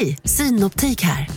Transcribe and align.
Hej, 0.00 0.18
Synoptik 0.24 1.02
här. 1.02 1.28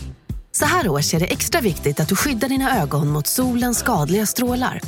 Så 0.52 0.64
här 0.64 0.88
års 0.88 1.14
är 1.14 1.20
det 1.20 1.26
extra 1.26 1.60
viktigt 1.60 2.00
att 2.00 2.08
du 2.08 2.16
skyddar 2.16 2.48
dina 2.48 2.82
ögon 2.82 3.08
mot 3.08 3.26
solens 3.26 3.78
skadliga 3.78 4.26
strålar. 4.26 4.80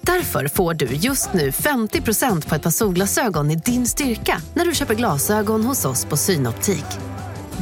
Därför 0.00 0.48
får 0.48 0.74
du 0.74 0.86
just 0.86 1.32
nu 1.32 1.50
50% 1.50 2.48
på 2.48 2.54
ett 2.54 2.62
par 2.62 2.70
solglasögon 2.70 3.50
i 3.50 3.56
din 3.56 3.86
styrka 3.86 4.42
när 4.54 4.64
du 4.64 4.74
köper 4.74 4.94
glasögon 4.94 5.64
hos 5.64 5.84
oss 5.84 6.04
på 6.04 6.16
Synoptik. 6.16 6.84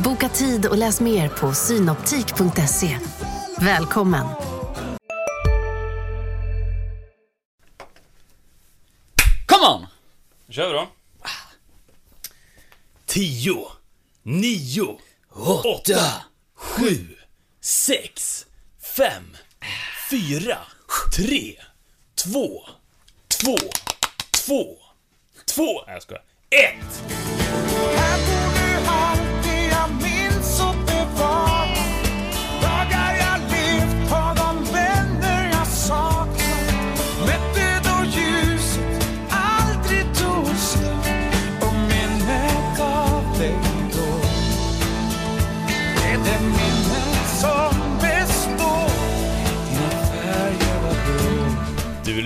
Boka 0.05 0.29
tid 0.29 0.67
och 0.67 0.79
läs 0.79 1.01
mer 1.01 1.29
på 1.29 1.53
synoptik.se. 1.53 2.99
Välkommen! 3.61 4.27
Come 9.47 9.67
on! 9.75 9.87
Nu 10.47 10.55
kör 10.55 10.69
vi 10.69 10.73
då. 10.73 10.89
10, 13.07 13.55
9, 14.23 14.99
8, 15.39 15.93
7, 16.55 17.17
6, 17.61 18.47
5, 18.97 19.37
4, 20.11 20.59
3, 21.17 21.57
2, 22.25 22.63
2, 23.41 23.57
2, 24.47 24.79
2, 25.55 25.85
nej 25.87 25.95
jag 25.95 26.03
skojar, 26.03 26.23
1! 26.51 28.46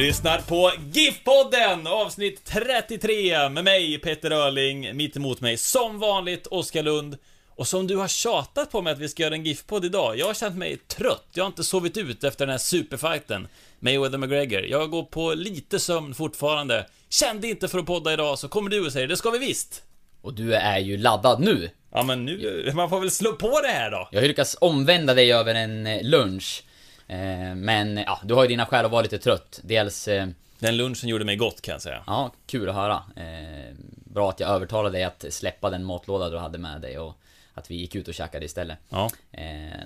Lyssnar 0.00 0.38
på 0.38 0.72
GIF-podden, 0.92 1.86
avsnitt 1.86 2.44
33 2.44 3.48
med 3.48 3.64
mig 3.64 3.98
Peter 3.98 4.30
Öhrling, 4.30 4.96
mitt 4.96 5.16
emot 5.16 5.40
mig 5.40 5.56
som 5.56 5.98
vanligt 5.98 6.46
Oskar 6.46 6.82
Lund. 6.82 7.16
Och 7.48 7.68
som 7.68 7.86
du 7.86 7.96
har 7.96 8.08
tjatat 8.08 8.70
på 8.70 8.82
mig 8.82 8.92
att 8.92 8.98
vi 8.98 9.08
ska 9.08 9.22
göra 9.22 9.34
en 9.34 9.44
GIF-podd 9.44 9.84
idag, 9.84 10.18
jag 10.18 10.26
har 10.26 10.34
känt 10.34 10.56
mig 10.56 10.76
trött, 10.76 11.26
jag 11.34 11.44
har 11.44 11.46
inte 11.46 11.64
sovit 11.64 11.96
ut 11.96 12.24
efter 12.24 12.46
den 12.46 12.50
här 12.50 12.58
superfighten 12.58 13.48
Mayweather 13.80 14.18
McGregor. 14.18 14.62
Jag 14.64 14.90
går 14.90 15.02
på 15.02 15.34
lite 15.34 15.78
sömn 15.78 16.14
fortfarande. 16.14 16.86
Kände 17.08 17.48
inte 17.48 17.68
för 17.68 17.78
att 17.78 17.86
podda 17.86 18.12
idag, 18.12 18.38
så 18.38 18.48
kommer 18.48 18.70
du 18.70 18.86
och 18.86 18.92
säger 18.92 19.08
det 19.08 19.16
ska 19.16 19.30
vi 19.30 19.38
visst. 19.38 19.82
Och 20.22 20.34
du 20.34 20.54
är 20.54 20.78
ju 20.78 20.96
laddad 20.96 21.40
nu. 21.40 21.70
Ja 21.92 22.02
men 22.02 22.24
nu, 22.24 22.70
man 22.74 22.90
får 22.90 23.00
väl 23.00 23.10
slå 23.10 23.32
på 23.32 23.60
det 23.60 23.68
här 23.68 23.90
då. 23.90 24.08
Jag 24.12 24.20
har 24.20 24.28
lyckats 24.28 24.56
omvända 24.60 25.14
dig 25.14 25.32
över 25.32 25.54
en 25.54 25.86
eh, 25.86 26.02
lunch. 26.02 26.62
Eh, 27.11 27.55
Men 27.55 27.97
ja, 27.97 28.20
du 28.25 28.34
har 28.34 28.42
ju 28.42 28.48
dina 28.48 28.66
skäl 28.66 28.84
att 28.84 28.91
vara 28.91 29.03
lite 29.03 29.19
trött. 29.19 29.61
Dels, 29.64 30.08
eh, 30.08 30.28
Den 30.58 30.77
lunchen 30.77 31.08
gjorde 31.08 31.25
mig 31.25 31.36
gott 31.36 31.61
kan 31.61 31.72
jag 31.72 31.83
säga. 31.83 32.03
ja, 32.06 32.33
kul 32.47 32.69
att 32.69 32.75
höra. 32.75 33.03
Eh, 33.16 33.75
Bra 34.05 34.30
att 34.30 34.41
jag 34.41 34.50
övertalade 34.50 34.92
dig 34.98 35.05
att 35.05 35.25
släppa 35.31 35.70
den 35.70 35.84
matlåda 35.84 36.31
du 36.31 36.38
hade 36.38 36.58
med 36.58 36.81
dig 36.81 36.98
och 36.98 37.16
att 37.55 37.70
vi 37.70 37.75
gick 37.75 37.94
ut 37.94 38.08
och 38.08 38.14
käkade 38.14 38.44
istället. 38.44 38.78
Ja. 38.88 39.11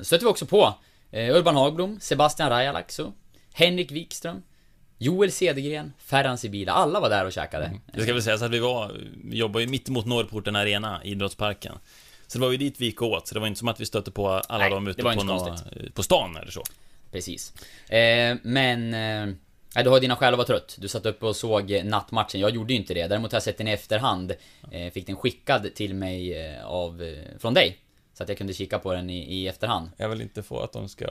Stötte 0.03 0.25
vi 0.25 0.31
också 0.31 0.47
på 0.47 0.75
Urban 1.13 1.57
Hagblom, 1.57 1.99
Sebastian 2.01 2.51
Rajalaxo, 2.51 3.13
Henrik 3.53 3.91
Wikström, 3.91 4.43
Joel 4.99 5.33
Cedergren, 5.33 5.93
Ferhan 5.99 6.39
Sibila. 6.39 6.73
Alla 6.73 7.01
var 7.01 7.11
där 7.11 7.25
och 7.27 7.33
käkade. 7.33 7.71
Det 7.93 8.03
ska 8.03 8.13
väl 8.13 8.23
sägas 8.23 8.43
att 8.43 8.51
vi 8.51 8.59
var, 8.59 9.01
vi 9.25 9.37
jobbar 9.37 9.61
ju 9.61 9.67
mitt 9.67 9.89
emot 9.89 10.07
Norrporten 10.07 10.57
Arena, 10.57 11.01
idrottsparken. 11.05 11.75
Så 12.27 12.39
det 12.39 12.45
var 12.45 12.53
ju 12.53 12.57
dit 12.59 12.81
vi 12.81 12.85
gick 12.85 13.03
åt, 13.03 13.29
så 13.29 13.35
det 13.35 13.41
var 13.41 13.47
inte 13.47 13.59
som 13.59 13.69
att 13.69 13.81
vi 13.81 13.87
stötte 13.87 14.11
på 14.11 14.29
alla 14.29 14.59
Nej, 14.65 14.71
dem 14.71 14.89
ute 14.89 15.03
på, 15.03 15.13
inte 15.13 15.25
nå, 15.25 15.39
konstigt. 15.39 15.95
på 15.95 16.03
stan 16.03 16.37
eller 16.37 16.51
så. 16.51 16.63
Precis. 17.15 17.53
Eh, 17.89 18.37
men... 18.43 18.95
Eh, 18.95 19.35
du 19.85 19.91
har 19.91 20.01
dina 20.01 20.17
skäl 20.17 20.35
att 20.35 20.39
vara 20.39 20.47
trött. 20.47 20.77
Du 20.81 20.89
satt 20.89 21.07
uppe 21.07 21.27
och 21.27 21.37
såg 21.37 21.71
eh, 21.71 21.85
nattmatchen. 21.85 22.41
Jag 22.41 22.51
gjorde 22.51 22.73
ju 22.73 22.79
inte 22.79 22.95
det. 22.95 23.07
Däremot 23.07 23.33
har 23.33 23.37
jag 23.37 23.43
sett 23.43 23.59
den 23.59 23.69
i 23.69 23.73
efterhand. 23.73 24.33
Eh, 24.73 24.93
fick 24.93 25.07
den 25.07 25.17
skickad 25.17 25.75
till 25.75 25.95
mig 25.95 26.47
eh, 26.47 26.67
av... 26.67 27.03
Eh, 27.03 27.39
från 27.39 27.55
dig. 27.55 27.79
Så 28.15 28.23
att 28.23 28.29
jag 28.29 28.39
kunde 28.39 28.53
kika 28.53 28.79
på 28.79 28.93
den 28.93 29.11
i, 29.11 29.35
i 29.35 29.49
efterhand. 29.49 29.91
Jag 29.97 30.09
vill 30.09 30.21
inte 30.21 30.43
få 30.43 30.61
att 30.61 30.73
de 30.73 30.89
ska 30.89 31.07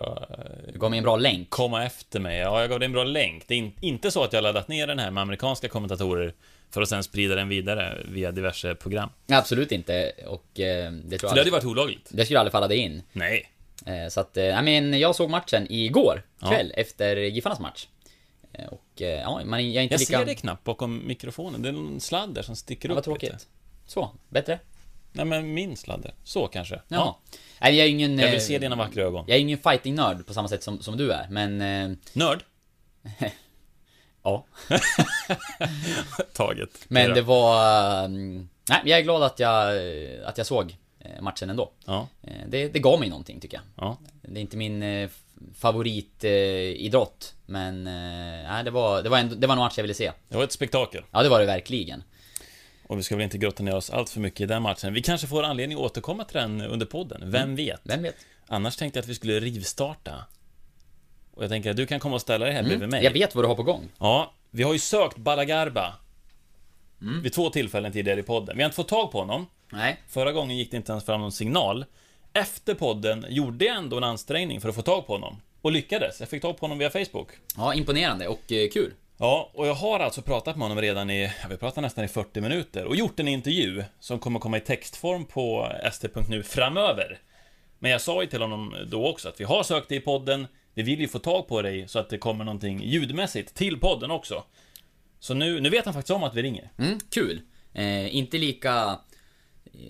Du 0.74 0.80
gav 0.80 0.90
mig 0.90 0.98
en 0.98 1.04
bra 1.04 1.16
länk. 1.16 1.50
komma 1.50 1.86
efter 1.86 2.20
mig. 2.20 2.40
Ja, 2.40 2.62
jag 2.62 2.70
gav 2.70 2.80
dig 2.80 2.86
en 2.86 2.92
bra 2.92 3.04
länk. 3.04 3.48
Det 3.48 3.54
är 3.54 3.58
in, 3.58 3.74
inte 3.82 4.12
så 4.12 4.24
att 4.24 4.34
jag 4.34 4.44
laddat 4.44 4.68
ner 4.68 4.88
den 4.88 5.00
här 5.00 5.12
med 5.12 5.22
amerikanska 5.22 5.68
kommentatorer 5.68 6.34
för 6.72 6.82
att 6.82 6.90
sen 6.90 7.04
sprida 7.04 7.36
den 7.36 7.50
vidare 7.50 7.98
via 8.06 8.32
diverse 8.32 8.76
program. 8.76 9.10
Absolut 9.28 9.72
inte. 9.72 10.12
Och 10.26 10.60
eh, 10.60 10.92
det 10.92 11.18
tror 11.18 11.30
För 11.30 11.36
det 11.36 11.42
hade 11.42 11.50
ju 11.50 11.52
varit 11.52 11.66
olagligt. 11.66 12.10
det 12.12 12.26
skulle 12.26 12.40
aldrig 12.40 12.52
falla 12.52 12.68
dig 12.68 12.78
in. 12.78 13.02
Nej. 13.14 13.50
Eh, 13.86 14.08
så 14.10 14.20
att, 14.20 14.38
eh, 14.38 14.44
nej 14.44 14.64
men 14.82 15.00
jag 15.00 15.16
såg 15.16 15.30
matchen 15.30 15.68
igår 15.70 16.24
Ja. 16.40 16.48
kväll 16.50 16.74
efter 16.78 17.16
Giffarnas 17.18 17.60
match. 17.60 17.88
Eh, 18.54 18.66
och 18.66 19.02
eh, 19.02 19.08
ja, 19.22 19.42
man, 19.46 19.72
jag 19.72 19.76
är 19.76 19.84
inte 19.84 19.94
Jag 19.94 20.00
lika... 20.00 20.18
ser 20.20 20.26
det 20.26 20.36
knappt 20.36 20.64
bakom 20.64 21.08
mikrofonen. 21.08 21.62
Det 21.62 21.70
är 21.70 21.74
någon 21.74 22.00
sladd 22.00 22.34
där 22.34 22.42
som 22.42 22.56
sticker 22.56 22.90
Ja, 22.90 22.96
upp 22.96 23.08
vad 23.08 23.16
lite. 23.22 23.26
tråkigt. 23.28 23.48
Så, 23.86 24.12
bättre? 24.30 24.60
Nej 25.12 25.26
men 25.26 25.54
min 25.54 25.78
sladd 25.78 26.02
där. 26.02 26.14
Så 26.24 26.48
kanske. 26.48 26.82
Ja. 26.88 27.20
Nej, 27.62 27.76
jag 27.78 27.86
är 27.86 27.90
ingen... 27.92 28.20
Jag 28.20 28.28
eh, 28.28 28.32
vill 28.32 28.46
se 28.46 28.60
dina 28.60 28.76
vackra 28.76 29.04
ögon. 29.04 29.26
Jag 29.28 29.36
är 29.38 29.42
ingen 29.42 29.58
fighting-nörd 29.58 30.26
på 30.28 30.34
samma 30.34 30.48
sätt 30.48 30.64
som, 30.64 30.82
som 30.82 30.98
du 30.98 31.12
är, 31.12 31.28
men... 31.30 31.62
Eh, 31.92 31.98
Nörd. 32.14 32.44
ja. 34.24 34.46
Taget. 36.34 36.70
Men 36.88 37.08
Ja. 37.10 37.14
det 37.16 37.22
var... 37.22 38.08
Nej, 38.08 38.82
jag 38.86 39.00
är 39.00 39.04
glad 39.04 39.24
att 39.24 39.40
jag, 39.40 39.68
att 40.26 40.38
jag 40.38 40.48
såg 40.48 40.72
eh, 40.72 40.76
matchen 41.22 41.50
ändå. 41.50 41.72
Ja, 41.86 42.08
Eh, 42.22 42.34
Det, 42.48 42.68
det 42.68 42.80
gav 42.80 43.00
mig 43.00 43.10
någonting 43.10 43.40
tycker 43.40 43.58
jag. 43.58 43.88
ja. 43.88 43.98
Det 44.22 44.40
är 44.40 44.42
inte 44.42 44.58
min 44.58 44.84
eh, 44.84 45.10
favoritidrott, 45.56 47.34
men... 47.46 47.88
eh, 47.88 47.94
Nej, 48.52 48.64
det 48.64 48.72
var, 48.72 49.04
det 49.04 49.10
var, 49.10 49.18
ändå, 49.18 49.36
det 49.36 49.48
var 49.48 49.54
en 49.56 49.60
match 49.60 49.74
jag 49.78 49.84
ville 49.84 49.94
se. 49.94 50.12
Det 50.30 50.38
var 50.38 50.44
ett 50.44 50.52
spektakel. 50.52 51.04
Ja, 51.12 51.24
det 51.24 51.30
var 51.30 51.40
det 51.40 51.46
verkligen. 51.46 52.04
Och 52.88 52.98
vi 53.00 53.04
ska 53.04 53.16
väl 53.16 53.24
inte 53.24 53.38
grotta 53.38 53.64
ner 53.64 53.76
oss 53.76 53.90
allt 53.90 54.10
för 54.10 54.20
mycket 54.20 54.42
i 54.42 54.46
den 54.46 54.62
matchen. 54.62 54.94
Vi 54.94 55.02
kanske 55.02 55.28
får 55.28 55.44
anledning 55.44 55.78
att 55.78 55.84
återkomma 55.84 56.24
till 56.24 56.38
den 56.38 56.62
under 56.62 56.86
podden. 56.86 57.32
Vem 57.32 57.56
vet? 57.56 57.82
Vem 57.84 58.04
vet? 58.04 58.16
Annars 58.48 58.76
tänkte 58.78 58.98
jag 58.98 59.04
att 59.04 59.10
vi 59.10 59.16
skulle 59.16 59.40
rivstarta. 59.40 60.26
Och 61.34 61.44
jag 61.44 61.50
tänker 61.50 61.72
att 61.72 61.78
du 61.78 61.86
kan 61.86 62.00
komma 62.00 62.16
och 62.16 62.22
ställa 62.22 62.46
dig 62.46 62.54
här 62.54 62.64
bredvid 62.64 62.90
mig. 62.90 63.04
Jag 63.04 63.12
vet 63.12 63.36
vad 63.36 63.44
du 63.44 63.48
har 63.48 63.56
på 63.56 63.64
gång. 63.64 63.90
Ja, 64.00 64.34
vi 64.52 64.64
har 64.64 64.74
ju 64.74 64.80
sökt 64.80 65.18
Balagarba. 65.18 65.94
Vid 67.24 67.34
två 67.34 67.50
tillfällen 67.50 67.92
tidigare 67.92 68.20
i 68.20 68.24
podden. 68.24 68.58
Vi 68.58 68.64
har 68.64 68.68
inte 68.68 68.76
fått 68.76 68.88
tag 68.88 69.12
på 69.12 69.20
honom. 69.20 69.46
Nej. 69.74 70.02
Förra 70.08 70.32
gången 70.32 70.58
gick 70.58 70.72
det 70.72 70.78
inte 70.78 70.92
ens 70.92 71.06
fram 71.06 71.22
någon 71.22 71.32
signal. 71.32 71.86
Efter 72.34 72.74
podden 72.74 73.26
gjorde 73.30 73.66
jag 73.66 73.78
ändå 73.78 73.98
en 73.98 74.04
ansträngning 74.04 74.62
för 74.62 74.70
att 74.70 74.76
få 74.76 74.82
tag 74.82 75.08
på 75.08 75.14
honom. 75.14 75.42
Och 75.62 75.72
lyckades. 75.72 76.20
Jag 76.20 76.30
fick 76.30 76.42
tag 76.42 76.58
på 76.58 76.64
honom 76.64 76.78
via 76.78 76.90
Facebook. 76.90 77.28
Ja, 77.58 77.74
imponerande 77.74 78.28
och 78.28 78.52
eh, 78.52 78.70
kul. 78.70 78.94
Ja, 79.18 79.52
och 79.54 79.68
jag 79.68 79.74
har 79.74 80.00
alltså 80.00 80.22
pratat 80.22 80.56
med 80.56 80.68
honom 80.68 80.82
redan 80.82 81.10
i, 81.10 81.32
vi 81.50 81.58
pratar 81.58 81.82
nästan 81.82 82.06
i 82.06 82.08
40 82.08 82.42
minuter 82.42 82.86
och 82.86 82.96
gjort 82.96 83.20
en 83.20 83.28
intervju 83.28 83.84
som 84.00 84.20
kommer 84.20 84.40
komma 84.40 84.58
i 84.58 84.60
textform 84.60 85.26
på 85.26 85.72
st.nu 85.84 86.44
framöver. 86.44 87.20
Men 87.80 87.92
jag 87.92 88.02
sa 88.02 88.22
ju 88.22 88.28
till 88.28 88.42
honom 88.42 88.76
då 88.88 89.08
också 89.08 89.30
att 89.30 89.40
vi 89.40 89.44
har 89.44 89.64
sökt 89.64 89.90
dig 89.90 89.98
i 89.98 90.02
podden, 90.02 90.48
vi 90.74 90.84
vill 90.84 91.00
ju 91.00 91.08
få 91.08 91.20
tag 91.20 91.48
på 91.48 91.62
dig 91.62 91.88
så 91.88 92.00
att 92.00 92.10
det 92.10 92.18
kommer 92.18 92.46
någonting 92.46 92.84
ljudmässigt 92.84 93.56
till 93.56 93.80
podden 93.80 94.12
också. 94.12 94.44
Så 95.20 95.34
nu, 95.34 95.60
nu 95.60 95.70
vet 95.70 95.86
han 95.86 95.94
faktiskt 95.94 96.12
om 96.12 96.24
att 96.24 96.36
vi 96.36 96.42
ringer. 96.44 96.72
Mm, 96.78 97.00
kul. 97.12 97.42
Eh, 97.74 98.16
inte 98.16 98.38
lika, 98.38 99.00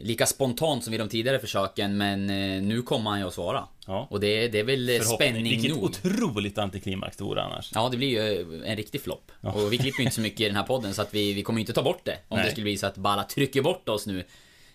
lika 0.02 0.26
spontant 0.26 0.84
som 0.84 0.92
vid 0.92 1.00
de 1.00 1.10
tidigare 1.10 1.40
försöken, 1.40 1.98
men 1.98 2.30
eh, 2.30 2.62
nu 2.62 2.82
kommer 2.82 3.10
han 3.10 3.20
ju 3.20 3.28
att 3.28 3.34
svara. 3.34 3.68
Ja. 3.88 4.08
Och 4.10 4.20
det, 4.20 4.48
det 4.48 4.60
är 4.60 4.64
väl 4.64 5.02
spänning 5.06 5.44
Vilket 5.44 5.72
nog. 5.72 5.84
otroligt 5.84 6.58
antiklimax 6.58 7.18
det 7.18 7.24
vore 7.24 7.42
annars. 7.44 7.72
Ja, 7.76 7.90
det 7.90 7.98
blir 7.98 8.08
ju 8.10 8.42
eh, 8.64 8.72
en 8.72 8.78
riktig 8.78 9.02
flopp. 9.02 9.32
Och 9.42 9.74
vi 9.74 9.78
klipper 9.78 10.00
ju 10.00 10.04
inte 10.04 10.16
så 10.16 10.22
mycket 10.22 10.40
i 10.40 10.46
den 10.46 10.56
här 10.56 10.64
podden, 10.64 10.94
så 10.94 11.02
att 11.02 11.14
vi, 11.14 11.34
vi 11.34 11.44
kommer 11.44 11.60
inte 11.60 11.74
ta 11.74 11.84
bort 11.84 12.02
det. 12.06 12.18
Om 12.28 12.38
Nej. 12.38 12.46
det 12.46 12.52
skulle 12.52 12.64
bli 12.64 12.78
så 12.78 12.88
att 12.88 12.98
Balla 12.98 13.24
trycker 13.24 13.62
bort 13.62 13.90
oss 13.90 14.08
nu. 14.08 14.20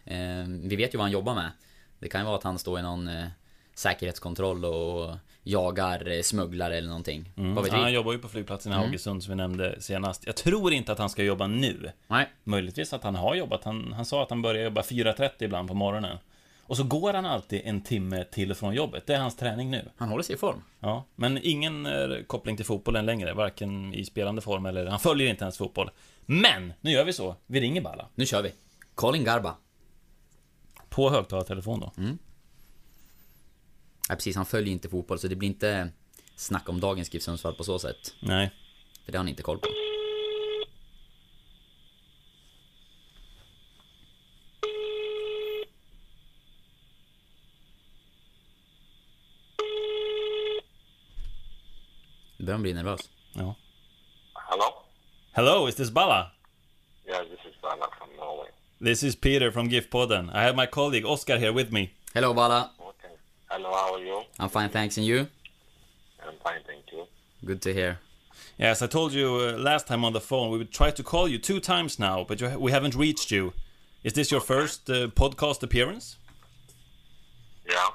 Eh, 0.04 0.16
vi 0.48 0.76
vet 0.76 0.94
ju 0.94 0.98
vad 0.98 1.04
han 1.04 1.12
jobbar 1.12 1.34
med. 1.34 1.50
Det 1.98 2.08
kan 2.08 2.20
ju 2.20 2.24
vara 2.24 2.36
att 2.36 2.44
han 2.44 2.58
står 2.58 2.78
i 2.78 2.82
någon 2.82 3.08
eh, 3.08 3.26
säkerhetskontroll 3.75 4.64
och 4.64 5.16
jagar 5.48 6.10
eh, 6.10 6.22
smugglare 6.22 6.76
eller 6.76 6.88
någonting. 6.88 7.32
Vad 7.34 7.64
vet 7.64 7.72
Ja, 7.72 7.78
han 7.78 7.92
jobbar 7.92 8.12
ju 8.12 8.18
på 8.18 8.28
flygplatsen 8.28 8.72
i 8.72 8.74
Mm. 8.74 8.84
Haugesund 8.84 9.22
som 9.22 9.30
vi 9.30 9.36
nämnde 9.36 9.76
senast. 9.80 10.26
Jag 10.26 10.36
tror 10.36 10.72
inte 10.72 10.92
att 10.92 10.98
han 10.98 11.10
ska 11.10 11.22
jobba 11.22 11.46
nu. 11.46 11.90
Nej. 12.06 12.28
Möjligtvis 12.44 12.92
att 12.92 13.02
han 13.02 13.14
har 13.14 13.34
jobbat. 13.34 13.64
Han, 13.64 13.92
han 13.92 14.04
sa 14.04 14.22
att 14.22 14.30
han 14.30 14.42
börjar 14.42 14.64
jobba 14.64 14.80
4.30 14.82 15.30
ibland 15.38 15.68
på 15.68 15.74
morgonen. 15.74 16.18
Och 16.62 16.76
så 16.76 16.84
går 16.84 17.14
han 17.14 17.26
alltid 17.26 17.62
en 17.64 17.80
timme 17.80 18.24
till 18.24 18.50
och 18.50 18.56
från 18.56 18.74
jobbet. 18.74 19.06
Det 19.06 19.14
är 19.14 19.20
hans 19.20 19.36
träning 19.36 19.70
nu. 19.70 19.88
Han 19.96 20.08
håller 20.08 20.22
sig 20.22 20.34
i 20.34 20.38
form. 20.38 20.62
Ja, 20.80 21.04
men 21.14 21.38
ingen 21.42 21.86
eh, 21.86 21.92
koppling 22.26 22.56
till 22.56 22.66
fotbollen 22.66 23.06
längre, 23.06 23.34
varken 23.34 23.94
i 23.94 24.04
spelande 24.04 24.40
form 24.42 24.66
eller... 24.66 24.86
Han 24.86 25.00
följer 25.00 25.28
inte 25.28 25.44
ens 25.44 25.58
fotboll. 25.58 25.90
Men, 26.26 26.72
nu 26.80 26.90
gör 26.90 27.04
vi 27.04 27.12
så. 27.12 27.34
Vi 27.46 27.60
ringer 27.60 27.80
Balla. 27.80 28.06
Nu 28.14 28.26
kör 28.26 28.42
vi. 28.42 28.52
Colin 28.94 29.24
Garba. 29.24 29.54
På 30.88 31.10
högtalartelefon 31.10 31.80
då. 31.80 31.92
Nej 34.08 34.16
precis, 34.16 34.37
han 34.37 34.46
följer 34.46 34.72
inte 34.72 34.88
fotboll 34.88 35.19
så 35.19 35.28
det 35.28 35.37
blir 35.37 35.49
inte 35.49 35.90
snack 36.37 36.69
om 36.69 36.81
dagens 36.81 37.14
GIF 37.14 37.22
Sundsvall 37.22 37.55
på 37.55 37.64
så 37.64 37.78
sätt. 37.78 38.14
Nej. 38.20 38.50
För 39.05 39.12
det 39.12 39.19
har 39.19 39.25
han 39.25 39.28
inte 39.28 39.43
koll 39.43 39.58
på. 39.58 39.69
Nu 52.37 52.44
börjar 52.44 52.58
man 52.58 52.62
bli 52.62 52.75
nervös. 52.75 53.00
Ja. 53.32 53.55
Hello? 54.34 54.64
Hello, 55.32 55.69
is 55.69 55.75
this 55.75 55.90
Bala? 55.90 56.31
Yeah, 57.06 57.25
this 57.25 57.40
is 57.55 57.60
Bala 57.62 57.87
from 57.99 58.16
Norway. 58.16 58.49
This 58.81 59.02
is 59.02 59.16
Peter 59.16 59.50
from 59.50 59.69
GIF-podden. 59.69 60.31
I 60.31 60.43
have 60.43 60.56
my 60.56 60.66
colleague 60.66 61.08
Oscar 61.08 61.37
here 61.37 61.52
with 61.52 61.72
me. 61.72 61.90
Hello 62.14 62.34
Bala. 62.34 62.70
Okay. 63.50 63.62
Hello, 63.62 63.74
how 63.74 63.94
are 63.94 64.04
you? 64.04 64.22
I'm 64.38 64.48
fine 64.48 64.68
thanks 64.70 64.96
and 64.96 65.06
you? 65.06 65.28
I'm 66.26 66.34
fine, 66.42 66.60
thank 66.66 66.84
you. 66.92 67.06
Good 67.44 67.62
to 67.62 67.72
hear. 67.72 67.98
Yes, 68.58 68.82
I 68.82 68.86
told 68.86 69.12
you 69.12 69.36
uh, 69.36 69.56
last 69.56 69.86
time 69.86 70.04
on 70.04 70.12
the 70.12 70.20
phone 70.20 70.50
we 70.50 70.58
would 70.58 70.72
try 70.72 70.90
to 70.90 71.02
call 71.02 71.28
you 71.28 71.38
two 71.38 71.60
times 71.60 71.98
now, 71.98 72.24
but 72.24 72.40
you, 72.40 72.58
we 72.58 72.72
haven't 72.72 72.94
reached 72.94 73.30
you. 73.30 73.52
Is 74.04 74.12
this 74.12 74.30
your 74.30 74.40
first 74.40 74.88
uh, 74.90 75.08
podcast 75.08 75.62
appearance? 75.62 76.16
Yeah? 77.68 77.88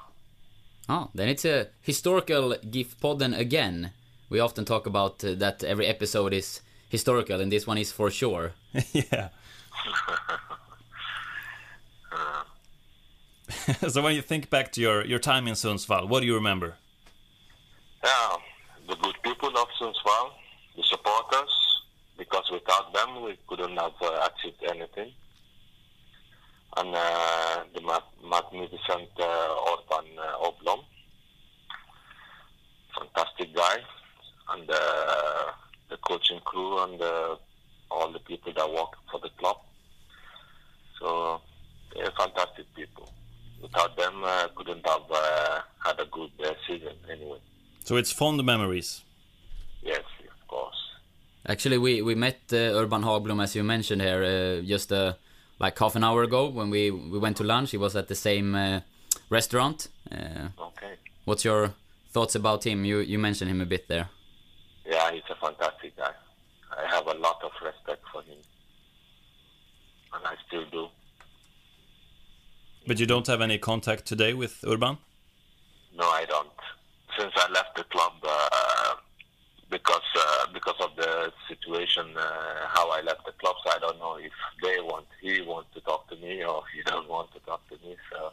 Oh, 0.88 1.10
then 1.14 1.28
it's 1.28 1.44
a 1.44 1.68
historical 1.80 2.56
GIF-podden 2.70 3.36
again. 3.36 3.92
We 4.28 4.40
often 4.40 4.64
talk 4.64 4.86
about 4.86 5.24
uh, 5.24 5.34
that 5.34 5.64
every 5.64 5.86
episode 5.86 6.32
is 6.32 6.60
historical 6.88 7.40
and 7.40 7.50
this 7.50 7.66
one 7.66 7.78
is 7.78 7.92
for 7.92 8.10
sure. 8.10 8.52
yeah. 8.92 9.28
so 13.88 14.02
when 14.02 14.14
you 14.14 14.22
think 14.22 14.50
back 14.50 14.72
to 14.72 14.80
your, 14.80 15.04
your 15.04 15.18
time 15.18 15.46
in 15.46 15.54
Sundsvall, 15.54 16.08
what 16.08 16.20
do 16.20 16.26
you 16.26 16.34
remember? 16.34 16.76
Yeah, 18.04 18.36
the 18.88 18.96
good 18.96 19.14
people 19.22 19.48
of 19.48 19.68
Sundsvall, 19.80 20.30
the 20.76 20.82
supporters, 20.82 21.82
because 22.18 22.44
without 22.52 22.92
them 22.92 23.22
we 23.22 23.38
couldn't 23.46 23.76
have 23.76 23.92
uh, 24.00 24.28
achieved 24.28 24.62
anything. 24.68 25.12
And 26.76 26.94
uh, 26.94 27.64
the 27.74 27.80
ma- 27.80 28.00
magnificent 28.28 29.08
uh, 29.18 29.54
Orban 29.70 30.10
uh, 30.18 30.46
Oblom, 30.48 30.84
fantastic 32.98 33.54
guy, 33.54 33.76
and 34.50 34.68
uh, 34.70 35.52
the 35.88 35.96
coaching 36.06 36.40
crew 36.44 36.82
and 36.82 37.00
uh, 37.00 37.36
all 37.90 38.12
the 38.12 38.18
people 38.20 38.52
that 38.54 38.68
work 38.68 38.90
for 39.10 39.20
the 39.20 39.30
club. 39.38 39.56
So 41.00 41.40
they're 41.94 42.10
fantastic 42.18 42.66
people. 42.74 43.12
Without 43.64 43.96
them, 43.96 44.16
I 44.24 44.48
couldn't 44.54 44.86
have 44.86 45.06
uh, 45.10 45.60
had 45.86 45.98
a 45.98 46.04
good 46.16 46.30
uh, 46.44 46.52
season 46.66 46.96
anyway. 47.10 47.38
So 47.84 47.96
it's 47.96 48.12
fond 48.12 48.44
memories. 48.44 49.02
Yes, 49.82 50.04
of 50.40 50.48
course. 50.48 50.80
Actually, 51.46 51.78
we, 51.78 52.02
we 52.02 52.14
met 52.14 52.40
uh, 52.52 52.56
Urban 52.80 53.02
Hagblom, 53.02 53.42
as 53.42 53.54
you 53.56 53.64
mentioned 53.64 54.02
here, 54.02 54.22
uh, 54.22 54.62
just 54.74 54.92
uh, 54.92 55.14
like 55.58 55.78
half 55.78 55.96
an 55.96 56.04
hour 56.04 56.22
ago 56.22 56.48
when 56.48 56.68
we, 56.68 56.90
we 56.90 57.18
went 57.18 57.38
to 57.38 57.44
lunch. 57.44 57.70
He 57.70 57.78
was 57.78 57.96
at 57.96 58.08
the 58.08 58.14
same 58.14 58.54
uh, 58.54 58.80
restaurant. 59.30 59.88
Uh, 60.12 60.48
Okay. 60.58 60.94
what's 61.24 61.44
your 61.44 61.72
thoughts 62.12 62.34
about 62.34 62.64
him? 62.66 62.84
You 62.84 62.98
you 62.98 63.18
mentioned 63.18 63.50
him 63.50 63.60
a 63.62 63.66
bit 63.74 63.88
there. 63.88 64.06
Yeah, 64.84 65.10
he's 65.12 65.28
a 65.30 65.36
fantastic 65.46 65.96
guy. 65.96 66.12
I 66.76 66.84
have 66.94 67.06
a 67.06 67.14
lot 67.26 67.38
of 67.42 67.52
respect 67.62 68.02
for 68.12 68.20
him. 68.22 68.40
And 70.14 70.22
I 70.26 70.34
still 70.46 70.66
do. 70.70 70.88
But 72.86 73.00
you 73.00 73.06
don't 73.06 73.26
have 73.26 73.40
any 73.40 73.58
contact 73.58 74.04
today 74.06 74.34
with 74.34 74.64
Urban? 74.66 74.98
No, 75.96 76.04
I 76.04 76.24
don't. 76.26 76.48
Since 77.18 77.32
I 77.36 77.50
left 77.50 77.76
the 77.76 77.84
club, 77.84 78.12
uh, 78.22 78.94
because 79.70 80.02
uh, 80.16 80.46
because 80.52 80.74
of 80.80 80.90
the 80.96 81.32
situation, 81.48 82.06
uh, 82.16 82.66
how 82.68 82.90
I 82.90 83.00
left 83.00 83.24
the 83.24 83.32
club, 83.32 83.56
so 83.64 83.70
I 83.74 83.78
don't 83.78 83.98
know 83.98 84.16
if 84.16 84.32
they 84.62 84.80
want, 84.80 85.06
he 85.20 85.40
wants 85.42 85.70
to 85.74 85.80
talk 85.80 86.08
to 86.10 86.16
me 86.16 86.44
or 86.44 86.62
he 86.74 86.82
don't 86.82 87.08
want 87.08 87.32
to 87.32 87.40
talk 87.40 87.66
to 87.70 87.74
me. 87.86 87.96
So, 88.10 88.32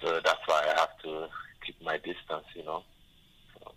so 0.00 0.20
that's 0.24 0.40
why 0.46 0.62
I 0.70 0.80
have 0.80 0.98
to 1.04 1.28
keep 1.64 1.80
my 1.82 1.96
distance, 1.96 2.46
you 2.54 2.64
know. 2.64 2.82
So 3.54 3.72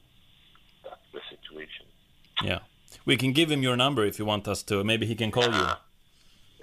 that's 0.83 1.07
the 1.13 1.21
situation. 1.29 1.85
Yeah. 2.43 2.59
We 3.05 3.17
can 3.17 3.31
give 3.33 3.51
him 3.51 3.61
your 3.61 3.75
number 3.75 4.03
if 4.05 4.19
you 4.19 4.25
want 4.25 4.47
us 4.47 4.63
to. 4.63 4.83
Maybe 4.83 5.05
he 5.05 5.15
can 5.15 5.31
call 5.31 5.51
you. 5.53 5.67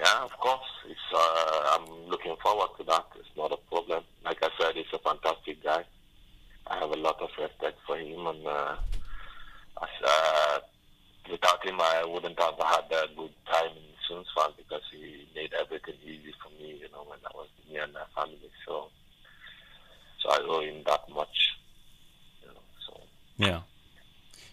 Yeah. 0.02 0.24
Of 0.24 0.32
course. 0.38 0.68
It's, 0.88 0.98
uh, 1.14 1.78
I'm 1.78 2.08
looking 2.08 2.34
forward 2.42 2.70
to 2.78 2.84
that. 2.84 3.06
It's 3.16 3.36
not 3.36 3.52
a 3.52 3.56
problem. 3.68 4.02
Like 4.24 4.42
I 4.42 4.48
said, 4.58 4.74
he's 4.74 4.92
a 4.92 4.98
fantastic 4.98 5.62
guy. 5.62 5.84
I 6.66 6.78
have 6.78 6.90
a 6.90 6.96
lot 6.96 7.20
of 7.20 7.30
respect 7.38 7.78
for 7.86 7.96
him, 7.96 8.26
and 8.26 8.46
uh, 8.46 8.76
as, 9.82 9.88
uh, 10.04 10.58
without 11.30 11.64
him, 11.66 11.80
I 11.80 12.04
wouldn't 12.06 12.38
have 12.38 12.54
had 12.58 12.84
a 12.90 13.06
good 13.16 13.32
time 13.50 13.72
in 13.76 13.92
Sundsvall 14.08 14.56
because 14.56 14.82
he 14.92 15.26
made 15.34 15.52
everything 15.60 15.94
easy 16.04 16.32
for 16.42 16.50
me. 16.62 16.78
You 16.80 16.88
know, 16.92 17.04
when 17.06 17.18
I 17.24 17.30
was 17.34 17.48
me 17.68 17.78
and 17.78 17.92
my 17.92 18.04
family. 18.14 18.50
So, 18.66 18.88
so 20.20 20.30
I 20.30 20.38
owe 20.42 20.60
him 20.60 20.82
that 20.86 21.08
much. 21.14 21.56
You 22.42 22.48
know, 22.48 22.60
so 22.86 23.00
Yeah. 23.36 23.60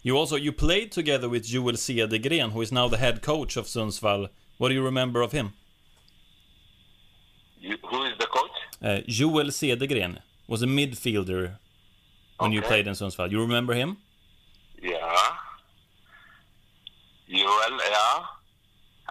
You 0.01 0.17
also 0.17 0.35
you 0.35 0.51
played 0.51 0.91
together 0.91 1.29
with 1.29 1.45
Joel 1.45 1.73
Cedergren, 1.73 2.51
who 2.51 2.61
is 2.61 2.71
now 2.71 2.87
the 2.87 2.97
head 2.97 3.21
coach 3.21 3.57
of 3.57 3.65
Sundsvall. 3.65 4.29
What 4.59 4.67
do 4.69 4.75
you 4.75 4.83
remember 4.83 5.21
of 5.21 5.31
him? 5.31 5.53
you, 7.61 7.77
who 7.89 8.03
is 8.03 8.13
the 8.19 8.27
coach? 8.27 8.57
Uh, 8.83 8.99
Joel 9.07 9.45
Cedergren 9.51 10.19
was 10.47 10.61
a 10.61 10.65
midfielder 10.65 11.55
when 12.39 12.51
you 12.51 12.61
played 12.61 12.85
in 12.85 12.93
Sundsvall. 12.93 13.31
You 13.31 13.39
remember 13.39 13.73
him? 13.73 13.97
Yeah. 14.81 14.97
Joel, 17.29 17.77
yeah. 17.89 18.25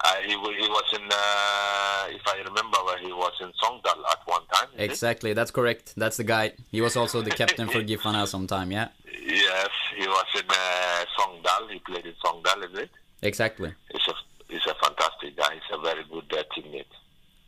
Uh, 0.05 0.15
he, 0.27 0.33
he 0.33 0.69
was 0.69 0.85
in, 0.95 1.05
uh, 1.11 2.17
if 2.17 2.23
I 2.27 2.37
remember, 2.47 2.79
well, 2.85 2.99
he 2.99 3.11
was 3.13 3.33
in 3.41 3.51
Songdal 3.63 4.01
at 4.13 4.19
one 4.27 4.47
time. 4.53 4.69
is 4.75 4.81
it? 4.81 4.85
Exactly, 4.85 5.33
that's 5.33 5.51
correct. 5.51 5.95
That's 5.97 6.19
the 6.19 6.25
guy. 6.25 6.53
He 6.71 6.83
was 6.83 6.95
also 6.95 7.23
the 7.23 7.31
captain 7.31 7.69
for 7.69 7.83
Gifana 7.89 8.27
sometime, 8.27 8.71
yeah. 8.71 8.89
Yes, 9.27 9.71
he 9.97 10.07
was 10.07 10.27
in 10.35 10.49
uh, 10.49 11.05
Songdal. 11.19 11.71
He 11.73 11.79
played 11.81 12.07
in 12.07 12.15
Songdal, 12.25 12.71
is 12.71 12.79
it? 12.79 12.91
Exactly. 13.23 13.75
He's 13.91 14.07
a, 14.09 14.15
he's 14.49 14.67
a 14.67 14.75
fantastic 14.83 15.37
guy. 15.37 15.55
He's 15.55 15.79
a 15.79 15.81
very 15.81 16.05
good 16.11 16.33
uh, 16.33 16.43
teammate. 16.57 16.85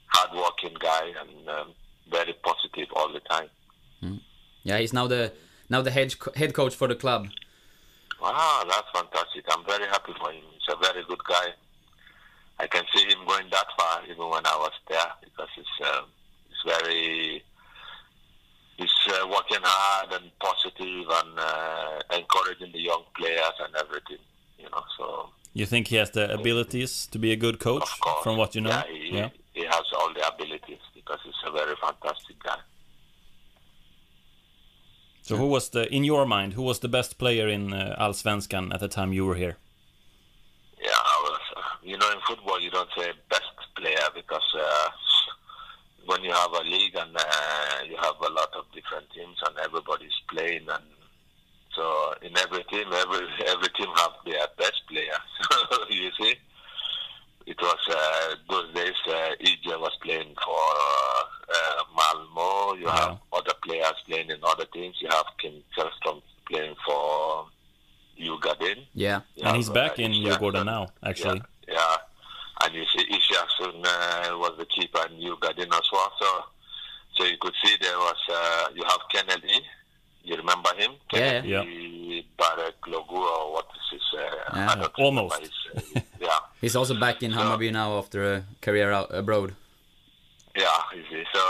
Hard-working 0.08 0.76
guy 0.78 1.12
and 1.20 1.48
um, 1.48 1.68
very 2.10 2.34
positive 2.42 2.88
all 2.94 3.12
the 3.12 3.20
time. 3.20 3.48
Yeah, 4.62 4.78
he's 4.78 4.92
now 4.92 5.06
the 5.06 5.32
now 5.68 5.80
the 5.80 5.90
head 5.90 6.14
head 6.36 6.52
coach 6.52 6.74
for 6.74 6.86
the 6.86 6.94
club. 6.94 7.28
Wow, 8.20 8.64
that's 8.68 8.90
fantastic. 8.92 9.44
I'm 9.50 9.64
very 9.64 9.86
happy 9.86 10.12
for 10.20 10.30
him. 10.30 10.42
He's 10.52 10.74
a 10.74 10.76
very 10.76 11.02
good 11.08 11.24
guy. 11.24 11.54
I 12.58 12.66
can 12.66 12.84
see 12.94 13.04
him 13.04 13.24
going 13.26 13.46
that 13.50 13.66
far 13.78 14.02
even 14.04 14.28
when 14.28 14.44
I 14.44 14.56
was 14.56 14.72
there 14.86 15.12
because 15.24 15.48
he's, 15.56 15.86
um, 15.88 16.04
he's 16.46 16.58
very, 16.66 17.42
he's 18.76 18.92
uh, 19.08 19.26
working 19.26 19.62
hard 19.62 20.12
and 20.12 20.30
positive 20.38 21.06
and 21.08 21.38
uh, 21.38 22.00
encouraging 22.14 22.72
the 22.72 22.80
young 22.80 23.04
players 23.16 23.56
and 23.64 23.74
everything, 23.76 24.22
you 24.58 24.68
know, 24.68 24.84
so 24.98 25.30
You 25.52 25.66
think 25.66 25.88
he 25.88 25.96
has 25.96 26.10
the 26.10 26.32
abilities 26.32 27.06
to 27.10 27.18
be 27.18 27.32
a 27.32 27.36
good 27.36 27.58
coach, 27.58 27.82
of 27.82 28.00
course. 28.00 28.22
from 28.22 28.36
what 28.36 28.54
you 28.54 28.60
know? 28.60 28.70
Yeah, 28.70 29.30
he, 29.52 29.60
he 29.60 29.66
has 29.66 29.82
all 29.98 30.12
the 30.14 30.26
abilities 30.26 30.78
because 30.94 31.18
he's 31.24 31.34
a 31.46 31.50
very 31.50 31.74
fantastic 31.82 32.40
guy. 32.42 32.58
So 35.22 35.36
who 35.36 35.46
was 35.46 35.68
the, 35.70 35.92
in 35.94 36.02
your 36.04 36.26
mind, 36.26 36.54
who 36.54 36.62
was 36.62 36.80
the 36.80 36.88
best 36.88 37.18
player 37.18 37.48
in 37.48 37.72
uh, 37.72 37.96
Allsvenskan 38.00 38.72
at 38.74 38.80
the 38.80 38.88
time 38.88 39.12
you 39.12 39.26
were 39.26 39.36
here? 39.36 39.56
Yeah, 40.82 40.90
I 40.90 41.20
was, 41.22 41.40
uh, 41.56 41.60
you 41.82 41.96
know, 41.98 42.10
in 42.10 42.18
football 42.26 42.60
you 42.60 42.70
don't 42.70 42.88
say 42.96 43.12
best 43.28 43.44
player 43.76 44.08
because 44.14 44.54
uh, 44.58 44.88
when 46.06 46.24
you 46.24 46.32
have 46.32 46.52
a 46.52 46.62
league 46.62 46.96
and 46.96 47.16
uh, 47.16 47.84
you 47.88 47.96
have 47.96 48.16
a 48.20 48.32
lot 48.32 48.48
of 48.56 48.64
different 48.74 49.06
teams 49.14 49.36
and 49.46 49.56
everybody's 49.58 50.18
playing, 50.28 50.66
and 50.68 50.84
so 51.74 52.14
in 52.22 52.36
every 52.38 52.64
team, 52.64 52.86
every 52.92 53.26
every 53.46 53.68
team 53.76 53.88
have 53.96 54.12
their 54.24 54.46
best 54.58 54.80
player. 54.88 55.18
You 55.90 56.10
see, 56.18 56.34
it 57.46 57.56
was 57.60 57.78
uh, 57.90 58.34
those 58.48 58.72
days. 58.74 58.94
Uh, 59.06 59.30
EJ 59.40 59.78
was 59.80 59.96
playing 60.02 60.34
for 60.44 60.64
uh, 61.50 61.82
Malmo. 61.96 62.74
You 62.74 62.88
have 62.88 63.18
other 63.32 63.52
players 63.64 63.94
playing 64.06 64.30
in 64.30 64.38
other 64.42 64.66
teams. 64.72 64.96
You 65.00 65.08
have 65.10 65.26
Kim 65.40 65.54
Källström 65.76 66.22
playing 66.48 66.74
for 66.86 67.46
Ugadin. 68.20 68.86
Yeah. 68.94 69.20
You 69.36 69.44
and 69.44 69.56
he's 69.56 69.68
back 69.68 69.98
uh, 69.98 70.02
in 70.02 70.12
Ish 70.12 70.18
Djurgården 70.18 70.52
Jackson. 70.52 70.66
now, 70.66 70.88
actually. 71.02 71.42
Yeah, 71.68 71.74
yeah. 71.74 71.96
and 72.64 72.74
you 72.74 72.84
see 72.94 73.04
Ish 73.16 73.28
Jackson 73.28 73.82
uh, 73.84 74.38
was 74.38 74.52
the 74.58 74.66
keeper 74.66 75.00
and 75.08 75.20
you 75.20 75.36
got 75.40 75.58
in 75.58 75.72
as 75.72 75.88
well. 75.92 76.12
So, 76.20 76.44
so 77.16 77.24
you 77.24 77.36
could 77.40 77.54
see 77.64 77.76
there 77.80 77.98
was 77.98 78.16
uh, 78.30 78.68
you 78.74 78.82
have 78.84 79.00
Kennedy. 79.12 79.60
You 80.30 80.36
remember 80.36 80.70
him? 80.78 80.92
Yeah, 81.12 81.42
yeah. 81.42 81.62
Kennedy 81.64 82.24
Barek 82.38 82.78
Logu 82.86 83.18
or 83.18 83.52
what 83.54 83.66
is 83.74 83.86
his? 83.98 84.06
Uh, 84.14 84.22
Yeah. 84.54 84.70
I 84.70 84.74
don't 84.76 84.94
Almost. 84.98 85.40
His, 85.40 85.50
uh, 85.74 86.00
yeah, 86.20 86.38
He's 86.60 86.76
also 86.76 86.94
back 86.94 87.24
in 87.24 87.32
Hammarby 87.32 87.72
now 87.72 87.98
after 87.98 88.34
a 88.34 88.44
career 88.62 88.92
out 88.92 89.08
abroad. 89.10 89.56
yeah. 90.54 90.78
You 90.94 91.02
see, 91.10 91.24
so 91.34 91.42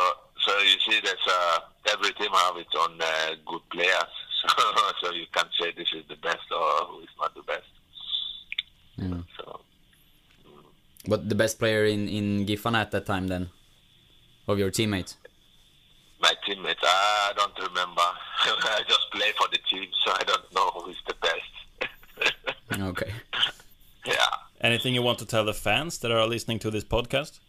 so 0.47 0.53
you 0.65 0.77
see, 0.87 0.99
there's 1.05 1.27
uh, 1.29 1.59
every 1.93 2.13
team 2.17 2.33
have 2.33 2.57
its 2.57 2.73
own 2.83 2.97
uh, 3.01 3.37
good 3.47 3.65
players. 3.71 4.13
So, 4.41 4.49
so 5.03 5.13
you 5.13 5.27
can't 5.35 5.53
say 5.61 5.69
this 5.77 5.93
is 5.93 6.05
the 6.09 6.17
best 6.17 6.47
or 6.51 6.87
who 6.89 7.01
is 7.01 7.13
not 7.21 7.35
the 7.35 7.43
best. 7.43 7.69
Mm. 8.99 9.25
So. 9.37 9.61
But 11.07 11.29
the 11.29 11.35
best 11.35 11.59
player 11.59 11.85
in 11.85 12.09
in 12.09 12.47
Gifana 12.49 12.81
at 12.81 12.91
that 12.93 13.05
time 13.05 13.27
then, 13.29 13.51
of 14.49 14.59
your 14.59 14.71
teammates. 14.71 15.19
My 16.23 16.33
teammates, 16.47 16.81
I 16.83 17.33
don't 17.37 17.53
remember. 17.69 18.09
I 18.77 18.83
just 18.89 19.11
play 19.13 19.33
for 19.37 19.49
the 19.51 19.59
team, 19.69 19.89
so 20.05 20.13
I 20.13 20.23
don't 20.25 20.55
know 20.55 20.71
who 20.75 20.91
is 20.91 20.97
the 21.07 21.15
best. 21.21 21.53
Okay. 22.81 23.11
Yeah. 24.07 24.15
Anything 24.61 24.95
you 24.95 25.03
want 25.03 25.19
to 25.19 25.27
tell 25.27 25.45
the 25.45 25.53
fans 25.53 25.99
that 25.99 26.11
are 26.13 26.25
listening 26.27 26.59
to 26.61 26.71
this 26.71 26.85
podcast? 26.85 27.41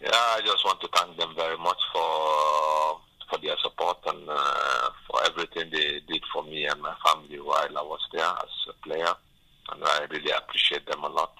Yeah, 0.00 0.10
I 0.12 0.40
just 0.44 0.64
want 0.64 0.80
to 0.80 0.88
thank 0.94 1.16
them 1.16 1.32
very 1.36 1.56
much 1.58 1.78
for 1.92 3.00
for 3.30 3.38
their 3.40 3.56
support 3.62 3.98
and 4.08 4.28
uh, 4.28 4.90
for 5.06 5.22
everything 5.26 5.70
they 5.70 6.00
did 6.08 6.22
for 6.32 6.42
me 6.42 6.66
and 6.66 6.82
my 6.82 6.94
family 7.06 7.38
while 7.38 7.78
I 7.78 7.82
was 7.82 8.00
there 8.12 8.24
as 8.24 8.50
a 8.68 8.72
player, 8.86 9.14
and 9.72 9.84
I 9.84 10.06
really 10.10 10.32
appreciate 10.32 10.84
them 10.86 11.04
a 11.04 11.08
lot. 11.08 11.32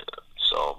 Uh, 0.00 0.20
So, 0.50 0.78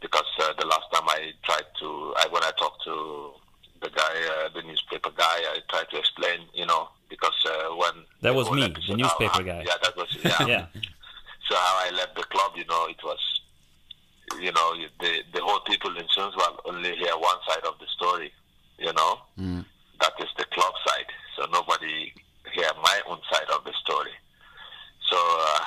because 0.00 0.30
uh, 0.40 0.52
the 0.58 0.66
last 0.66 0.90
time 0.92 1.08
I 1.08 1.32
tried 1.44 1.68
to, 1.80 2.14
I 2.18 2.26
when 2.30 2.42
I 2.42 2.50
talked 2.58 2.82
to 2.84 3.32
the 3.80 3.90
guy, 3.90 4.14
uh, 4.32 4.48
the 4.54 4.62
newspaper 4.62 5.10
guy, 5.16 5.24
I 5.54 5.58
tried 5.68 5.88
to 5.90 5.98
explain, 5.98 6.40
you 6.54 6.66
know, 6.66 6.88
because 7.08 7.34
uh, 7.46 7.74
when 7.76 7.92
That 8.22 8.34
was 8.34 8.50
me, 8.50 8.62
the 8.88 8.96
newspaper 8.96 9.32
how- 9.32 9.42
guy. 9.42 9.64
Yeah, 9.66 9.74
that 9.82 9.96
was 9.96 10.16
yeah. 10.24 10.46
Yeah. 10.46 10.66
So 11.48 11.56
how 11.56 11.84
I 11.86 11.90
left 11.94 12.14
the 12.16 12.24
club, 12.24 12.52
you 12.56 12.64
know, 12.66 12.86
it 12.88 13.02
was, 13.02 13.18
you 14.40 14.52
know, 14.52 14.74
the 15.00 15.22
the 15.32 15.40
whole 15.40 15.60
people 15.60 15.96
in 15.96 16.04
Sundsvall 16.16 16.58
only 16.66 16.94
hear 16.96 17.14
one 17.16 17.38
side 17.48 17.64
of 17.64 17.78
the 17.78 17.86
story, 17.96 18.30
you 18.78 18.92
know. 18.92 19.18
That 20.00 20.12
is 20.20 20.28
the 20.36 20.44
club 20.44 20.74
side. 20.86 21.06
So 21.36 21.46
nobody 21.50 22.12
hear 22.54 22.70
my 22.82 23.00
own 23.08 23.20
side 23.32 23.48
of 23.54 23.64
the 23.64 23.72
story. 23.84 24.12
So, 25.10 25.16
uh, 25.16 25.64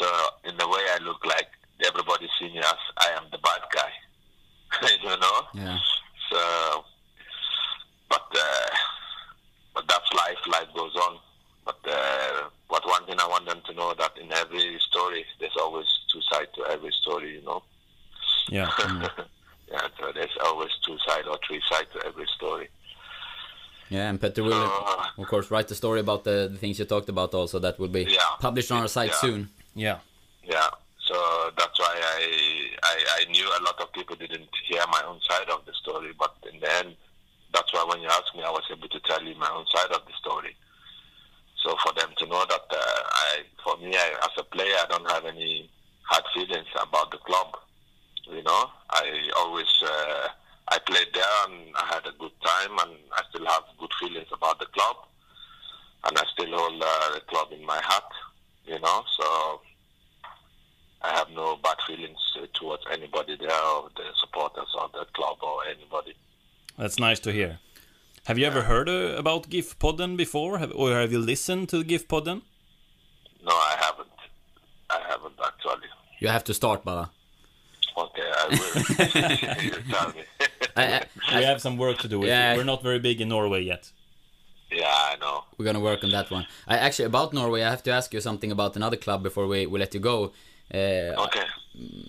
so 0.00 0.06
in 0.48 0.56
the 0.56 0.68
way 0.68 0.80
I 0.94 0.98
look 1.02 1.24
like, 1.26 1.48
everybody 1.84 2.28
see 2.38 2.46
me 2.52 2.58
as 2.58 2.74
I 2.98 3.08
am 3.16 3.24
the 3.32 3.38
bad 3.38 3.60
guy, 3.74 4.88
you 5.02 5.16
know. 5.18 5.38
Yeah. 5.54 5.78
So, 6.30 6.84
but 8.14 8.26
uh, 8.46 8.70
but 9.74 9.84
that's 9.90 10.10
life. 10.24 10.40
Life 10.56 10.70
goes 10.80 10.94
on. 11.06 11.14
But 11.66 11.80
uh, 11.88 12.48
but 12.72 12.82
one 12.94 13.04
thing 13.06 13.18
I 13.18 13.26
want 13.34 13.44
them 13.50 13.60
to 13.68 13.72
know 13.74 13.90
that 14.02 14.12
in 14.22 14.30
every 14.32 14.78
story, 14.90 15.22
there's 15.40 15.56
always 15.64 15.86
two 16.12 16.20
sides 16.30 16.50
to 16.56 16.60
every 16.74 16.92
story. 17.02 17.28
You 17.36 17.42
know. 17.48 17.60
Yeah. 18.48 18.70
yeah. 19.72 19.86
So 19.98 20.04
there's 20.14 20.36
always 20.44 20.70
two 20.86 20.96
sides 21.08 21.26
or 21.32 21.38
three 21.46 21.62
sides 21.70 21.88
to 21.94 21.98
every 22.06 22.26
story. 22.36 22.68
Yeah, 23.90 24.08
and 24.10 24.20
Petter 24.20 24.42
will, 24.42 24.54
Uh, 24.54 25.22
of 25.22 25.26
course, 25.28 25.50
write 25.50 25.68
the 25.68 25.74
story 25.74 26.00
about 26.00 26.24
the, 26.24 26.48
the 26.52 26.58
things 26.58 26.78
you 26.78 26.84
talked 26.86 27.08
about 27.08 27.34
also. 27.34 27.58
That 27.58 27.78
will 27.78 27.92
be 28.00 28.04
Yeah. 28.08 28.20
published 28.40 28.70
on 28.72 28.78
our 28.82 28.88
site 28.88 29.10
Yeah. 29.10 29.24
soon. 29.24 29.40
Yeah. 29.74 29.98
Yeah. 30.42 30.70
So 31.08 31.16
that's 31.58 31.78
why 31.78 31.94
I, 32.16 32.22
I 32.92 32.96
I 33.18 33.24
knew 33.32 33.46
a 33.46 33.60
lot 33.68 33.76
of 33.82 33.92
people 33.92 34.16
didn't 34.16 34.48
hear 34.68 34.82
my 34.96 35.02
own 35.10 35.20
side 35.28 35.48
of 35.50 35.60
the 35.68 35.74
story, 35.82 36.12
but 36.18 36.32
in 36.50 36.56
the 36.60 36.70
end, 36.80 36.90
that's 37.54 37.72
why 37.72 37.86
when 37.88 38.02
you 38.02 38.08
asked 38.08 38.34
me, 38.34 38.42
I 38.42 38.50
was 38.50 38.66
able 38.70 38.88
to 38.88 39.00
tell 39.00 39.22
you 39.22 39.34
my 39.36 39.50
own 39.54 39.64
side 39.72 39.92
of 39.92 40.04
the 40.04 40.12
story. 40.20 40.56
So 41.64 41.74
for 41.82 41.94
them 41.94 42.10
to 42.18 42.26
know 42.26 42.44
that 42.44 42.66
uh, 42.70 43.02
I, 43.08 43.42
for 43.62 43.76
me, 43.78 43.94
I, 43.94 44.10
as 44.22 44.36
a 44.36 44.44
player, 44.44 44.74
I 44.76 44.86
don't 44.90 45.10
have 45.10 45.24
any 45.24 45.70
hard 46.02 46.24
feelings 46.34 46.66
about 46.76 47.10
the 47.10 47.18
club. 47.18 47.56
You 48.28 48.42
know, 48.42 48.70
I 48.90 49.30
always 49.38 49.70
uh, 49.82 50.28
I 50.68 50.78
played 50.84 51.08
there 51.14 51.24
and 51.46 51.74
I 51.76 51.86
had 51.94 52.06
a 52.06 52.18
good 52.18 52.32
time, 52.44 52.70
and 52.80 52.98
I 53.12 53.22
still 53.30 53.46
have 53.46 53.62
good 53.78 53.92
feelings 54.00 54.28
about 54.32 54.58
the 54.58 54.66
club, 54.66 54.96
and 56.04 56.18
I 56.18 56.24
still 56.32 56.56
hold 56.56 56.82
uh, 56.82 57.14
the 57.14 57.20
club 57.20 57.48
in 57.52 57.64
my 57.64 57.80
heart. 57.82 58.12
You 58.66 58.80
know, 58.80 59.04
so 59.16 59.60
I 61.02 61.14
have 61.16 61.28
no 61.30 61.56
bad 61.62 61.76
feelings 61.86 62.18
towards 62.54 62.82
anybody 62.90 63.36
there 63.38 63.62
or 63.62 63.90
the 63.94 64.04
supporters 64.20 64.72
of 64.80 64.92
the 64.92 65.04
club 65.12 65.36
or 65.42 65.64
anybody. 65.66 66.14
That's 66.78 66.98
nice 66.98 67.20
to 67.20 67.32
hear. 67.32 67.58
Have 68.26 68.38
you 68.38 68.46
ever 68.46 68.62
heard 68.62 68.88
uh, 68.88 69.16
about 69.18 69.48
GIF 69.50 69.78
Podden 69.78 70.16
before? 70.16 70.58
Have, 70.58 70.72
or 70.74 70.92
have 70.92 71.12
you 71.12 71.18
listened 71.18 71.68
to 71.70 71.84
GIF 71.84 72.08
Podden? 72.08 72.42
No, 73.44 73.52
I 73.52 73.76
haven't. 73.78 74.08
I 74.90 74.98
haven't 75.08 75.34
actually. 75.44 75.88
You 76.20 76.28
have 76.28 76.44
to 76.44 76.54
start, 76.54 76.84
bara. 76.84 77.10
Okay, 77.96 78.22
I 78.40 78.48
will. 78.48 79.62
you 79.64 79.70
tell 79.92 80.08
me. 80.08 80.22
I, 80.76 81.04
I, 81.28 81.38
We 81.38 81.44
have 81.44 81.60
some 81.60 81.76
work 81.76 81.98
to 81.98 82.08
do 82.08 82.18
with 82.20 82.28
Yeah. 82.28 82.54
it. 82.54 82.56
We're 82.56 82.64
not 82.64 82.82
very 82.82 82.98
big 82.98 83.20
in 83.20 83.28
Norway 83.28 83.62
yet. 83.62 83.92
yeah, 84.72 84.86
I 85.12 85.16
know. 85.20 85.44
we're 85.56 85.64
gonna 85.66 85.80
work 85.80 86.02
on 86.02 86.10
that 86.10 86.30
one. 86.30 86.46
I 86.66 86.78
actually 86.78 87.04
about 87.04 87.32
Norway. 87.32 87.62
I 87.62 87.70
have 87.70 87.82
to 87.84 87.92
ask 87.92 88.12
you 88.14 88.20
something 88.20 88.50
about 88.50 88.74
another 88.74 88.96
club 88.96 89.22
before 89.22 89.46
we, 89.46 89.66
we 89.66 89.78
let 89.78 89.94
you 89.94 90.00
go. 90.00 90.32
Uh, 90.72 91.12
Okay. 91.26 91.44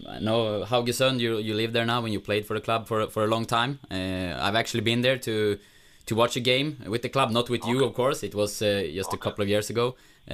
I 0.07 0.19
know 0.19 0.63
Haugesund. 0.65 1.19
You 1.19 1.38
you 1.38 1.53
live 1.55 1.74
there 1.74 1.86
now, 1.86 2.03
and 2.03 2.13
you 2.13 2.19
played 2.19 2.45
for 2.45 2.53
the 2.53 2.62
club 2.62 2.88
for 2.88 3.07
for 3.07 3.24
a 3.24 3.27
long 3.27 3.45
time. 3.45 3.79
Uh, 3.89 4.38
I've 4.39 4.55
actually 4.55 4.81
been 4.81 5.01
there 5.01 5.17
to 5.19 5.57
to 6.05 6.15
watch 6.15 6.36
a 6.36 6.39
game 6.39 6.77
with 6.88 7.01
the 7.01 7.10
club, 7.10 7.31
not 7.31 7.50
with 7.50 7.65
you, 7.65 7.84
of 7.84 7.93
course. 7.93 8.22
It 8.24 8.36
was 8.36 8.62
uh, 8.62 8.88
just 8.93 9.12
a 9.13 9.17
couple 9.17 9.41
of 9.43 9.50
years 9.50 9.69
ago. 9.69 9.95
Uh, 10.29 10.34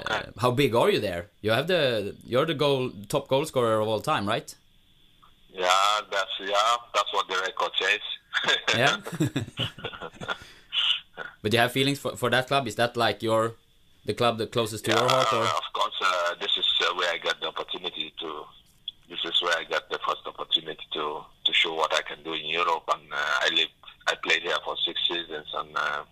Okay. 0.00 0.22
How 0.38 0.50
big 0.50 0.74
are 0.74 0.90
you 0.90 1.00
there? 1.00 1.26
You 1.42 1.50
have 1.52 1.66
the 1.66 2.14
you're 2.24 2.46
the 2.46 2.54
goal 2.54 2.90
top 3.08 3.28
goal 3.28 3.44
scorer 3.44 3.80
of 3.80 3.88
all 3.88 4.00
time, 4.00 4.26
right? 4.28 4.54
Yeah, 5.52 6.00
that's 6.10 6.34
yeah, 6.40 6.76
that's 6.94 7.12
what 7.12 7.26
the 7.28 7.36
record 7.46 7.72
says. 7.80 8.00
Yeah. 8.76 8.96
but 11.42 11.52
you 11.52 11.58
have 11.58 11.72
feelings 11.72 11.98
for, 11.98 12.16
for 12.16 12.30
that 12.30 12.46
club? 12.46 12.66
Is 12.66 12.76
that 12.76 12.96
like 12.96 13.22
your 13.22 13.54
the 14.06 14.14
club 14.14 14.38
the 14.38 14.46
closest 14.46 14.84
to 14.86 14.92
your 14.92 15.08
heart? 15.08 15.32
Or? 15.32 15.42
Of 15.42 15.72
course, 15.74 15.98
uh, 16.00 16.34
this 16.40 16.56
is 16.56 16.66
uh, 16.80 16.94
where 16.94 17.12
I 17.12 17.18
got 17.18 17.40
the 17.40 17.48
opportunity 17.48 18.12
to. 18.20 18.44
This 19.22 19.34
is 19.34 19.42
where 19.42 19.58
I 19.58 19.64
got 19.64 19.88
the 19.90 19.98
first 20.06 20.22
opportunity 20.26 20.84
to 20.92 21.20
to 21.44 21.52
show 21.52 21.74
what 21.74 21.92
I 21.94 22.02
can 22.02 22.22
do 22.22 22.32
in 22.32 22.46
Europe, 22.46 22.84
and 22.92 23.02
uh, 23.12 23.16
I 23.16 23.48
lived. 23.54 23.72
I 24.06 24.14
played 24.22 24.42
here 24.42 24.56
for 24.64 24.76
six 24.84 24.98
seasons 25.06 25.46
and 25.54 25.76
uh, 25.76 26.02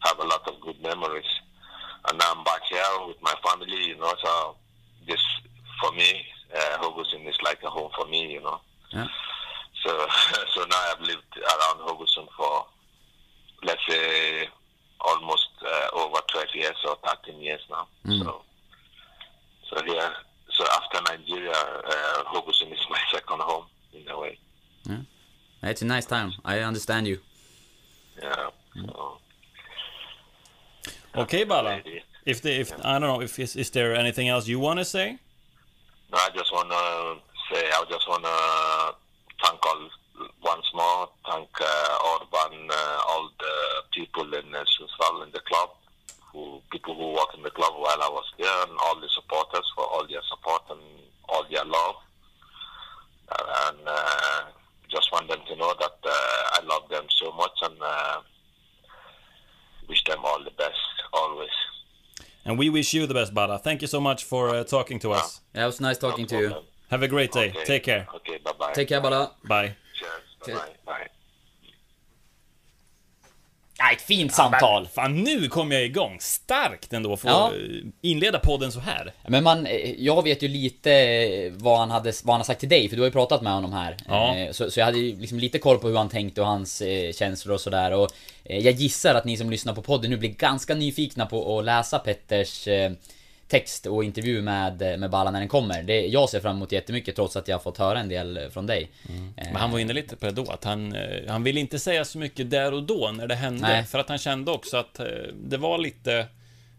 have 0.00 0.18
a 0.18 0.26
lot 0.26 0.46
of 0.48 0.60
good 0.60 0.80
memories. 0.82 1.28
And 2.08 2.18
now 2.18 2.32
I'm 2.36 2.44
back 2.44 2.62
here 2.70 2.80
with 3.06 3.20
my 3.20 3.34
family, 3.44 3.88
you 3.88 3.96
know. 3.98 4.14
So 4.22 4.56
this 5.06 5.20
for 5.82 5.92
me, 5.92 6.24
uh, 6.54 6.88
is 7.28 7.36
like 7.44 7.62
a 7.64 7.70
home 7.70 7.90
for 7.96 8.06
me, 8.08 8.32
you 8.32 8.40
know. 8.40 8.60
Yeah. 8.92 9.06
So 9.84 9.90
so 10.54 10.64
now 10.64 10.92
I've 10.92 11.00
lived 11.00 11.36
around 11.36 11.80
Haugesund 11.86 12.28
for 12.36 12.66
let's 13.64 13.80
say 13.88 14.46
almost 15.00 15.48
uh, 15.66 15.88
over 15.94 16.18
12 16.32 16.46
years 16.54 16.76
or 16.86 16.96
13 17.24 17.40
years 17.40 17.60
now. 17.70 17.88
So, 18.22 18.42
so 19.70 19.84
here, 19.84 20.10
so 20.58 20.64
after 20.74 21.00
Nigeria, 21.12 21.52
uh, 21.52 22.24
Haugesund 22.24 22.72
is 22.72 22.86
my 22.90 22.98
second 23.12 23.40
home 23.40 23.64
in 23.94 24.08
a 24.10 24.18
way. 24.20 24.38
It's 25.62 25.82
a 25.82 25.84
nice 25.86 26.04
time. 26.06 26.32
I 26.44 26.60
understand 26.60 27.06
you. 27.08 27.18
Yeah. 28.22 28.50
So, 28.76 29.18
Okay, 31.16 31.44
Bala. 31.44 31.82
If 32.24 32.42
the, 32.42 32.52
if 32.60 32.72
I 32.84 32.98
don't 32.98 33.00
know 33.00 33.20
if 33.22 33.38
is, 33.38 33.56
is 33.56 33.70
there 33.70 33.94
anything 33.94 34.28
else 34.28 34.46
you 34.46 34.60
want 34.60 34.78
to 34.78 34.84
say? 34.84 35.18
No, 36.12 36.18
I 36.18 36.28
just 36.34 36.52
want 36.52 36.70
to 36.70 37.54
say, 37.54 37.64
I 37.66 37.84
just 37.90 38.08
want 38.08 38.24
to 38.24 38.94
thank 39.42 39.64
all 39.66 39.88
once 40.42 40.66
more, 40.74 41.08
thank 41.30 41.48
uh, 41.60 41.98
Orban, 42.12 42.68
uh, 42.70 43.00
all 43.08 43.30
the 43.38 43.54
people 43.92 44.34
in 44.34 44.54
uh, 44.54 44.64
Sundsvall 44.64 45.24
in 45.26 45.32
the 45.32 45.40
club, 45.40 45.70
who 46.32 46.60
people 46.70 46.94
who 46.94 47.12
work 47.12 47.28
in 47.36 47.42
the 47.42 47.50
club 47.50 47.72
while 47.76 48.02
I 48.02 48.08
was 48.08 48.24
there, 48.38 48.62
and 48.62 48.72
all 48.84 49.00
the 49.00 49.08
supporters 49.14 49.64
for 49.74 49.84
all 49.84 50.06
their 50.08 50.22
support 50.28 50.62
and 50.70 50.80
all 51.28 51.44
their 51.50 51.64
love. 51.64 51.96
Uh, 53.30 53.68
and 53.68 53.78
uh, 53.86 54.40
just 54.90 55.10
want 55.12 55.28
them 55.28 55.40
to 55.48 55.56
know 55.56 55.74
that 55.80 55.96
uh, 56.04 56.10
I 56.52 56.60
love 56.64 56.88
them 56.88 57.04
so 57.10 57.32
much 57.32 57.52
and 57.62 57.76
uh, 57.80 58.20
wish 59.88 60.02
them 60.04 60.18
all 60.24 60.42
the 60.42 60.50
best 60.52 60.76
always. 61.12 61.48
And 62.58 62.64
we 62.66 62.70
wish 62.70 62.92
you 62.92 63.06
the 63.06 63.14
best, 63.14 63.32
Bala. 63.32 63.60
Thank 63.60 63.82
you 63.82 63.86
so 63.86 64.00
much 64.00 64.24
for 64.24 64.50
uh, 64.50 64.64
talking 64.64 64.98
to 65.00 65.12
us. 65.12 65.40
Yeah, 65.54 65.62
it 65.62 65.66
was 65.66 65.80
nice 65.80 65.96
talking 65.96 66.26
to 66.26 66.36
you. 66.36 66.54
Have 66.90 67.04
a 67.04 67.08
great 67.08 67.30
day. 67.30 67.50
Okay. 67.50 67.64
Take 67.64 67.84
care. 67.84 68.08
Okay, 68.16 68.38
bye 68.44 68.50
bye. 68.58 68.72
Take 68.72 68.88
care, 68.88 69.00
Bala. 69.00 69.30
Bye. 69.44 69.76
Cheers. 69.94 70.58
Bye 70.58 70.74
fint 74.08 74.34
samtal. 74.34 74.88
Fan, 74.94 75.22
nu 75.22 75.48
kom 75.48 75.72
jag 75.72 75.84
igång. 75.84 76.16
Starkt 76.20 76.92
ändå 76.92 77.16
få 77.16 77.28
Ja. 77.28 77.52
inleda 78.00 78.38
podden 78.38 78.72
så 78.72 78.80
här. 78.80 79.12
Men 79.26 79.44
man, 79.44 79.66
eh, 79.66 79.90
jag 79.98 80.22
vet 80.24 80.42
ju 80.42 80.48
lite 80.48 80.92
eh, 80.92 81.52
vad 81.52 81.78
han, 81.78 81.90
hade, 81.90 82.12
vad 82.24 82.34
han 82.34 82.40
har 82.40 82.44
sagt 82.44 82.60
till 82.60 82.68
dig, 82.68 82.88
för 82.88 82.96
du 82.96 83.02
har 83.02 83.06
ju 83.06 83.12
pratat 83.12 83.42
med 83.42 83.52
honom 83.52 83.72
här. 83.72 83.96
Ja. 84.08 84.36
Eh, 84.36 84.52
Så, 84.52 84.70
så 84.70 84.80
jag 84.80 84.84
hade 84.86 84.98
ju 84.98 85.20
liksom 85.20 85.38
lite 85.38 85.58
koll 85.58 85.78
på 85.78 85.88
hur 85.88 85.96
han 85.96 86.08
tänkte 86.08 86.40
och 86.40 86.46
hans 86.46 86.82
känslor 87.14 87.54
och 87.54 87.60
sådär. 87.60 87.92
Och 87.92 88.08
jag 88.44 88.72
gissar 88.74 89.14
att 89.14 89.24
ni 89.24 89.36
som 89.36 89.50
lyssnar 89.50 89.74
på 89.74 89.82
podden 89.82 90.10
nu 90.10 90.16
blir 90.16 90.30
ganska 90.30 90.74
nyfikna 90.74 91.26
på 91.26 91.58
att 91.58 91.64
läsa 91.64 91.98
Petters 91.98 92.68
text 93.48 93.86
och 93.86 94.04
intervju 94.04 94.42
med, 94.42 94.82
eh, 94.82 94.96
med 94.96 95.10
Balla 95.10 95.30
när 95.30 95.38
den 95.38 95.48
kommer. 95.48 95.82
Det, 95.82 96.06
jag 96.06 96.28
ser 96.28 96.40
fram 96.40 96.56
emot 96.56 96.72
jättemycket 96.72 97.16
trots 97.16 97.36
att 97.36 97.48
jag 97.48 97.56
har 97.56 97.60
fått 97.62 97.78
höra 97.78 98.00
en 98.00 98.08
del 98.08 98.50
från 98.50 98.66
dig. 98.66 98.90
Eh, 99.36 99.44
Men 99.46 99.56
han 99.56 99.70
var 99.70 99.78
inne 99.78 99.92
lite 99.92 100.16
på 100.16 100.26
det 100.26 100.32
då, 100.32 100.50
att 100.50 100.64
han, 100.64 100.94
eh, 100.94 101.28
han 101.28 101.42
ville 101.42 101.60
inte 101.60 101.78
säga 101.78 102.04
så 102.04 102.18
mycket 102.18 102.50
där 102.50 102.74
och 102.74 102.82
då 102.82 103.10
när 103.14 103.26
det 103.26 103.34
hände. 103.34 103.60
Nej. 103.60 103.84
För 103.84 103.98
att 103.98 104.08
han 104.08 104.18
kände 104.18 104.50
också 104.50 104.76
att 104.76 105.00
det 105.34 105.56
var 105.56 105.78
lite 105.78 106.26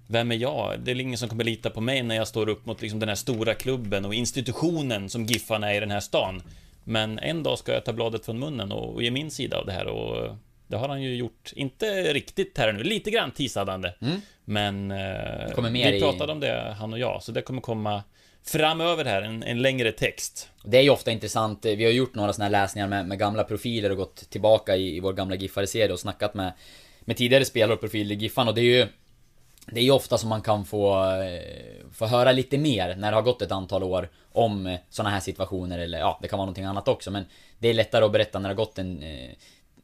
vem 0.07 0.31
är 0.31 0.35
jag? 0.35 0.79
Det 0.79 0.91
är 0.91 0.99
ingen 0.99 1.17
som 1.17 1.29
kommer 1.29 1.43
lita 1.43 1.69
på 1.69 1.81
mig 1.81 2.03
när 2.03 2.15
jag 2.15 2.27
står 2.27 2.49
upp 2.49 2.65
mot 2.65 2.81
liksom 2.81 2.99
den 2.99 3.09
här 3.09 3.15
stora 3.15 3.53
klubben 3.53 4.05
och 4.05 4.13
institutionen 4.13 5.09
som 5.09 5.25
Giffarna 5.25 5.71
är 5.71 5.77
i 5.77 5.79
den 5.79 5.91
här 5.91 5.99
stan. 5.99 6.43
Men 6.83 7.19
en 7.19 7.43
dag 7.43 7.59
ska 7.59 7.73
jag 7.73 7.85
ta 7.85 7.93
bladet 7.93 8.25
från 8.25 8.39
munnen 8.39 8.71
och, 8.71 8.93
och 8.93 9.03
ge 9.03 9.11
min 9.11 9.31
sida 9.31 9.57
av 9.57 9.65
det 9.65 9.71
här 9.71 9.87
och 9.87 10.35
Det 10.67 10.77
har 10.77 10.89
han 10.89 11.01
ju 11.01 11.15
gjort, 11.15 11.51
inte 11.55 12.13
riktigt 12.13 12.57
här 12.57 12.73
nu, 12.73 12.83
lite 12.83 13.11
grann 13.11 13.31
teasade 13.31 13.71
Men 13.71 13.85
eh, 13.85 13.91
Mm. 14.01 14.21
Kommer 15.55 15.69
mer 15.69 15.91
vi 15.91 15.97
i- 15.97 16.01
pratade 16.01 16.31
om 16.31 16.39
det, 16.39 16.75
han 16.79 16.93
och 16.93 16.99
jag, 16.99 17.23
så 17.23 17.31
det 17.31 17.41
kommer 17.41 17.61
komma 17.61 18.03
framöver 18.45 19.05
här, 19.05 19.21
en, 19.21 19.43
en 19.43 19.61
längre 19.61 19.91
text. 19.91 20.49
Det 20.63 20.77
är 20.77 20.81
ju 20.81 20.89
ofta 20.89 21.11
intressant, 21.11 21.65
vi 21.65 21.83
har 21.85 21.91
gjort 21.91 22.15
några 22.15 22.33
såna 22.33 22.45
här 22.45 22.51
läsningar 22.51 22.87
med, 22.87 23.07
med 23.07 23.19
gamla 23.19 23.43
profiler 23.43 23.89
och 23.89 23.97
gått 23.97 24.29
tillbaka 24.29 24.75
i, 24.75 24.95
i 24.95 24.99
vår 24.99 25.13
gamla 25.13 25.35
Giffare-serie 25.35 25.93
och 25.93 25.99
snackat 25.99 26.33
med, 26.33 26.53
med 27.01 27.17
tidigare 27.17 27.45
spelare 27.45 27.73
och 27.73 27.79
profiler 27.81 28.15
i 28.15 28.19
Giffan 28.19 28.47
och 28.47 28.55
det 28.55 28.61
är 28.61 28.79
ju 28.79 28.87
Det 29.65 29.79
är 29.79 29.83
ju 29.83 29.91
ofta 29.91 30.17
som 30.17 30.29
man 30.29 30.41
kan 30.41 30.65
få, 30.65 31.11
eh, 31.21 31.91
få 31.93 32.05
höra 32.05 32.31
lite 32.31 32.57
mer 32.57 32.95
när 32.95 33.11
det 33.11 33.17
har 33.17 33.21
gått 33.21 33.41
ett 33.41 33.51
antal 33.51 33.83
år 33.83 34.09
om 34.31 34.77
såna 34.89 35.09
här 35.09 35.19
situationer 35.19 35.79
eller 35.79 35.99
ja, 35.99 36.19
det 36.21 36.27
kan 36.27 36.37
vara 36.37 36.45
någonting 36.45 36.65
annat 36.65 36.87
också 36.87 37.11
men 37.11 37.25
Det 37.59 37.67
är 37.69 37.73
lättare 37.73 38.05
att 38.05 38.11
berätta 38.11 38.39
när 38.39 38.49
det 38.49 38.55
har 38.55 38.65
gått 38.65 38.77
en 38.79 39.03
eh, 39.03 39.29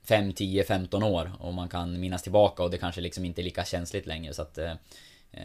5, 0.08 0.34
10, 0.34 0.64
15 0.64 1.04
år 1.04 1.32
och 1.40 1.54
man 1.54 1.70
kan 1.70 2.00
minnas 2.00 2.24
tillbaka 2.24 2.64
och 2.64 2.70
det 2.70 2.78
kanske 2.78 3.02
liksom 3.02 3.26
inte 3.26 3.42
är 3.42 3.44
lika 3.44 3.66
känsligt 3.66 4.06
längre. 4.06 4.34
Så 4.34 4.42
att 4.42 4.58
eh, 4.58 4.72
eh 5.32 5.40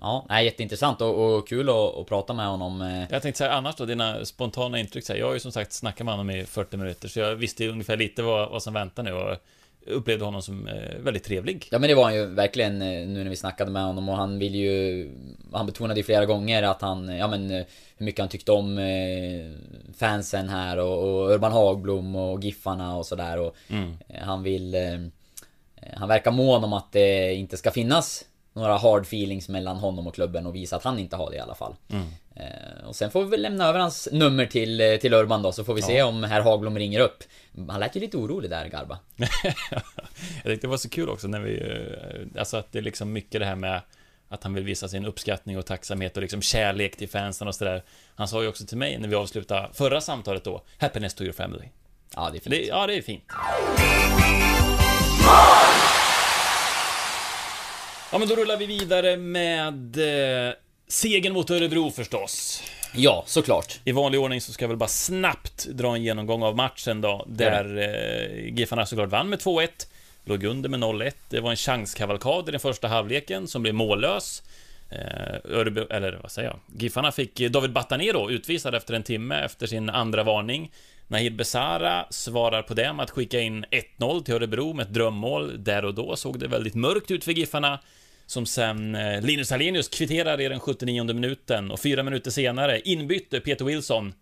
Ja, 0.00 0.42
jätteintressant 0.42 1.00
och, 1.00 1.36
och 1.36 1.48
kul 1.48 1.68
att, 1.68 1.96
att 1.96 2.06
prata 2.06 2.32
med 2.32 2.46
honom 2.46 2.82
eh. 2.82 3.04
Jag 3.10 3.22
tänkte 3.22 3.38
säga 3.38 3.52
annars 3.52 3.76
då, 3.76 3.84
dina 3.84 4.24
spontana 4.24 4.78
intryck 4.78 5.06
så 5.06 5.12
här, 5.12 5.20
Jag 5.20 5.26
har 5.26 5.34
ju 5.34 5.40
som 5.40 5.52
sagt 5.52 5.72
snackat 5.72 6.04
med 6.04 6.14
honom 6.14 6.30
i 6.30 6.44
40 6.44 6.76
minuter, 6.76 7.08
så 7.08 7.20
jag 7.20 7.34
visste 7.34 7.64
ju 7.64 7.70
ungefär 7.70 7.96
lite 7.96 8.22
vad, 8.22 8.50
vad 8.50 8.62
som 8.62 8.74
väntar 8.74 9.02
nu 9.02 9.12
och 9.12 9.36
upplevde 9.86 10.24
honom 10.24 10.42
som 10.42 10.68
eh, 10.68 10.98
väldigt 10.98 11.24
trevlig. 11.24 11.68
Ja 11.70 11.78
men 11.78 11.88
det 11.88 11.94
var 11.94 12.04
han 12.04 12.14
ju 12.14 12.26
verkligen 12.26 12.82
eh, 12.82 12.88
nu 12.88 13.22
när 13.22 13.30
vi 13.30 13.36
snackade 13.36 13.70
med 13.70 13.84
honom. 13.84 14.08
Och 14.08 14.16
han 14.16 14.38
vill 14.38 14.54
ju 14.54 15.10
Han 15.52 15.66
betonade 15.66 16.00
ju 16.00 16.04
flera 16.04 16.26
gånger 16.26 16.62
att 16.62 16.82
han, 16.82 17.08
ja 17.08 17.28
men 17.28 17.50
eh, 17.50 17.64
Hur 17.96 18.06
mycket 18.06 18.20
han 18.20 18.28
tyckte 18.28 18.52
om 18.52 18.78
eh, 18.78 19.94
fansen 19.98 20.48
här 20.48 20.78
och, 20.78 20.98
och 21.02 21.30
Urban 21.30 21.52
Hagblom 21.52 22.16
och 22.16 22.44
Giffarna 22.44 22.96
och 22.96 23.06
sådär. 23.06 23.38
Och 23.38 23.54
eh, 24.08 24.22
Han 24.24 24.42
vill 24.42 24.74
eh, 24.74 24.98
Han 25.96 26.08
verkar 26.08 26.30
mån 26.30 26.64
om 26.64 26.72
att 26.72 26.92
det 26.92 27.34
inte 27.34 27.56
ska 27.56 27.70
finnas 27.70 28.24
Några 28.52 28.76
hard 28.76 29.02
feelings 29.02 29.48
mellan 29.48 29.76
honom 29.76 30.06
och 30.06 30.14
klubben 30.14 30.46
och 30.46 30.54
visa 30.54 30.76
att 30.76 30.84
han 30.84 30.98
inte 30.98 31.16
har 31.16 31.30
det 31.30 31.36
i 31.36 31.40
alla 31.40 31.54
fall. 31.54 31.74
Eh, 31.88 31.96
Och 32.86 32.96
sen 32.96 33.10
får 33.10 33.24
vi 33.24 33.30
väl 33.30 33.42
lämna 33.42 33.68
över 33.68 33.78
hans 33.78 34.08
nummer 34.12 34.46
till, 34.46 34.80
eh, 34.80 34.96
till 34.96 35.14
Urban 35.14 35.42
då 35.42 35.52
så 35.52 35.64
får 35.64 35.74
vi 35.74 35.82
se 35.82 36.02
om 36.02 36.24
herr 36.24 36.40
Hagblom 36.40 36.78
ringer 36.78 37.00
upp 37.00 37.24
Han 37.68 37.80
lät 37.80 37.96
ju 37.96 38.00
lite 38.00 38.16
orolig 38.16 38.50
där 38.50 38.68
Garba 38.68 38.98
Jag 39.16 40.44
tyckte 40.44 40.66
det 40.66 40.70
var 40.70 40.76
så 40.76 40.88
kul 40.88 41.08
också 41.08 41.28
när 41.28 41.40
vi, 41.40 41.60
eh, 41.60 42.40
alltså 42.40 42.56
att 42.56 42.72
det 42.72 42.78
är 42.78 42.82
liksom 42.82 43.12
mycket 43.12 43.40
det 43.40 43.46
här 43.46 43.56
med 43.56 43.80
att 44.28 44.42
han 44.42 44.54
vill 44.54 44.64
visa 44.64 44.88
sin 44.88 45.04
uppskattning 45.04 45.58
och 45.58 45.66
tacksamhet 45.66 46.16
och 46.16 46.22
liksom 46.22 46.42
kärlek 46.42 46.96
till 46.96 47.08
fansen 47.08 47.48
och 47.48 47.54
sådär. 47.54 47.82
Han 48.14 48.28
sa 48.28 48.42
ju 48.42 48.48
också 48.48 48.66
till 48.66 48.78
mig 48.78 48.98
när 48.98 49.08
vi 49.08 49.14
avslutade 49.14 49.68
förra 49.72 50.00
samtalet 50.00 50.44
då, 50.44 50.64
Happiness 50.78 51.14
to 51.14 51.22
your 51.22 51.32
family. 51.32 51.64
Ja 52.14 52.30
det 52.32 52.38
är 52.38 52.40
fint 52.40 52.50
Det, 52.50 52.66
ja, 52.66 52.86
det 52.86 52.94
är 52.94 53.02
fint. 53.02 53.24
Ja, 58.12 58.18
men 58.18 58.28
då 58.28 58.36
rullar 58.36 58.56
vi 58.56 58.66
vidare 58.66 59.16
med 59.16 59.98
segern 60.88 61.32
mot 61.32 61.50
Örebro 61.50 61.90
förstås. 61.90 62.62
Ja, 62.94 63.24
såklart 63.26 63.80
I 63.84 63.92
vanlig 63.92 64.20
ordning 64.20 64.40
så 64.40 64.52
ska 64.52 64.64
jag 64.64 64.68
väl 64.68 64.76
bara 64.76 64.88
snabbt 64.88 65.66
dra 65.66 65.94
en 65.94 66.02
genomgång 66.02 66.42
av 66.42 66.56
matchen 66.56 67.00
då, 67.00 67.24
där 67.28 67.78
eh, 67.78 68.54
Giffarna 68.58 68.86
såklart 68.86 69.08
vann 69.08 69.28
med 69.28 69.38
2-1, 69.38 69.68
låg 70.24 70.44
under 70.44 70.68
med 70.68 70.80
0-1. 70.80 71.12
Det 71.28 71.40
var 71.40 71.50
en 71.50 71.56
chanskavalkad 71.56 72.48
i 72.48 72.50
den 72.50 72.60
första 72.60 72.88
halvleken 72.88 73.48
som 73.48 73.62
blev 73.62 73.74
mållös. 73.74 74.42
Eh, 74.90 75.56
Örebro, 75.58 75.86
eller 75.90 76.18
vad 76.22 76.30
säger 76.30 76.48
jag? 76.48 76.80
Giffarna 76.80 77.12
fick 77.12 77.40
eh, 77.40 77.50
David 77.50 77.72
Batanero 77.72 78.30
utvisad 78.30 78.74
efter 78.74 78.94
en 78.94 79.02
timme 79.02 79.40
efter 79.40 79.66
sin 79.66 79.90
andra 79.90 80.22
varning. 80.22 80.72
Nahid 81.08 81.36
Besara 81.36 82.06
svarar 82.10 82.62
på 82.62 82.74
det 82.74 82.92
med 82.92 83.04
att 83.04 83.10
skicka 83.10 83.40
in 83.40 83.64
1-0 83.98 84.22
till 84.22 84.34
Örebro 84.34 84.72
med 84.72 84.86
ett 84.86 84.94
drömmål. 84.94 85.64
Där 85.64 85.84
och 85.84 85.94
då 85.94 86.16
såg 86.16 86.38
det 86.38 86.48
väldigt 86.48 86.74
mörkt 86.74 87.10
ut 87.10 87.24
för 87.24 87.32
Giffarna. 87.32 87.78
Som 88.26 88.46
sen 88.46 88.94
eh, 88.94 89.22
Linus 89.22 89.52
Alenius 89.52 89.88
kvitterar 89.88 90.40
i 90.40 90.48
den 90.48 90.60
79 90.60 91.04
minuten 91.04 91.70
och 91.70 91.80
fyra 91.80 92.02
minuter 92.02 92.30
senare 92.30 92.80
inbytte 92.80 93.40
Peter 93.40 93.64
Wilson 93.64 94.14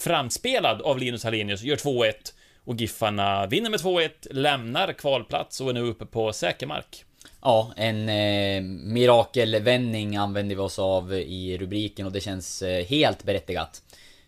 framspelad 0.00 0.82
av 0.82 0.98
Linus 0.98 1.24
Hallenius, 1.24 1.62
gör 1.62 1.76
2-1 1.76 2.12
och 2.64 2.76
Giffarna 2.76 3.46
vinner 3.46 3.70
med 3.70 3.80
2-1, 3.80 4.10
lämnar 4.30 4.92
kvalplats 4.92 5.60
och 5.60 5.70
är 5.70 5.74
nu 5.74 5.80
uppe 5.80 6.06
på 6.06 6.32
säker 6.32 6.66
mark. 6.66 7.04
Ja, 7.42 7.72
en 7.76 8.08
eh, 8.08 8.62
mirakelvändning 8.62 10.16
använder 10.16 10.56
vi 10.56 10.60
oss 10.62 10.78
av 10.78 11.14
i 11.14 11.58
rubriken 11.58 12.06
och 12.06 12.12
det 12.12 12.20
känns 12.20 12.62
eh, 12.62 12.84
helt 12.84 13.24
berättigat. 13.24 13.82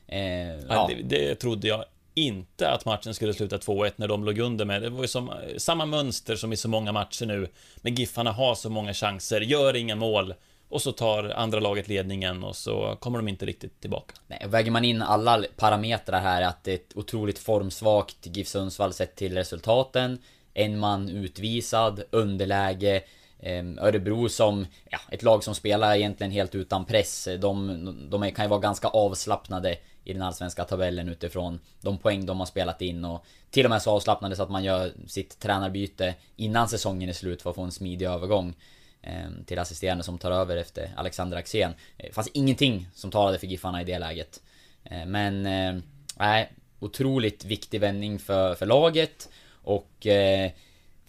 Eh, 0.06 0.20
Ja. 0.20 0.58
ja, 0.68 0.90
Det, 0.90 1.18
det 1.18 1.34
trodde 1.34 1.68
jag 1.68 1.84
inte 2.26 2.70
att 2.70 2.84
matchen 2.84 3.14
skulle 3.14 3.34
sluta 3.34 3.56
2-1 3.56 3.92
när 3.96 4.08
de 4.08 4.24
låg 4.24 4.38
under 4.38 4.64
med. 4.64 4.82
Det 4.82 4.90
var 4.90 5.02
ju 5.02 5.08
som, 5.08 5.28
eh, 5.28 5.36
samma 5.56 5.86
mönster 5.86 6.36
som 6.36 6.52
i 6.52 6.56
så 6.56 6.68
många 6.68 6.92
matcher 6.92 7.26
nu. 7.26 7.48
Men 7.76 7.94
Giffarna 7.94 8.32
har 8.32 8.54
så 8.54 8.70
många 8.70 8.94
chanser, 8.94 9.40
gör 9.40 9.76
inga 9.76 9.96
mål 9.96 10.34
och 10.68 10.82
så 10.82 10.92
tar 10.92 11.24
andra 11.24 11.60
laget 11.60 11.88
ledningen 11.88 12.44
och 12.44 12.56
så 12.56 12.96
kommer 13.00 13.18
de 13.18 13.28
inte 13.28 13.46
riktigt 13.46 13.80
tillbaka. 13.80 14.14
nej, 14.26 14.44
väger 14.46 14.70
man 14.70 14.84
in 14.84 15.02
alla 15.02 15.44
parametrar 15.56 16.20
här 16.20 16.42
att 16.42 16.64
det 16.64 16.70
är 16.70 16.74
ett 16.74 16.96
otroligt 16.96 17.38
formsvagt 17.38 18.16
GIF 18.36 18.48
Sundsvall 18.48 18.92
sett 18.92 19.16
till 19.16 19.34
resultaten. 19.34 20.18
En 20.54 20.78
man 20.78 21.08
utvisad, 21.08 22.02
underläge. 22.10 23.02
Ehm, 23.40 23.78
Örebro 23.78 24.28
som, 24.28 24.66
ja, 24.90 24.98
ett 25.10 25.22
lag 25.22 25.44
som 25.44 25.54
spelar 25.54 25.96
egentligen 25.96 26.30
helt 26.30 26.54
utan 26.54 26.84
press. 26.84 27.28
De, 27.38 28.08
de 28.10 28.30
kan 28.30 28.44
ju 28.44 28.48
vara 28.48 28.60
ganska 28.60 28.88
avslappnade 28.88 29.76
i 30.04 30.12
den 30.12 30.22
allsvenska 30.22 30.64
tabellen 30.64 31.08
utifrån 31.08 31.60
de 31.80 31.98
poäng 31.98 32.26
de 32.26 32.38
har 32.38 32.46
spelat 32.46 32.82
in 32.82 33.04
och 33.04 33.24
till 33.50 33.66
och 33.66 33.70
med 33.70 33.82
så 33.82 33.90
avslappnade 33.90 34.36
så 34.36 34.42
att 34.42 34.50
man 34.50 34.64
gör 34.64 34.92
sitt 35.06 35.38
tränarbyte 35.38 36.14
innan 36.36 36.68
säsongen 36.68 37.08
är 37.08 37.12
slut 37.12 37.42
för 37.42 37.50
att 37.50 37.56
få 37.56 37.62
en 37.62 37.72
smidig 37.72 38.06
övergång 38.06 38.54
ehm, 39.02 39.44
till 39.44 39.58
assisterande 39.58 40.04
som 40.04 40.18
tar 40.18 40.30
över 40.30 40.56
efter 40.56 40.92
Alexander 40.96 41.36
Axén. 41.36 41.74
Det 41.96 42.14
fanns 42.14 42.28
ingenting 42.28 42.88
som 42.94 43.10
talade 43.10 43.38
för 43.38 43.46
Giffarna 43.46 43.82
i 43.82 43.84
det 43.84 43.98
läget. 43.98 44.42
Eh, 44.84 45.06
men, 45.06 45.46
eh, 45.46 45.82
nej, 46.16 46.52
otroligt 46.80 47.44
viktig 47.44 47.80
vändning 47.80 48.18
för, 48.18 48.54
för 48.54 48.66
laget 48.66 49.28
och 49.62 50.06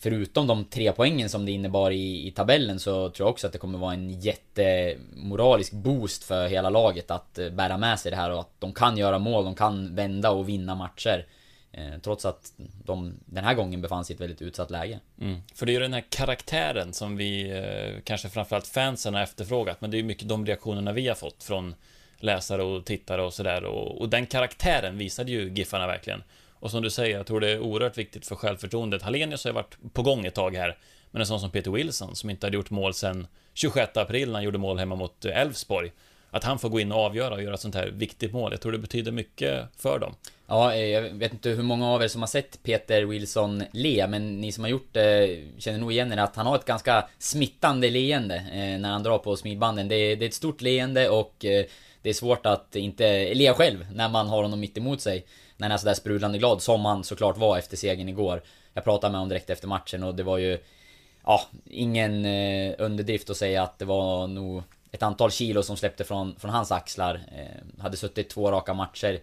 Förutom 0.01 0.47
de 0.47 0.65
tre 0.65 0.91
poängen 0.91 1.29
som 1.29 1.45
det 1.45 1.51
innebar 1.51 1.91
i, 1.91 2.27
i 2.27 2.31
tabellen 2.31 2.79
så 2.79 3.09
tror 3.09 3.25
jag 3.27 3.31
också 3.31 3.47
att 3.47 3.53
det 3.53 3.59
kommer 3.59 3.79
vara 3.79 3.93
en 3.93 4.19
jättemoralisk 4.19 5.71
boost 5.71 6.23
för 6.23 6.47
hela 6.47 6.69
laget 6.69 7.11
att 7.11 7.39
eh, 7.39 7.49
bära 7.49 7.77
med 7.77 7.99
sig 7.99 8.11
det 8.11 8.17
här 8.17 8.31
och 8.31 8.39
att 8.39 8.53
de 8.59 8.73
kan 8.73 8.97
göra 8.97 9.19
mål, 9.19 9.45
de 9.45 9.55
kan 9.55 9.95
vända 9.95 10.31
och 10.31 10.49
vinna 10.49 10.75
matcher. 10.75 11.25
Eh, 11.71 11.99
trots 12.01 12.25
att 12.25 12.53
de 12.85 13.19
den 13.25 13.43
här 13.43 13.53
gången 13.53 13.81
befann 13.81 14.05
sig 14.05 14.13
i 14.13 14.15
ett 14.15 14.21
väldigt 14.21 14.41
utsatt 14.41 14.71
läge. 14.71 14.99
Mm. 15.21 15.41
För 15.55 15.65
det 15.65 15.71
är 15.71 15.73
ju 15.73 15.79
den 15.79 15.93
här 15.93 16.05
karaktären 16.09 16.93
som 16.93 17.17
vi, 17.17 17.49
eh, 17.49 18.01
kanske 18.03 18.29
framförallt 18.29 18.67
fansen 18.67 19.13
har 19.13 19.21
efterfrågat, 19.21 19.81
men 19.81 19.91
det 19.91 19.97
är 19.97 19.99
ju 19.99 20.05
mycket 20.05 20.29
de 20.29 20.45
reaktionerna 20.45 20.91
vi 20.91 21.07
har 21.07 21.15
fått 21.15 21.43
från 21.43 21.75
läsare 22.17 22.63
och 22.63 22.85
tittare 22.85 23.21
och 23.21 23.33
sådär. 23.33 23.63
Och, 23.63 24.01
och 24.01 24.09
den 24.09 24.25
karaktären 24.25 24.97
visade 24.97 25.31
ju 25.31 25.49
Giffarna 25.49 25.87
verkligen. 25.87 26.23
Och 26.59 26.71
som 26.71 26.81
du 26.81 26.89
säger, 26.89 27.17
jag 27.17 27.27
tror 27.27 27.39
det 27.39 27.49
är 27.49 27.59
oerhört 27.59 27.97
viktigt 27.97 28.25
för 28.25 28.35
självförtroendet. 28.35 29.01
Hallenius 29.01 29.43
har 29.43 29.51
ju 29.51 29.55
varit 29.55 29.77
på 29.93 30.01
gång 30.01 30.25
ett 30.25 30.35
tag 30.35 30.55
här, 30.55 30.77
men 31.11 31.21
en 31.21 31.25
sån 31.25 31.39
som 31.39 31.51
Peter 31.51 31.71
Wilson, 31.71 32.15
som 32.15 32.29
inte 32.29 32.45
hade 32.45 32.57
gjort 32.57 32.69
mål 32.69 32.93
sedan 32.93 33.27
26 33.53 33.97
april 33.97 34.27
när 34.27 34.33
han 34.33 34.43
gjorde 34.43 34.57
mål 34.57 34.79
hemma 34.79 34.95
mot 34.95 35.25
eh, 35.25 35.41
Elfsborg. 35.41 35.91
Att 36.31 36.43
han 36.43 36.59
får 36.59 36.69
gå 36.69 36.79
in 36.79 36.91
och 36.91 36.99
avgöra 36.99 37.33
och 37.33 37.43
göra 37.43 37.53
ett 37.53 37.59
sånt 37.59 37.75
här 37.75 37.87
viktigt 37.87 38.33
mål, 38.33 38.51
jag 38.51 38.61
tror 38.61 38.71
det 38.71 38.77
betyder 38.77 39.11
mycket 39.11 39.63
för 39.77 39.99
dem. 39.99 40.15
Ja, 40.47 40.73
eh, 40.73 40.85
jag 40.85 41.01
vet 41.01 41.33
inte 41.33 41.49
hur 41.49 41.63
många 41.63 41.89
av 41.89 42.03
er 42.03 42.07
som 42.07 42.21
har 42.21 42.27
sett 42.27 42.63
Peter 42.63 43.03
Wilson 43.03 43.63
le, 43.71 44.07
men 44.07 44.41
ni 44.41 44.51
som 44.51 44.63
har 44.63 44.71
gjort 44.71 44.89
det 44.91 45.39
känner 45.57 45.79
nog 45.79 45.91
igen 45.91 46.13
er 46.13 46.17
att 46.17 46.35
han 46.35 46.45
har 46.45 46.55
ett 46.55 46.65
ganska 46.65 47.07
smittande 47.19 47.89
leende 47.89 48.35
eh, 48.35 48.79
när 48.79 48.89
han 48.89 49.03
drar 49.03 49.17
på 49.17 49.35
smilbanden. 49.35 49.87
Det 49.87 49.95
är, 49.95 50.23
ett 50.23 50.33
stort 50.33 50.61
leende 50.61 51.09
och 51.09 51.35
det 52.01 52.09
är 52.09 52.13
svårt 52.13 52.45
att 52.45 52.75
inte 52.75 53.33
le 53.33 53.53
själv 53.53 53.85
när 53.93 54.09
man 54.09 54.27
har 54.27 54.43
honom 54.43 54.59
mitt 54.59 54.77
emot 54.77 55.01
sig. 55.01 55.25
När 55.59 55.67
han 55.67 55.71
är 55.71 55.77
sådär 55.77 55.93
sprudlande 55.93 56.37
glad, 56.37 56.61
som 56.61 56.85
han 56.85 57.03
såklart 57.03 57.37
var 57.37 57.57
efter 57.57 57.77
segern 57.77 58.09
igår. 58.09 58.41
Jag 58.73 58.83
pratade 58.83 59.11
med 59.11 59.19
honom 59.19 59.29
direkt 59.29 59.49
efter 59.49 59.67
matchen 59.67 60.03
och 60.03 60.15
det 60.15 60.23
var 60.23 60.37
ju... 60.37 60.57
Ja, 61.25 61.41
ingen 61.65 62.25
eh, 62.25 62.75
underdrift 62.77 63.29
att 63.29 63.37
säga 63.37 63.63
att 63.63 63.79
det 63.79 63.85
var 63.85 64.27
nog 64.27 64.63
ett 64.91 65.03
antal 65.03 65.31
kilo 65.31 65.63
som 65.63 65.77
släppte 65.77 66.03
från, 66.03 66.35
från 66.35 66.51
hans 66.51 66.71
axlar. 66.71 67.21
Eh, 67.37 67.81
hade 67.81 67.97
suttit 67.97 68.29
två 68.29 68.51
raka 68.51 68.73
matcher 68.73 69.19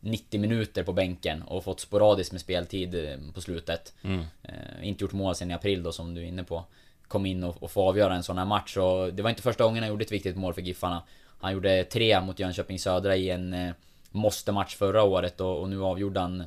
90 0.00 0.40
minuter 0.40 0.82
på 0.82 0.92
bänken 0.92 1.42
och 1.42 1.64
fått 1.64 1.80
sporadiskt 1.80 2.32
med 2.32 2.40
speltid 2.40 2.94
eh, 2.94 3.16
på 3.34 3.40
slutet. 3.40 3.94
Eh, 4.42 4.88
inte 4.88 5.04
gjort 5.04 5.12
mål 5.12 5.34
sen 5.34 5.50
i 5.50 5.54
april 5.54 5.82
då 5.82 5.92
som 5.92 6.14
du 6.14 6.20
är 6.20 6.26
inne 6.26 6.44
på. 6.44 6.64
Kom 7.08 7.26
in 7.26 7.44
och, 7.44 7.62
och 7.62 7.70
få 7.70 7.88
avgöra 7.88 8.14
en 8.14 8.22
sån 8.22 8.38
här 8.38 8.44
match 8.44 8.76
och 8.76 9.14
det 9.14 9.22
var 9.22 9.30
inte 9.30 9.42
första 9.42 9.64
gången 9.64 9.82
han 9.82 9.90
gjorde 9.90 10.04
ett 10.04 10.12
viktigt 10.12 10.36
mål 10.36 10.54
för 10.54 10.62
Giffarna. 10.62 11.02
Han 11.40 11.52
gjorde 11.52 11.84
tre 11.84 12.20
mot 12.20 12.38
Jönköping 12.38 12.78
Södra 12.78 13.16
i 13.16 13.30
en 13.30 13.54
eh, 13.54 13.74
måste-match 14.10 14.76
förra 14.76 15.02
året 15.02 15.40
och, 15.40 15.60
och 15.60 15.68
nu 15.68 15.82
avgjorde 15.82 16.20
han 16.20 16.44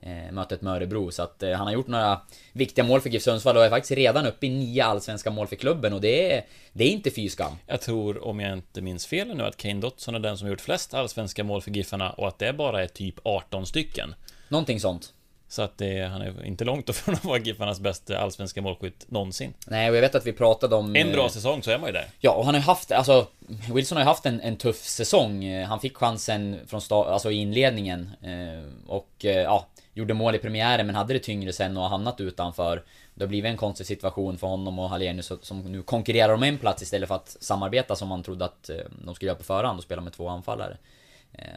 eh, 0.00 0.32
mötet 0.32 0.62
med 0.62 0.72
Örebro. 0.72 1.10
Så 1.10 1.22
att 1.22 1.42
eh, 1.42 1.52
han 1.52 1.66
har 1.66 1.74
gjort 1.74 1.86
några 1.86 2.20
viktiga 2.52 2.84
mål 2.84 3.00
för 3.00 3.10
GIF 3.10 3.22
Sundsvall 3.22 3.56
och 3.56 3.64
är 3.64 3.70
faktiskt 3.70 3.92
redan 3.92 4.26
uppe 4.26 4.46
i 4.46 4.50
nio 4.50 4.84
allsvenska 4.84 5.30
mål 5.30 5.46
för 5.46 5.56
klubben 5.56 5.92
och 5.92 6.00
det 6.00 6.32
är, 6.32 6.44
det 6.72 6.84
är 6.84 6.90
inte 6.90 7.10
fy 7.10 7.28
skam. 7.28 7.52
Jag 7.66 7.80
tror, 7.80 8.24
om 8.24 8.40
jag 8.40 8.52
inte 8.52 8.80
minns 8.80 9.06
fel 9.06 9.36
nu, 9.36 9.42
att 9.42 9.56
Kane 9.56 9.80
Dotson 9.80 10.14
är 10.14 10.18
den 10.18 10.38
som 10.38 10.48
gjort 10.48 10.60
flest 10.60 10.94
allsvenska 10.94 11.44
mål 11.44 11.62
för 11.62 11.70
Giffarna 11.70 12.10
och 12.10 12.28
att 12.28 12.38
det 12.38 12.52
bara 12.52 12.82
är 12.82 12.88
typ 12.88 13.14
18 13.22 13.66
stycken. 13.66 14.14
Någonting 14.48 14.80
sånt. 14.80 15.12
Så 15.50 15.62
att 15.62 15.78
det, 15.78 16.00
han 16.00 16.22
är 16.22 16.44
inte 16.44 16.64
långt 16.64 16.88
ifrån 16.88 17.14
att 17.14 17.24
vara 17.24 17.38
Giffarnas 17.38 17.80
bästa 17.80 18.18
allsvenska 18.18 18.62
målskytt 18.62 19.10
någonsin. 19.10 19.54
Nej, 19.66 19.90
och 19.90 19.96
jag 19.96 20.00
vet 20.00 20.14
att 20.14 20.26
vi 20.26 20.32
pratade 20.32 20.76
om... 20.76 20.96
En 20.96 21.12
bra 21.12 21.22
eh, 21.24 21.28
säsong 21.28 21.62
så 21.62 21.70
är 21.70 21.78
man 21.78 21.86
ju 21.88 21.92
där. 21.92 22.06
Ja, 22.20 22.32
och 22.32 22.44
han 22.44 22.54
har 22.54 22.60
haft, 22.62 22.92
alltså 22.92 23.26
Wilson 23.74 23.96
har 23.96 24.02
ju 24.02 24.08
haft 24.08 24.26
en, 24.26 24.40
en 24.40 24.56
tuff 24.56 24.76
säsong. 24.84 25.44
Eh, 25.44 25.68
Han 25.68 25.80
fick 25.80 25.96
chansen 25.96 26.60
från 26.66 26.80
start, 26.80 27.06
alltså 27.06 27.30
i 27.30 27.34
inledningen. 27.34 28.10
eh, 28.22 28.70
Och 28.86 29.08
ja, 29.18 29.66
gjorde 29.94 30.14
mål 30.14 30.34
i 30.34 30.38
premiären 30.38 30.86
men 30.86 30.94
hade 30.96 31.12
det 31.12 31.18
tyngre 31.18 31.52
sen 31.52 31.76
och 31.76 31.82
har 31.82 31.90
hamnat 31.90 32.20
utanför. 32.20 32.82
Det 33.14 33.24
har 33.24 33.28
blivit 33.28 33.48
en 33.48 33.56
konstig 33.56 33.86
situation 33.86 34.38
för 34.38 34.46
honom 34.46 34.78
och 34.78 34.88
Hallenius 34.90 35.32
som 35.42 35.60
nu 35.72 35.82
konkurrerar 35.82 36.34
om 36.34 36.42
en 36.42 36.58
plats 36.58 36.82
istället 36.82 37.08
för 37.08 37.14
att 37.14 37.36
samarbeta 37.40 37.96
som 37.96 38.08
man 38.08 38.22
trodde 38.22 38.44
att 38.44 38.70
de 39.04 39.14
skulle 39.14 39.28
göra 39.28 39.38
på 39.38 39.44
förhand 39.44 39.78
och 39.78 39.84
spela 39.84 40.02
med 40.02 40.12
två 40.12 40.28
anfallare. 40.28 40.76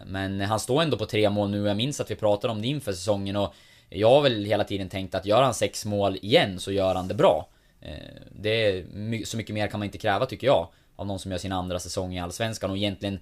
Men 0.06 0.41
han 0.41 0.60
står 0.60 0.82
ändå 0.82 0.97
på 0.97 1.06
tre 1.06 1.30
mål 1.30 1.49
nu, 1.49 1.67
jag 1.67 1.77
minns 1.77 1.99
att 1.99 2.12
vi 2.12 2.15
pratade 2.15 2.54
om 2.54 2.62
det 2.62 2.67
inför 2.67 2.93
säsongen 2.93 3.36
och 3.36 3.54
jag 3.93 4.10
har 4.10 4.21
väl 4.21 4.45
hela 4.45 4.63
tiden 4.63 4.89
tänkt 4.89 5.15
att 5.15 5.25
gör 5.25 5.43
han 5.43 5.54
sex 5.54 5.86
mål 5.86 6.17
igen 6.21 6.60
så 6.60 6.71
gör 6.71 6.95
han 6.95 7.08
det 7.08 7.13
bra. 7.13 7.49
Eh, 7.82 7.93
Det 8.32 8.49
är 8.49 9.25
så 9.25 9.38
mycket 9.38 9.54
mer 9.54 9.67
kan 9.67 9.80
man 9.80 9.86
inte 9.86 9.97
kräva 9.97 10.25
tycker 10.25 10.47
jag. 10.47 10.67
Av 10.95 11.08
någon 11.08 11.19
som 11.19 11.32
gör 11.32 11.38
sin 11.38 11.51
andra 11.51 11.80
säsong 11.80 12.13
i 12.13 12.19
Allsvenskan 12.19 12.71
och 12.71 12.77
egentligen 12.77 13.19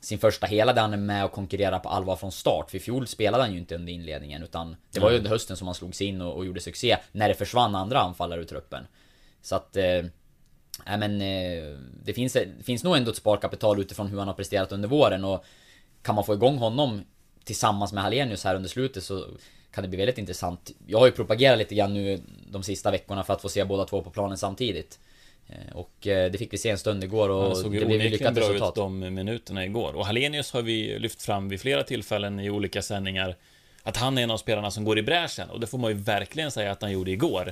sin 0.00 0.18
första 0.18 0.46
hela 0.46 0.72
där 0.72 0.82
han 0.82 0.92
är 0.92 0.96
med 0.96 1.24
och 1.24 1.32
konkurrerar 1.32 1.78
på 1.78 1.88
allvar 1.88 2.16
från 2.16 2.32
start. 2.32 2.70
För 2.70 2.76
i 2.76 2.80
fjol 2.80 3.06
spelade 3.06 3.42
han 3.42 3.52
ju 3.52 3.58
inte 3.58 3.74
under 3.74 3.92
inledningen 3.92 4.42
utan 4.42 4.76
det 4.90 5.00
var 5.00 5.10
ju 5.10 5.16
under 5.16 5.30
hösten 5.30 5.56
som 5.56 5.66
han 5.66 5.74
slog 5.74 5.94
sig 5.94 6.06
in 6.06 6.20
och, 6.20 6.36
och 6.36 6.46
gjorde 6.46 6.60
succé 6.60 6.96
när 7.12 7.28
det 7.28 7.34
försvann 7.34 7.74
andra 7.74 8.00
anfallare 8.00 8.40
ur 8.40 8.44
truppen. 8.44 8.86
Så 9.42 9.56
att... 9.56 9.76
Eh, 9.76 10.04
Nej 10.86 10.98
men 10.98 11.20
eh, 11.20 11.78
det 12.04 12.12
finns, 12.12 12.32
det 12.32 12.64
finns 12.64 12.84
nog 12.84 12.96
ändå 12.96 13.10
ett 13.10 13.16
sparkapital 13.16 13.80
utifrån 13.80 14.06
hur 14.06 14.18
han 14.18 14.28
har 14.28 14.34
presterat 14.34 14.72
under 14.72 14.88
våren 14.88 15.24
och 15.24 15.44
kan 16.02 16.14
man 16.14 16.24
få 16.24 16.34
igång 16.34 16.58
honom 16.58 17.04
tillsammans 17.44 17.92
med 17.92 18.02
Hallenius 18.02 18.44
här 18.44 18.54
under 18.54 18.68
slutet 18.68 19.04
så 19.04 19.26
kan 19.74 19.82
det 19.82 19.88
bli 19.88 19.98
väldigt 19.98 20.18
intressant. 20.18 20.70
Jag 20.86 20.98
har 20.98 21.06
ju 21.06 21.12
propagerat 21.12 21.58
lite 21.58 21.74
grann 21.74 21.94
nu 21.94 22.20
de 22.50 22.62
sista 22.62 22.90
veckorna 22.90 23.24
för 23.24 23.32
att 23.32 23.42
få 23.42 23.48
se 23.48 23.64
båda 23.64 23.84
två 23.84 24.02
på 24.02 24.10
planen 24.10 24.38
samtidigt. 24.38 24.98
Eh, 25.48 25.76
Och 25.76 26.06
eh, 26.06 26.30
det 26.30 26.38
fick 26.38 26.52
vi 26.52 26.58
se 26.58 26.70
en 26.70 26.78
stund 26.78 27.04
igår 27.04 27.28
och 27.28 27.42
Han 27.42 27.56
såg 27.56 27.72
det 27.72 27.84
blev 27.86 28.00
lyckat 28.00 28.34
bra 28.34 28.44
ut 28.44 28.50
resultat. 28.50 28.74
de 28.74 28.98
minuterna 28.98 29.64
igår. 29.64 29.96
Och 29.96 30.06
Hallenius 30.06 30.52
har 30.52 30.62
vi 30.62 30.98
lyft 30.98 31.22
fram 31.22 31.48
vid 31.48 31.60
flera 31.60 31.82
tillfällen 31.82 32.40
i 32.40 32.50
olika 32.50 32.82
sändningar. 32.82 33.36
Att 33.82 33.96
han 33.96 34.18
är 34.18 34.22
en 34.22 34.30
av 34.30 34.36
spelarna 34.38 34.70
som 34.70 34.84
går 34.84 34.98
i 34.98 35.02
bräschen. 35.02 35.50
Och 35.50 35.60
det 35.60 35.66
får 35.66 35.78
man 35.78 35.90
ju 35.90 35.96
verkligen 35.96 36.50
säga 36.50 36.72
att 36.72 36.82
han 36.82 36.92
gjorde 36.92 37.10
igår. 37.10 37.50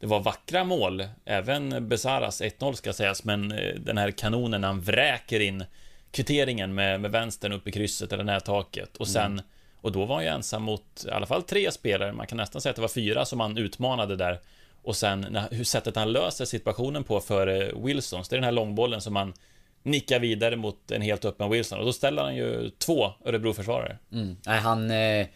Det 0.00 0.06
var 0.06 0.20
vackra 0.20 0.64
mål. 0.64 1.04
Även 1.24 1.88
Besaras 1.88 2.42
1-0 2.42 2.72
ska 2.72 2.92
sägas. 2.92 3.24
Men 3.24 3.52
eh, 3.52 3.74
den 3.74 3.98
här 3.98 4.10
kanonen 4.10 4.64
han 4.64 4.80
vräker 4.80 5.40
in 5.40 5.64
kvitteringen 6.10 6.74
med, 6.74 7.00
med 7.00 7.10
vänstern 7.10 7.52
upp 7.52 7.68
i 7.68 7.72
krysset 7.72 8.12
eller 8.12 8.24
nättaket. 8.24 8.96
Och 8.96 9.08
sen 9.08 9.42
och 9.84 9.92
då 9.92 10.04
var 10.04 10.14
han 10.14 10.24
ju 10.24 10.30
ensam 10.30 10.62
mot 10.62 11.04
i 11.08 11.10
alla 11.10 11.26
fall 11.26 11.42
tre 11.42 11.70
spelare. 11.70 12.12
Man 12.12 12.26
kan 12.26 12.36
nästan 12.36 12.60
säga 12.60 12.70
att 12.70 12.76
det 12.76 12.82
var 12.82 12.88
fyra 12.88 13.24
som 13.24 13.40
han 13.40 13.58
utmanade 13.58 14.16
där. 14.16 14.40
Och 14.82 14.96
sen 14.96 15.26
när, 15.30 15.48
hur 15.50 15.64
sättet 15.64 15.96
han 15.96 16.12
löser 16.12 16.44
situationen 16.44 17.04
på 17.04 17.20
för 17.20 17.46
eh, 17.46 17.84
Wilsons, 17.84 18.28
det 18.28 18.34
är 18.34 18.38
den 18.38 18.44
här 18.44 18.52
långbollen 18.52 19.00
som 19.00 19.16
han 19.16 19.32
nickar 19.82 20.18
vidare 20.18 20.56
mot 20.56 20.90
en 20.90 21.02
helt 21.02 21.24
öppen 21.24 21.50
Wilson. 21.50 21.78
Och 21.78 21.84
då 21.84 21.92
ställer 21.92 22.22
han 22.22 22.36
ju 22.36 22.70
två 22.70 23.12
Örebro-försvarare. 23.24 23.98
Mm. 24.12 24.36
Nej, 24.46 24.58
han... 24.58 24.90
Eh, 24.90 25.26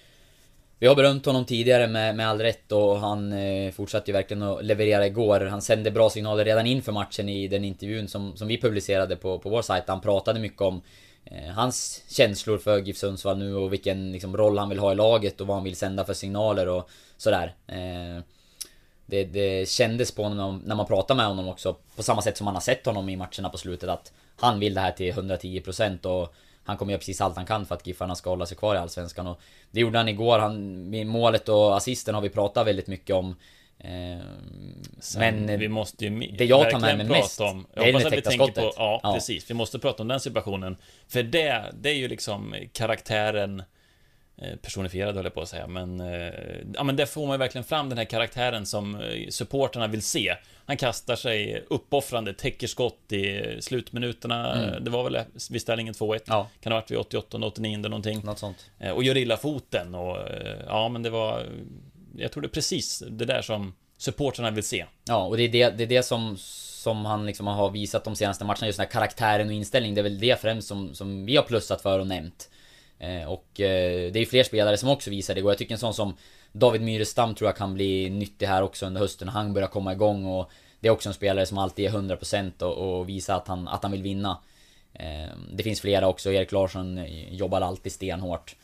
vi 0.81 0.87
har 0.87 0.95
berömt 0.95 1.27
honom 1.27 1.45
tidigare 1.45 1.87
med, 1.87 2.17
med 2.17 2.29
all 2.29 2.41
rätt 2.41 2.73
och 2.73 2.99
han 2.99 3.33
eh, 3.33 3.73
fortsatte 3.73 4.11
ju 4.11 4.13
verkligen 4.13 4.43
att 4.43 4.65
leverera 4.65 5.07
igår. 5.07 5.41
Han 5.41 5.63
sände 5.63 5.91
bra 5.91 6.11
signaler 6.11 6.45
redan 6.45 6.67
inför 6.67 6.93
matchen 6.93 7.29
i 7.29 7.49
den 7.49 7.65
intervjun 7.65 8.09
som, 8.09 8.37
som 8.37 8.49
vi 8.49 8.61
publicerade 8.61 9.17
på, 9.17 9.39
på 9.39 9.49
vår 9.49 9.63
sajt. 9.63 9.85
Han 9.87 10.01
pratade 10.01 10.41
mycket 10.41 10.61
om 10.61 10.83
Eh, 11.31 11.51
hans 11.55 12.03
känslor 12.09 12.59
för 12.59 12.79
GIF 12.79 12.97
Sundsvall 12.97 13.39
nu 13.39 13.55
och 13.55 13.73
vilken 13.73 14.13
liksom, 14.13 14.37
roll 14.37 14.59
han 14.59 14.69
vill 14.69 14.79
ha 14.79 14.93
i 14.93 14.95
laget 14.95 15.41
och 15.41 15.47
vad 15.47 15.57
han 15.57 15.65
vill 15.65 15.77
sända 15.77 16.05
för 16.05 16.15
signaler 16.15 16.69
och 16.69 16.91
sådär. 17.17 17.55
Eh, 17.67 18.23
det, 19.07 19.25
det 19.25 19.69
kändes 19.69 20.13
på 20.13 20.23
honom 20.23 20.63
när 20.65 20.75
man 20.75 20.87
pratade 20.87 21.17
med 21.17 21.27
honom 21.27 21.49
också, 21.49 21.77
på 21.97 22.03
samma 22.03 22.23
sätt 22.23 22.37
som 22.37 22.45
man 22.45 22.55
har 22.55 22.61
sett 22.61 22.87
honom 22.87 23.09
i 23.09 23.17
matcherna 23.17 23.49
på 23.49 23.59
slutet, 23.59 23.89
att 23.89 24.13
han 24.37 24.61
vill 24.61 24.75
det 24.75 24.81
här 24.81 24.93
till 24.93 25.13
110% 25.13 26.07
och 26.07 26.35
han 26.65 26.77
kommer 26.77 26.93
göra 26.93 26.99
precis 26.99 27.21
allt 27.21 27.37
han 27.37 27.47
kan 27.47 27.67
för 27.67 27.75
att 27.75 27.87
Giffarna 27.87 28.15
ska 28.15 28.31
hålla 28.31 28.47
sig 28.47 28.57
kvar 28.57 28.75
i 28.75 28.79
Allsvenskan. 28.79 29.27
Och 29.27 29.41
Det 29.71 29.81
gjorde 29.81 29.99
han 29.99 30.09
igår, 30.09 30.39
han, 30.39 30.91
målet 31.09 31.49
och 31.49 31.77
assisten 31.77 32.15
har 32.15 32.23
vi 32.23 32.29
pratat 32.29 32.67
väldigt 32.67 32.87
mycket 32.87 33.17
om. 33.17 33.37
Sen, 33.81 35.21
Men 35.21 35.49
eh, 35.49 35.59
vi 35.59 35.69
måste 35.69 36.05
ju 36.05 36.21
det 36.39 36.45
jag 36.45 36.71
tar 36.71 36.81
med 36.81 36.97
mig 36.97 37.07
mest, 37.07 37.41
om, 37.41 37.67
det 37.75 37.81
är 37.81 37.93
det 37.93 38.11
täckta 38.11 38.31
tänker 38.31 38.47
på, 38.47 38.53
skottet. 38.53 38.75
ja, 38.77 39.01
Ja. 39.03 39.15
precis, 39.15 39.51
vi 39.51 39.55
måste 39.55 39.79
prata 39.79 40.03
om 40.03 40.09
den 40.09 40.21
situationen. 40.21 40.77
För 41.09 41.23
det, 41.23 41.65
det 41.81 41.91
är 41.91 41.95
ju 41.95 42.09
liksom 42.09 42.55
karaktären 42.73 43.63
eh, 44.37 44.57
personifierad 44.63 45.15
höll 45.15 45.25
jag 45.25 45.35
på 45.35 45.43
att 45.43 45.49
säga, 45.49 45.67
men 45.67 46.01
eh, 46.01 46.33
ja 46.75 46.85
men 46.85 46.97
där 46.97 47.07
får 47.07 47.27
man 47.27 47.35
ju 47.35 47.39
verkligen 47.39 47.65
fram 47.65 47.89
den 47.89 47.99
här 47.99 48.05
karaktären 48.05 48.67
som 48.67 49.03
supporterna 49.31 49.87
vill 49.87 50.03
se. 50.03 50.35
Han 50.65 50.77
kastar 50.77 51.17
sig 51.17 51.65
uppoffrande, 51.71 52.35
täcker 52.35 52.67
skott 52.67 53.13
i 53.13 53.57
slutminuterna. 53.61 54.55
Mm. 54.55 54.85
Det 54.85 54.91
var 54.91 55.11
väl 55.11 55.19
vid 55.51 55.63
ställningen 55.63 55.95
2-1. 55.95 56.21
Ja. 56.27 56.49
Kan 56.61 56.73
ha 56.73 56.81
varit 56.81 56.91
vid 56.91 56.99
88, 56.99 57.39
89 57.39 57.79
någonting. 57.79 58.21
Något 58.25 58.39
sånt. 58.39 58.71
Och 58.95 59.05
gör 59.05 59.17
illa 59.17 59.37
foten 59.37 59.95
och 59.95 60.19
ja 60.67 60.89
men 60.89 61.03
det 61.03 61.11
var 61.11 61.47
jag 62.19 62.33
tror 62.33 62.43
det 62.43 62.47
är 62.47 62.51
precis 62.51 63.03
det 63.11 63.25
där 63.25 63.43
som 63.43 63.75
supporterna 63.97 64.51
vill 64.51 64.65
se. 64.65 64.85
Ja, 65.05 65.25
och 65.25 65.37
det 65.37 65.43
är 65.43 65.49
det, 65.49 65.71
det, 65.71 65.83
är 65.83 65.89
det 65.89 66.03
som, 66.03 66.37
som 66.39 67.05
han 67.05 67.27
liksom 67.27 67.47
har 67.47 67.71
visat 67.71 68.05
de 68.05 68.17
senaste 68.17 68.45
matcherna, 68.45 68.67
just 68.67 68.79
den 68.79 68.87
här 68.87 68.93
karaktären 68.93 69.47
och 69.47 69.53
inställningen. 69.53 69.95
Det 69.95 70.01
är 70.01 70.03
väl 70.03 70.19
det 70.19 70.41
främst 70.41 70.69
som, 70.69 70.95
som 70.95 71.27
vi 71.27 71.37
har 71.37 71.43
plussat 71.43 71.83
för 71.83 71.99
och 71.99 72.07
nämnt. 72.07 72.51
Eh, 72.99 73.33
och 73.33 73.61
eh, 73.61 74.13
det 74.13 74.19
är 74.19 74.21
ju 74.21 74.27
fler 74.27 74.45
spelare 74.45 74.77
som 74.77 74.89
också 74.89 75.11
visar 75.11 75.35
det. 75.35 75.43
Och 75.43 75.51
jag 75.51 75.59
tycker 75.59 75.75
en 75.75 75.79
sån 75.79 75.95
som 75.95 76.17
David 76.53 76.81
Myrestam 76.81 77.35
tror 77.35 77.49
jag 77.49 77.57
kan 77.57 77.75
bli 77.75 78.11
nyttig 78.11 78.47
här 78.47 78.63
också 78.63 78.87
under 78.87 79.01
hösten. 79.01 79.29
Han 79.29 79.53
börjar 79.53 79.69
komma 79.69 79.93
igång 79.93 80.25
och 80.25 80.51
det 80.81 80.89
är 80.89 80.93
också 80.93 81.09
en 81.09 81.15
spelare 81.15 81.47
som 81.47 81.59
alltid 81.59 81.87
är 81.87 81.91
100% 81.91 82.63
och, 82.63 82.99
och 82.99 83.09
visar 83.09 83.37
att 83.37 83.49
han, 83.49 83.69
att 83.69 83.83
han 83.83 83.93
vill 83.93 84.03
vinna. 84.03 84.39
Eh, 84.93 85.29
det 85.53 85.63
finns 85.63 85.81
flera 85.81 86.09
också. 86.09 86.33
Erik 86.33 86.53
Larsson 86.53 87.05
jobbar 87.31 87.61
alltid 87.61 87.93
stenhårt. 87.93 88.57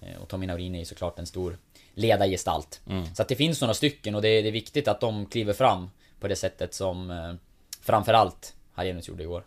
Eh, 0.00 0.22
och 0.22 0.28
Tommy 0.28 0.46
Naurin 0.46 0.74
är 0.74 0.78
ju 0.78 0.84
såklart 0.84 1.18
en 1.18 1.26
stor 1.26 1.58
ledargestalt. 1.98 2.80
Så 3.14 3.22
att 3.22 3.28
det 3.28 3.36
finns 3.36 3.60
några 3.60 3.74
stycken 3.74 4.14
och 4.14 4.22
det 4.22 4.28
är, 4.28 4.42
det 4.42 4.48
är 4.48 4.52
viktigt 4.52 4.88
att 4.88 5.00
de 5.00 5.26
kliver 5.26 5.52
fram 5.52 5.90
på 6.20 6.28
det 6.28 6.36
sättet 6.36 6.74
som 6.74 7.10
eh, 7.10 7.34
framförallt 7.82 8.54
Hallenius 8.72 9.08
gjorde 9.08 9.22
igår. 9.22 9.44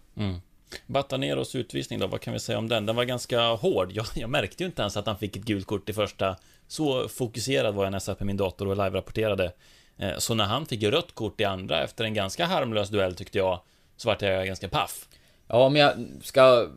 Bataneros 0.85 1.55
utvisning 1.55 1.99
då, 1.99 2.07
vad 2.07 2.21
kan 2.21 2.33
vi 2.33 2.39
säga 2.39 2.57
om 2.57 2.67
den? 2.67 2.85
Den 2.85 2.95
var 2.95 3.03
ganska 3.03 3.41
hård. 3.41 3.91
Jag, 3.91 4.05
jag 4.15 4.29
märkte 4.29 4.63
ju 4.63 4.67
inte 4.67 4.81
ens 4.81 4.97
att 4.97 5.05
han 5.05 5.17
fick 5.17 5.35
ett 5.35 5.43
gult 5.43 5.65
kort 5.67 5.89
i 5.89 5.93
första. 5.93 6.35
Så 6.67 7.07
fokuserad 7.07 7.75
var 7.75 7.91
jag 7.91 8.01
satt 8.01 8.19
med 8.19 8.27
min 8.27 8.37
dator 8.37 8.67
och 8.67 8.75
live-rapporterade. 8.75 9.51
Eh, 9.97 10.17
Så 10.17 10.33
när 10.33 10.45
han 10.45 10.65
fick 10.65 10.83
rött 10.83 11.15
kort 11.15 11.41
i 11.41 11.43
andra 11.43 11.83
efter 11.83 12.03
en 12.03 12.13
ganska 12.13 12.45
harmlös 12.45 12.89
duell 12.89 13.15
tyckte 13.15 13.37
jag, 13.37 13.61
så 13.97 14.09
vart 14.09 14.21
jag 14.21 14.47
ganska 14.47 14.69
paff. 14.69 15.07
Ja, 15.47 15.65
om 15.65 15.75
jag 15.75 15.93
ska... 16.21 16.67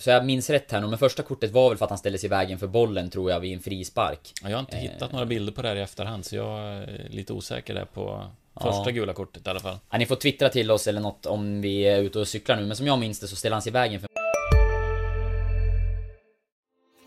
Så 0.00 0.10
jag 0.10 0.24
minns 0.24 0.50
rätt 0.50 0.72
här 0.72 0.80
nu, 0.80 0.86
men 0.86 0.98
första 0.98 1.22
kortet 1.22 1.50
var 1.52 1.68
väl 1.68 1.78
för 1.78 1.84
att 1.84 1.90
han 1.90 1.98
ställde 1.98 2.18
sig 2.18 2.26
i 2.26 2.30
vägen 2.30 2.58
för 2.58 2.66
bollen 2.66 3.10
tror 3.10 3.30
jag 3.30 3.40
vid 3.40 3.52
en 3.54 3.60
frispark. 3.60 4.32
Ja, 4.42 4.48
Jag 4.50 4.56
har 4.56 4.60
inte 4.60 4.76
hittat 4.76 5.12
några 5.12 5.26
bilder 5.26 5.52
på 5.52 5.62
det 5.62 5.68
här 5.68 5.76
i 5.76 5.80
efterhand, 5.80 6.24
så 6.24 6.36
jag 6.36 6.58
är 6.60 7.06
lite 7.10 7.32
osäker 7.32 7.74
där 7.74 7.84
på 7.84 8.24
Ja. 8.54 8.60
första 8.72 8.90
gula 8.90 9.12
kortet 9.12 9.46
i 9.46 9.50
alla 9.50 9.60
fall. 9.60 9.76
Ja, 9.90 9.98
ni 9.98 10.06
får 10.06 10.16
twittra 10.16 10.48
till 10.48 10.70
oss 10.70 10.86
eller 10.86 11.00
något 11.00 11.26
om 11.26 11.60
vi 11.60 11.82
är 11.82 12.00
ute 12.00 12.18
och 12.18 12.28
cyklar 12.28 12.56
nu, 12.56 12.66
men 12.66 12.76
som 12.76 12.86
jag 12.86 12.98
minns 12.98 13.20
det 13.20 13.26
så 13.28 13.36
ställer 13.36 13.54
han 13.54 13.62
sig 13.62 13.70
i 13.70 13.72
vägen 13.72 14.00
för 14.00 14.08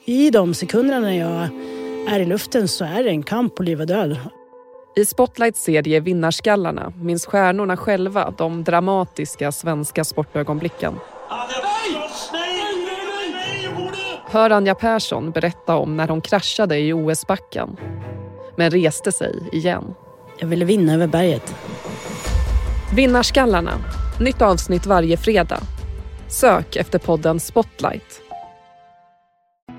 I 0.06 0.30
de 0.30 0.54
sekunderna 0.54 1.00
när 1.00 1.20
jag 1.20 1.50
är 2.16 2.20
i 2.20 2.26
luften 2.26 2.68
så 2.68 2.86
är 2.86 3.04
det 3.04 3.10
en 3.10 3.24
kamp 3.24 3.56
på 3.56 3.64
liv 3.64 3.82
och 3.82 3.88
död. 3.88 4.18
I 4.96 5.06
Spotlights 5.06 5.64
serie 5.64 6.00
Vinnarskallarna 6.00 6.94
minns 7.02 7.26
stjärnorna 7.26 7.78
själva 7.78 8.34
de 8.38 8.64
dramatiska 8.64 9.52
svenska 9.52 10.04
sportögonblicken. 10.04 10.96
Hör 14.34 14.50
Anja 14.50 14.76
Persson 14.76 15.32
berätta 15.32 15.76
om 15.76 15.98
när 15.98 16.08
hon 16.08 16.22
kraschade 16.22 16.80
i 16.80 16.94
OS-backen 16.94 17.78
men 18.58 18.72
reste 18.72 19.12
sig 19.12 19.50
igen. 19.52 19.94
Jag 20.40 20.48
ville 20.48 20.66
vinna 20.66 20.94
över 20.94 21.08
berget. 21.08 21.56
Vinnarskallarna, 22.96 23.72
nytt 24.20 24.42
avsnitt 24.42 24.86
varje 24.86 25.18
fredag. 25.18 25.60
Sök 26.28 26.76
efter 26.76 27.00
podden 27.00 27.40
Spotlight. 27.40 28.22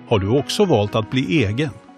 Har 0.08 0.18
du 0.18 0.38
också 0.38 0.64
valt 0.64 0.94
att 0.94 1.10
bli 1.10 1.44
egen? 1.44 1.70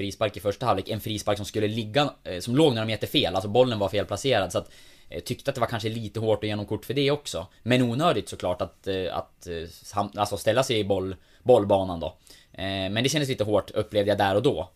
Frispark 0.00 0.36
i 0.36 0.40
första 0.40 0.66
halvlek. 0.66 0.88
En 0.88 1.00
frispark 1.00 1.36
som 1.36 1.46
skulle 1.46 1.68
ligga, 1.68 2.14
eh, 2.24 2.40
som 2.40 2.56
låg 2.56 2.74
några 2.74 2.86
meter 2.86 3.06
fel. 3.06 3.34
Alltså 3.34 3.48
bollen 3.48 3.78
var 3.78 3.88
felplacerad. 3.88 4.52
Så 4.52 4.58
att 4.58 4.70
eh, 5.08 5.20
Tyckte 5.20 5.50
att 5.50 5.54
det 5.54 5.60
var 5.60 5.68
kanske 5.68 5.88
lite 5.88 6.20
hårt 6.20 6.44
att 6.44 6.50
ge 6.50 6.64
kort 6.64 6.84
för 6.84 6.94
det 6.94 7.10
också. 7.10 7.46
Men 7.62 7.82
onödigt 7.82 8.28
såklart 8.28 8.62
att, 8.62 8.86
eh, 8.86 9.16
att 9.16 9.48
alltså 10.16 10.36
ställa 10.36 10.62
sig 10.62 10.78
i 10.78 10.84
boll, 10.84 11.16
bollbanan 11.42 12.00
då. 12.00 12.16
Men 12.90 12.94
det 12.94 13.08
kändes 13.08 13.28
lite 13.28 13.44
hårt 13.44 13.70
upplevde 13.70 14.10
jag 14.10 14.18
där 14.18 14.34
och 14.34 14.42
då. 14.42 14.70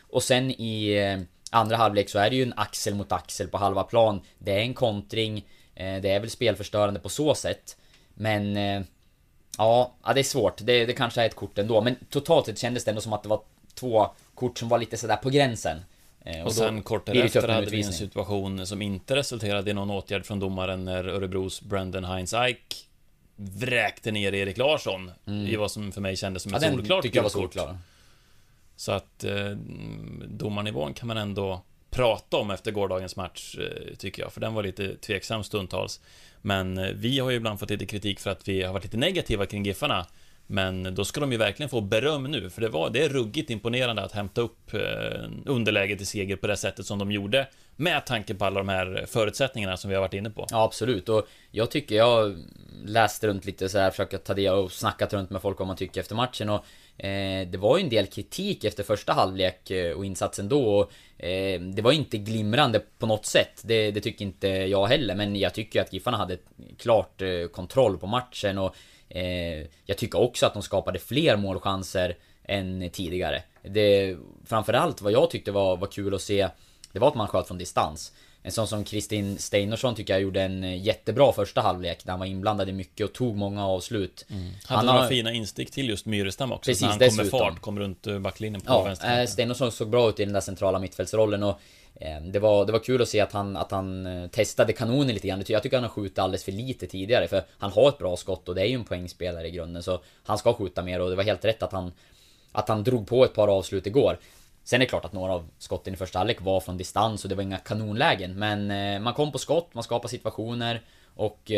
Och 0.00 0.22
sen 0.22 0.50
i 0.50 1.26
andra 1.50 1.76
halvlek 1.76 2.08
så 2.08 2.18
är 2.18 2.30
det 2.30 2.36
ju 2.36 2.42
en 2.42 2.52
axel 2.56 2.94
mot 2.94 3.12
axel 3.12 3.48
på 3.48 3.58
halva 3.58 3.82
plan. 3.82 4.20
Det 4.38 4.52
är 4.52 4.60
en 4.60 4.74
kontring. 4.74 5.46
Det 5.74 6.10
är 6.10 6.20
väl 6.20 6.30
spelförstörande 6.30 7.00
på 7.00 7.08
så 7.08 7.34
sätt. 7.34 7.76
Men... 8.14 8.56
Ja, 9.58 9.94
ja 10.04 10.12
det 10.12 10.20
är 10.20 10.24
svårt. 10.24 10.58
Det, 10.62 10.86
det 10.86 10.92
kanske 10.92 11.22
är 11.22 11.26
ett 11.26 11.36
kort 11.36 11.58
ändå. 11.58 11.80
Men 11.80 11.96
totalt 12.10 12.46
sett 12.46 12.58
kändes 12.58 12.84
det 12.84 12.90
ändå 12.90 13.00
som 13.00 13.12
att 13.12 13.22
det 13.22 13.28
var 13.28 13.42
två 13.74 14.10
kort 14.40 14.58
som 14.58 14.68
var 14.68 14.78
lite 14.78 14.96
sådär 14.96 15.16
på 15.16 15.30
gränsen. 15.30 15.78
Eh, 16.24 16.38
Och, 16.38 16.44
då 16.44 16.50
sen 16.50 16.82
kort 16.82 17.06
därefter 17.06 17.48
hade 17.48 17.66
vi 17.66 17.82
en 17.82 17.92
situation 17.92 18.66
som 18.66 18.82
inte 18.82 19.16
resulterade 19.16 19.70
i 19.70 19.74
någon 19.74 19.90
åtgärd 19.90 20.26
från 20.26 20.40
domaren 20.40 20.84
när 20.84 21.04
Örebros 21.04 21.62
Brendan 21.62 22.04
Heinz 22.04 22.34
Ike 22.48 22.76
vräkte 23.36 24.12
ner 24.12 24.34
Erik 24.34 24.56
Larsson 24.56 25.10
i 25.48 25.56
vad 25.56 25.70
som 25.70 25.92
för 25.92 26.00
mig 26.00 26.16
kändes 26.16 26.42
som 26.42 26.50
Mm. 26.54 26.62
Ja, 26.62 26.68
ett 26.68 26.74
solklart 26.74 27.02
tycker 27.02 27.16
jag 27.18 27.22
var 27.22 27.30
gult 27.30 27.42
kort. 27.42 27.52
solklar. 27.54 27.78
Så 28.76 28.92
att 28.92 29.24
eh, 29.24 29.50
domarnivån 30.28 30.94
kan 30.94 31.06
man 31.08 31.16
ändå 31.16 31.62
prata 31.90 32.36
om 32.36 32.50
efter 32.50 32.70
gårdagens 32.70 33.16
match, 33.16 33.56
eh, 33.58 33.96
tycker 33.96 34.22
jag. 34.22 34.32
För 34.32 34.40
den 34.40 34.54
var 34.54 34.62
lite 34.62 34.96
tveksam 34.96 35.44
stundtals. 35.44 36.00
Men 36.42 36.78
eh, 36.78 36.88
vi 36.94 37.18
har 37.18 37.30
ju 37.30 37.36
ibland 37.36 37.60
fått 37.60 37.70
lite 37.70 37.86
kritik 37.86 38.20
för 38.20 38.30
att 38.30 38.48
vi 38.48 38.62
har 38.62 38.72
varit 38.72 38.84
lite 38.84 38.96
negativa 38.96 39.46
kring 39.46 39.64
Giffarna. 39.64 40.06
Men 40.52 40.94
då 40.94 41.04
ska 41.04 41.20
de 41.20 41.32
ju 41.32 41.38
verkligen 41.38 41.70
få 41.70 41.80
beröm 41.80 42.22
nu, 42.22 42.50
för 42.50 42.60
det, 42.60 42.68
var, 42.68 42.90
det 42.90 43.04
är 43.04 43.08
ruggigt 43.08 43.50
imponerande 43.50 44.02
att 44.02 44.12
hämta 44.12 44.40
upp 44.40 44.74
eh, 44.74 44.80
underläget 45.46 46.00
i 46.00 46.04
seger 46.04 46.36
på 46.36 46.46
det 46.46 46.56
sättet 46.56 46.86
som 46.86 46.98
de 46.98 47.12
gjorde. 47.12 47.48
Med 47.76 48.06
tanke 48.06 48.34
på 48.34 48.44
alla 48.44 48.60
de 48.60 48.68
här 48.68 49.04
förutsättningarna 49.08 49.76
som 49.76 49.88
vi 49.88 49.94
har 49.94 50.02
varit 50.02 50.14
inne 50.14 50.30
på. 50.30 50.46
Ja 50.50 50.64
absolut 50.64 51.08
och 51.08 51.28
jag 51.50 51.70
tycker 51.70 51.96
jag 51.96 52.36
läste 52.84 53.26
runt 53.26 53.44
lite 53.44 53.68
så 53.68 53.78
här, 53.78 53.90
försökt 53.90 54.24
ta 54.24 54.34
det 54.34 54.50
och 54.50 54.72
snackat 54.72 55.12
runt 55.12 55.30
med 55.30 55.42
folk 55.42 55.58
vad 55.58 55.68
man 55.68 55.76
tycker 55.76 56.00
efter 56.00 56.14
matchen 56.14 56.50
och 56.50 56.64
eh, 57.04 57.48
Det 57.48 57.58
var 57.58 57.78
ju 57.78 57.84
en 57.84 57.90
del 57.90 58.06
kritik 58.06 58.64
efter 58.64 58.82
första 58.82 59.12
halvlek 59.12 59.70
eh, 59.70 59.92
och 59.92 60.04
insatsen 60.04 60.48
då 60.48 60.78
och, 60.78 60.92
eh, 61.24 61.60
Det 61.60 61.82
var 61.82 61.92
inte 61.92 62.18
glimrande 62.18 62.82
på 62.98 63.06
något 63.06 63.26
sätt 63.26 63.62
det, 63.64 63.90
det 63.90 64.00
tycker 64.00 64.24
inte 64.24 64.48
jag 64.48 64.86
heller 64.86 65.14
men 65.14 65.36
jag 65.36 65.54
tycker 65.54 65.80
att 65.80 65.92
Giffarna 65.92 66.16
hade 66.16 66.38
klart 66.78 67.22
eh, 67.22 67.46
kontroll 67.52 67.98
på 67.98 68.06
matchen 68.06 68.58
och 68.58 68.76
jag 69.86 69.96
tycker 69.96 70.18
också 70.20 70.46
att 70.46 70.52
de 70.54 70.62
skapade 70.62 70.98
fler 70.98 71.36
målchanser 71.36 72.16
än 72.44 72.90
tidigare 72.92 73.42
det, 73.62 74.16
Framförallt 74.46 75.00
vad 75.02 75.12
jag 75.12 75.30
tyckte 75.30 75.52
var, 75.52 75.76
var 75.76 75.86
kul 75.86 76.14
att 76.14 76.22
se 76.22 76.48
Det 76.92 76.98
var 76.98 77.08
att 77.08 77.14
man 77.14 77.28
sköt 77.28 77.46
från 77.46 77.58
distans 77.58 78.12
en 78.42 78.52
sån 78.52 78.66
som 78.68 78.84
Kristin 78.84 79.38
Steinorsson 79.38 79.94
tycker 79.94 80.12
jag 80.12 80.22
gjorde 80.22 80.42
en 80.42 80.64
eh, 80.64 80.82
jättebra 80.82 81.32
första 81.32 81.60
halvlek 81.60 82.04
där 82.04 82.10
han 82.10 82.20
var 82.20 82.26
inblandad 82.26 82.68
i 82.68 82.72
mycket 82.72 83.06
och 83.06 83.12
tog 83.12 83.36
många 83.36 83.66
avslut. 83.66 84.26
Hade 84.64 84.88
har- 84.88 84.94
några 84.94 85.08
fina 85.08 85.32
instick 85.32 85.70
till 85.70 85.88
just 85.88 86.06
Myrestam 86.06 86.52
också. 86.52 86.70
Precis, 86.70 86.82
när 86.82 86.88
han 86.88 86.98
dessutom. 86.98 87.30
fart, 87.30 87.60
kom 87.60 87.78
runt 87.78 88.06
eh, 88.06 88.18
backlinjen 88.18 88.60
på 88.60 88.94
Ja, 89.02 89.20
eh, 89.20 89.26
Steinorsson 89.26 89.72
såg 89.72 89.88
bra 89.88 90.08
ut 90.08 90.20
i 90.20 90.24
den 90.24 90.32
där 90.32 90.40
centrala 90.40 90.78
mittfältsrollen 90.78 91.42
och 91.42 91.50
eh, 91.50 91.56
Ehm, 92.00 92.32
det 92.32 92.38
var, 92.38 92.66
det 92.66 92.72
var 92.72 92.78
kul 92.78 93.02
att 93.02 93.08
se 93.08 93.20
att 93.20 93.32
han, 93.32 93.56
att 93.56 93.70
han 93.70 94.06
eh, 94.06 94.28
testade 94.28 94.72
kanonen 94.72 95.14
lite 95.14 95.28
grann. 95.28 95.42
Jag 95.46 95.62
tycker 95.62 95.76
han 95.76 95.84
har 95.84 95.90
skjutit 95.90 96.18
alldeles 96.18 96.44
för 96.44 96.52
lite 96.52 96.86
tidigare 96.86 97.28
för 97.28 97.42
han 97.58 97.72
har 97.72 97.88
ett 97.88 97.98
bra 97.98 98.16
skott 98.16 98.48
och 98.48 98.54
det 98.54 98.62
är 98.62 98.66
ju 98.66 98.74
en 98.74 98.84
poängspelare 98.84 99.48
i 99.48 99.50
grunden 99.50 99.82
så 99.82 100.02
han 100.24 100.38
ska 100.38 100.52
skjuta 100.54 100.82
mer 100.82 101.00
och 101.00 101.10
det 101.10 101.16
var 101.16 101.24
helt 101.24 101.44
rätt 101.44 101.62
att 101.62 101.72
han 101.72 101.92
att 102.52 102.68
han 102.68 102.84
drog 102.84 103.06
på 103.06 103.24
ett 103.24 103.34
par 103.34 103.48
avslut 103.48 103.86
igår. 103.86 104.18
Sen 104.64 104.80
är 104.80 104.86
det 104.86 104.88
klart 104.88 105.04
att 105.04 105.12
några 105.12 105.32
av 105.32 105.48
skotten 105.58 105.94
i 105.94 105.96
första 105.96 106.18
halvlek 106.18 106.40
var 106.40 106.60
från 106.60 106.76
distans 106.76 107.24
och 107.24 107.28
det 107.28 107.34
var 107.34 107.42
inga 107.42 107.58
kanonlägen 107.58 108.38
men 108.38 108.70
eh, 108.70 109.00
man 109.00 109.14
kom 109.14 109.32
på 109.32 109.38
skott, 109.38 109.74
man 109.74 109.84
skapade 109.84 110.10
situationer 110.10 110.82
och 111.14 111.50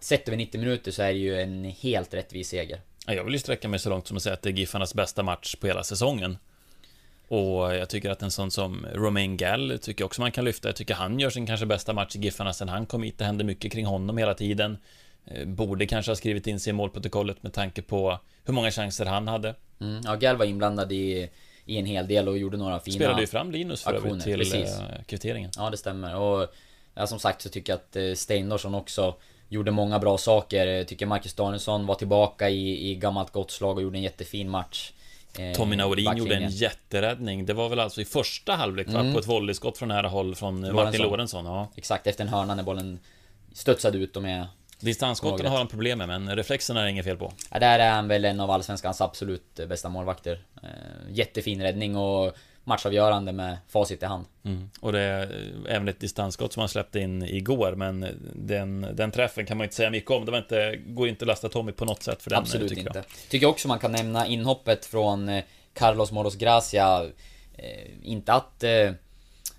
sett 0.00 0.28
över 0.28 0.36
90 0.36 0.60
minuter 0.60 0.90
så 0.90 1.02
är 1.02 1.12
det 1.12 1.18
ju 1.18 1.40
en 1.40 1.64
helt 1.64 2.14
rättvis 2.14 2.48
seger. 2.48 2.80
Ja, 3.06 3.14
Jag 3.14 3.24
vill 3.24 3.32
ju 3.32 3.38
sträcka 3.38 3.68
mig 3.68 3.78
så 3.78 3.90
långt 3.90 4.06
som 4.06 4.16
att 4.16 4.22
säga 4.22 4.34
att 4.34 4.42
det 4.42 4.48
är 4.48 4.52
Giffarnas 4.52 4.94
bästa 4.94 5.22
match 5.22 5.56
på 5.56 5.66
hela 5.66 5.84
säsongen. 5.84 6.38
Och 7.28 7.74
jag 7.74 7.88
tycker 7.88 8.10
att 8.10 8.22
en 8.22 8.30
sån 8.30 8.50
som 8.50 8.86
Romain 8.94 9.36
Gall 9.36 9.78
tycker 9.82 10.04
också 10.04 10.20
man 10.20 10.32
kan 10.32 10.44
lyfta. 10.44 10.68
Jag 10.68 10.76
tycker 10.76 10.94
han 10.94 11.18
gör 11.18 11.30
sin 11.30 11.46
kanske 11.46 11.66
bästa 11.66 11.92
match 11.92 12.16
i 12.16 12.18
Giffarna 12.18 12.52
sen 12.52 12.68
han 12.68 12.86
kom 12.86 13.02
hit. 13.02 13.18
Det 13.18 13.24
händer 13.24 13.44
mycket 13.44 13.72
kring 13.72 13.86
honom 13.86 14.18
hela 14.18 14.34
tiden. 14.34 14.78
Eh, 15.26 15.46
Borde 15.46 15.86
kanske 15.86 16.10
ha 16.10 16.16
skrivit 16.16 16.46
in 16.46 16.60
sig 16.60 16.70
i 16.70 16.72
målprotokollet 16.72 17.42
med 17.42 17.52
tanke 17.52 17.82
på 17.82 18.18
hur 18.44 18.54
många 18.54 18.70
chanser 18.70 19.06
han 19.06 19.28
hade. 19.28 19.54
Mm, 19.80 20.00
ja, 20.04 20.14
Gal 20.14 20.36
var 20.36 20.44
inblandad 20.44 20.92
i, 20.92 21.30
i 21.64 21.78
en 21.78 21.86
hel 21.86 22.08
del 22.08 22.28
och 22.28 22.38
gjorde 22.38 22.56
några 22.56 22.80
fina 22.80 22.94
Spelade 22.94 23.20
ju 23.20 23.26
fram 23.26 23.50
Linus 23.50 23.82
för 23.82 23.94
aktioner, 23.94 24.20
till 24.20 24.38
precis. 24.38 24.80
eh, 24.80 25.02
kvitteringen. 25.06 25.50
Ja, 25.56 25.70
det 25.70 25.76
stämmer. 25.76 26.16
Och 26.16 26.54
ja, 26.94 27.06
som 27.06 27.18
sagt 27.18 27.42
så 27.42 27.48
tycker 27.48 27.72
jag 27.72 27.76
att 27.76 27.96
eh, 27.96 28.14
Steinarsson 28.14 28.74
också 28.74 29.14
gjorde 29.48 29.70
många 29.70 29.98
bra 29.98 30.18
saker. 30.18 30.66
Jag 30.66 30.88
tycker 30.88 31.06
Marcus 31.06 31.34
Danielsson 31.34 31.86
var 31.86 31.94
tillbaka 31.94 32.50
i, 32.50 32.90
i 32.90 32.94
gammalt 32.94 33.32
gott 33.32 33.50
slag 33.50 33.76
och 33.76 33.82
gjorde 33.82 33.98
en 33.98 34.02
jättefin 34.02 34.50
match. 34.50 34.92
Eh, 35.38 35.52
Tommy 35.56 35.76
Naurin 35.76 36.16
gjorde 36.16 36.34
en 36.34 36.50
jätteräddning. 36.50 37.46
Det 37.46 37.54
var 37.54 37.68
väl 37.68 37.80
alltså 37.80 38.00
i 38.00 38.04
första 38.04 38.52
halvlek? 38.52 38.88
Mm. 38.88 39.12
På 39.12 39.18
ett 39.18 39.26
volleyskott 39.26 39.78
från 39.78 39.88
nära 39.88 40.08
håll 40.08 40.34
från 40.34 40.74
Martin 40.74 41.02
Lorentzon. 41.02 41.46
Ja. 41.46 41.68
Exakt, 41.76 42.06
efter 42.06 42.24
en 42.24 42.28
hörna 42.28 42.54
när 42.54 42.62
bollen 42.62 42.98
studsade 43.52 43.98
ut 43.98 44.16
och 44.16 44.22
med... 44.22 44.46
Distansskotten 44.80 45.46
har 45.46 45.58
han 45.58 45.68
problem 45.68 45.98
med, 45.98 46.08
men 46.08 46.36
reflexerna 46.36 46.80
är 46.80 46.84
det 46.84 46.90
inget 46.90 47.04
fel 47.04 47.16
på. 47.16 47.32
Ja, 47.50 47.58
där 47.58 47.78
är 47.78 47.90
han 47.90 48.08
väl 48.08 48.24
en 48.24 48.40
av 48.40 48.50
Allsvenskans 48.50 49.00
absolut 49.00 49.60
bästa 49.68 49.88
målvakter. 49.88 50.40
Eh, 50.62 50.68
jättefin 51.10 51.62
räddning 51.62 51.96
och 51.96 52.36
matchavgörande 52.68 53.32
med 53.32 53.56
facit 53.68 54.02
i 54.02 54.06
hand. 54.06 54.24
Mm. 54.44 54.70
Och 54.80 54.92
det 54.92 55.00
är 55.00 55.22
eh, 55.22 55.74
även 55.74 55.88
ett 55.88 56.00
distansskott 56.00 56.52
som 56.52 56.60
han 56.60 56.68
släppte 56.68 57.00
in 57.00 57.22
igår, 57.22 57.74
men 57.76 58.06
den, 58.34 58.86
den 58.94 59.10
träffen 59.10 59.46
kan 59.46 59.56
man 59.56 59.64
inte 59.64 59.76
säga 59.76 59.90
mycket 59.90 60.10
om. 60.10 60.24
Det 60.24 60.30
var 60.30 60.38
inte, 60.38 60.76
går 60.86 61.08
inte 61.08 61.24
att 61.24 61.26
lasta 61.26 61.48
Tommy 61.48 61.72
på 61.72 61.84
något 61.84 62.02
sätt 62.02 62.22
för 62.22 62.30
den, 62.30 62.38
Absolut 62.38 62.68
tycker 62.68 62.82
inte. 62.82 62.98
jag. 62.98 63.30
Tycker 63.30 63.46
också 63.46 63.68
man 63.68 63.78
kan 63.78 63.92
nämna 63.92 64.26
inhoppet 64.26 64.86
från 64.86 65.28
eh, 65.28 65.44
Carlos 65.74 66.12
Moros 66.12 66.36
Gracia. 66.36 67.06
Eh, 67.54 67.88
inte 68.02 68.32
att 68.32 68.62
eh, 68.64 68.90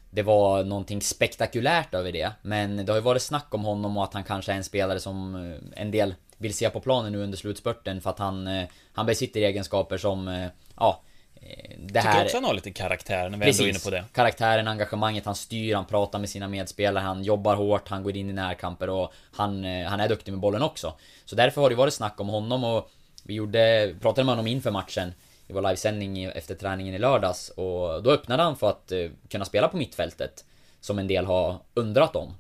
det 0.10 0.24
var 0.24 0.64
någonting 0.64 1.02
spektakulärt 1.02 1.94
över 1.94 2.12
det. 2.12 2.32
Men 2.42 2.86
det 2.86 2.92
har 2.92 2.98
ju 2.98 3.04
varit 3.04 3.22
snack 3.22 3.48
om 3.50 3.64
honom 3.64 3.98
och 3.98 4.04
att 4.04 4.14
han 4.14 4.24
kanske 4.24 4.52
är 4.52 4.56
en 4.56 4.64
spelare 4.64 5.00
som 5.00 5.36
eh, 5.36 5.82
en 5.82 5.92
del 5.92 6.16
vill 6.38 6.54
se 6.54 6.70
på 6.70 6.80
planen 6.80 7.12
nu 7.12 7.24
under 7.24 7.38
slutspurten. 7.38 8.02
För 8.02 8.10
att 8.10 8.20
han, 8.20 8.48
eh, 8.48 8.68
han 8.94 9.06
besitter 9.06 9.42
egenskaper 9.42 9.98
som, 9.98 10.28
eh, 10.28 10.48
ja... 10.76 11.02
eh, 11.42 11.76
Det 11.78 11.88
Tycker 11.88 12.00
här... 12.00 12.24
också 12.26 12.38
han 12.38 12.44
har 12.44 12.54
lite 12.54 12.72
karaktär 12.72 13.30
när 13.30 13.38
vi 13.38 13.50
ändå 13.50 13.64
är 13.64 13.70
inne 13.70 13.80
på 13.80 13.90
det. 13.90 14.06
Karaktären, 14.14 14.68
engagemanget, 14.68 15.26
han 15.26 15.36
styr, 15.36 15.76
han 15.76 15.86
pratar 15.86 16.20
med 16.20 16.30
sina 16.30 16.48
medspelare, 16.48 17.04
han 17.04 17.24
jobbar 17.24 17.56
hårt, 17.56 17.90
han 17.90 18.04
går 18.04 18.18
in 18.18 18.30
i 18.30 18.34
närkamper 18.34 18.90
och 18.90 19.14
han, 19.32 19.66
eh, 19.66 19.88
han 19.88 20.00
är 20.00 20.10
duktig 20.10 20.32
med 20.32 20.42
bollen 20.42 20.62
också. 20.62 20.94
Så 21.26 21.36
därför 21.36 21.62
har 21.62 21.70
det 21.70 21.76
varit 21.76 21.94
snack 21.94 22.20
om 22.22 22.28
honom 22.28 22.64
och 22.64 22.90
vi 23.24 23.34
gjorde, 23.34 23.96
pratade 24.02 24.26
med 24.26 24.32
honom 24.32 24.48
inför 24.48 24.72
matchen 24.72 25.14
i 25.48 25.54
vår 25.54 25.62
livesändning 25.62 26.24
efter 26.24 26.56
träningen 26.56 26.96
i 26.96 27.00
lördags 27.00 27.50
och 27.50 28.04
då 28.04 28.12
öppnade 28.12 28.44
han 28.44 28.58
för 28.58 28.70
att 28.70 28.92
eh, 28.92 29.10
kunna 29.30 29.46
spela 29.46 29.68
på 29.68 29.78
mittfältet. 29.78 30.46
Som 30.82 31.00
en 31.00 31.08
del 31.08 31.26
har 31.26 31.58
undrat 31.74 32.16
om. 32.16 32.34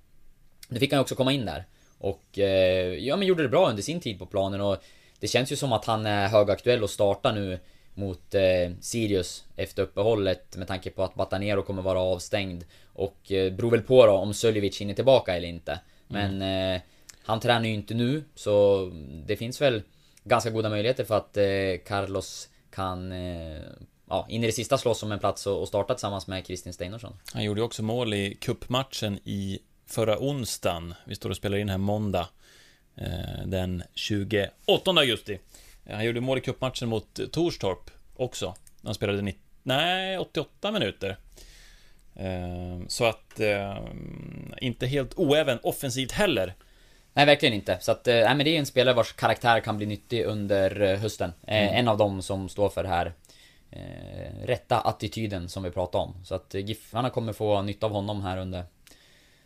Nu 0.68 0.80
fick 0.80 0.92
han 0.92 1.02
också 1.02 1.16
komma 1.16 1.32
in 1.32 1.46
där. 1.46 1.66
Och 1.98 2.38
ja 3.00 3.16
men 3.16 3.28
gjorde 3.28 3.44
det 3.44 3.50
bra 3.50 3.70
under 3.70 3.84
sin 3.84 4.00
tid 4.00 4.20
på 4.20 4.26
planen 4.26 4.62
och 4.62 4.78
det 5.20 5.28
känns 5.28 5.52
ju 5.52 5.56
som 5.56 5.74
att 5.74 5.86
han 5.86 6.06
är 6.06 6.28
högaktuell 6.28 6.84
och 6.84 6.90
startar 6.90 7.34
nu 7.34 7.60
mot 8.00 8.36
eh, 8.36 8.42
Sirius 8.82 9.44
efter 9.56 9.84
uppehållet 9.84 10.58
med 10.58 10.68
tanke 10.68 10.90
på 10.90 11.04
att 11.04 11.16
Batanero 11.16 11.62
kommer 11.62 11.82
vara 11.82 12.00
avstängd. 12.00 12.64
Och 12.94 13.32
eh, 13.32 13.54
beror 13.54 13.72
väl 13.72 13.82
på 13.82 14.06
då 14.06 14.12
om 14.12 14.34
Söljevic 14.34 14.82
hinner 14.82 14.94
tillbaka 14.94 15.36
eller 15.36 15.48
inte. 15.48 15.80
Men 16.08 16.42
eh, 16.42 16.82
han 17.24 17.40
tränar 17.40 17.66
ju 17.66 17.74
inte 17.74 17.94
nu 17.94 18.24
så 18.36 18.86
det 19.26 19.38
finns 19.38 19.62
väl 19.62 19.82
ganska 20.24 20.50
goda 20.50 20.70
möjligheter 20.70 21.04
för 21.04 21.18
att 21.18 21.38
eh, 21.38 21.44
Carlos 21.88 22.50
kan 22.72 23.12
eh, 23.12 23.62
ja, 24.10 24.26
in 24.30 24.44
i 24.44 24.48
det 24.48 24.54
sista 24.54 24.78
slåss 24.78 25.04
om 25.04 25.12
en 25.12 25.20
plats 25.20 25.48
och, 25.48 25.62
och 25.62 25.68
starta 25.68 25.94
tillsammans 25.94 26.28
med 26.28 26.46
Kristin 26.46 26.74
Steinarsson. 26.74 27.14
Han 27.34 27.44
gjorde 27.44 27.60
ju 27.62 27.66
också 27.66 27.84
mål 27.84 28.14
i 28.14 28.38
kuppmatchen 28.42 29.20
i 29.24 29.60
förra 29.88 30.20
onsdagen. 30.20 30.94
Vi 31.06 31.16
står 31.16 31.30
och 31.30 31.36
spelar 31.36 31.58
in 31.58 31.70
här 31.70 31.78
måndag. 31.78 32.28
eh, 32.96 33.46
Den 33.46 33.84
28 33.94 34.92
augusti. 34.92 35.40
Han 35.90 36.06
gjorde 36.06 36.22
mål 36.22 36.38
i 36.38 36.42
kuppmatchen 36.42 36.90
mot 36.90 37.20
Torstorp 37.32 37.92
också. 38.16 38.54
Han 38.84 38.94
spelade 38.94 39.22
90, 39.22 39.42
nej, 39.64 40.18
88 40.18 40.72
minuter. 40.72 41.18
Eh, 42.16 42.80
Så 42.88 43.06
att, 43.06 43.40
eh, 43.40 43.78
inte 44.62 44.88
helt 44.88 45.14
oäven 45.20 45.60
offensivt 45.64 46.12
heller. 46.12 46.54
Nej, 47.14 47.26
verkligen 47.26 47.56
inte. 47.56 47.78
Så 47.82 47.92
att, 47.92 48.08
eh, 48.08 48.14
nej 48.16 48.36
men 48.36 48.38
det 48.46 48.56
är 48.56 48.60
en 48.60 48.66
spelare 48.66 48.96
vars 48.96 49.14
karaktär 49.14 49.60
kan 49.60 49.78
bli 49.78 49.86
nyttig 49.86 50.24
under 50.26 50.82
eh, 50.82 51.00
hösten. 51.00 51.34
Eh, 51.48 51.78
En 51.80 51.88
av 51.88 51.98
dem 51.98 52.22
som 52.22 52.50
står 52.50 52.70
för 52.70 52.84
det 52.84 52.90
här 52.90 53.14
eh, 53.72 54.46
rätta 54.46 54.82
attityden 54.82 55.50
som 55.50 55.64
vi 55.64 55.72
pratade 55.72 56.04
om. 56.04 56.16
Så 56.26 56.36
att 56.36 56.56
eh, 56.56 56.66
Giffarna 56.66 57.10
kommer 57.10 57.34
få 57.34 57.62
nytta 57.62 57.86
av 57.86 57.92
honom 57.92 58.22
här 58.22 58.38
under 58.38 58.64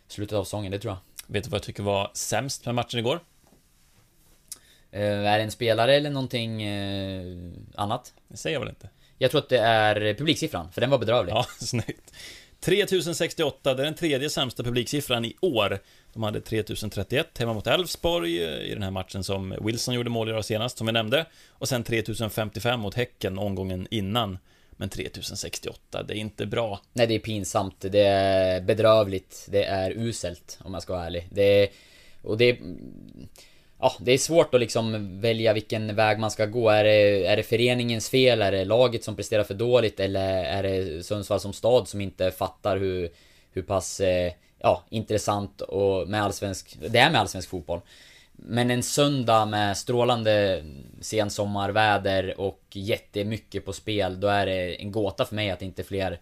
slutet 0.08 0.38
av 0.38 0.43
säsongen, 0.43 0.72
det 0.72 0.80
tror 0.80 0.91
jag. 0.93 1.00
Vet 1.34 1.43
du 1.43 1.50
vad 1.50 1.58
jag 1.58 1.63
tycker 1.63 1.84
var 1.84 2.12
sämst 2.13 2.65
med 2.65 2.76
matchen 2.76 3.00
igår? 3.00 3.19
Eh, 4.93 5.27
är 5.27 5.38
det 5.38 5.43
en 5.43 5.51
spelare 5.51 5.95
eller 5.95 6.10
någonting 6.10 6.63
eh, 6.63 7.38
annat? 7.75 8.13
Det 8.27 8.38
säger 8.38 8.56
jag 8.56 8.60
väl 8.60 8.69
inte? 8.69 8.89
Jag 9.17 9.32
tror 9.32 9.41
att 9.41 9.49
det 9.49 9.60
är 9.60 10.13
publiksiffran, 10.13 10.71
för 10.71 10.82
den 10.82 10.89
var 10.89 10.97
bedrövlig. 10.97 11.34
Ja, 11.34 11.45
snyggt. 11.60 12.13
3068, 12.60 13.73
det 13.73 13.82
är 13.82 13.86
den 13.86 13.95
tredje 13.95 14.29
sämsta 14.29 14.63
publiksiffran 14.63 15.25
i 15.25 15.36
år. 15.41 15.79
De 16.13 16.23
hade 16.23 16.41
3031 16.41 17.38
hemma 17.38 17.53
mot 17.53 17.67
Elfsborg 17.67 18.43
eh, 18.43 18.60
i 18.60 18.73
den 18.73 18.84
här 18.84 18.91
matchen 18.91 19.23
som 19.23 19.56
Wilson 19.62 19.93
gjorde 19.93 20.10
mål 20.10 20.39
i 20.39 20.43
senast, 20.43 20.77
som 20.77 20.88
vi 20.88 20.93
nämnde. 20.93 21.25
Och 21.49 21.69
sen 21.69 21.84
3055 21.84 22.79
mot 22.79 22.95
Häcken 22.95 23.38
omgången 23.38 23.88
innan. 23.91 24.38
Men 24.71 24.89
3068, 24.89 26.03
det 26.03 26.13
är 26.13 26.17
inte 26.17 26.45
bra. 26.45 26.82
Nej, 26.93 27.08
det 27.08 27.15
är 27.15 27.19
pinsamt. 27.19 27.86
Det 27.91 28.03
är 28.03 28.62
bedrövligt. 28.62 29.47
Det 29.49 29.63
är 29.63 29.91
uselt, 29.91 30.60
om 30.63 30.73
jag 30.73 30.84
ska 30.84 30.93
vara 30.93 31.06
ärlig. 31.06 31.27
Det 31.32 31.63
är... 31.63 31.69
Och 32.21 32.38
det 32.38 32.49
är... 32.49 32.58
Ja, 33.84 33.93
det 34.00 34.12
är 34.12 34.17
svårt 34.17 34.54
att 34.54 34.60
liksom 34.60 35.19
välja 35.22 35.54
vilken 35.54 35.96
väg 35.96 36.19
man 36.19 36.32
ska 36.32 36.46
gå. 36.46 36.69
Är 36.69 36.84
det, 36.84 37.26
är 37.26 37.38
det 37.38 37.43
föreningens 37.43 38.10
fel? 38.10 38.41
Är 38.41 38.52
det 38.52 38.65
laget 38.65 39.04
som 39.04 39.15
presterar 39.15 39.43
för 39.43 39.54
dåligt? 39.54 40.00
Eller 40.00 40.43
är 40.43 40.63
det 40.63 41.04
Sundsvall 41.04 41.39
som 41.39 41.54
stad 41.54 41.88
som 41.88 42.02
inte 42.02 42.32
fattar 42.32 42.78
hur, 42.78 43.10
hur 43.52 43.62
pass 43.62 44.00
eh, 44.00 44.34
ja, 44.60 44.84
intressant 44.89 45.62
och 45.62 46.10
med 46.10 46.24
allsvensk, 46.24 46.78
det 46.89 47.00
är 47.00 47.12
med 47.12 47.22
allsvensk 47.22 47.50
fotboll. 47.50 47.82
Men 48.32 48.72
en 48.72 48.84
söndag 48.84 49.46
med 49.46 49.78
strålande 49.78 50.63
sensommarväder 51.02 52.39
och 52.39 52.62
jättemycket 52.72 53.65
på 53.65 53.74
spel, 53.74 54.19
då 54.19 54.28
är 54.28 54.46
det 54.46 54.82
en 54.82 54.91
gåta 54.91 55.26
för 55.26 55.36
mig 55.36 55.50
att 55.50 55.62
inte 55.62 55.84
fler 55.84 56.19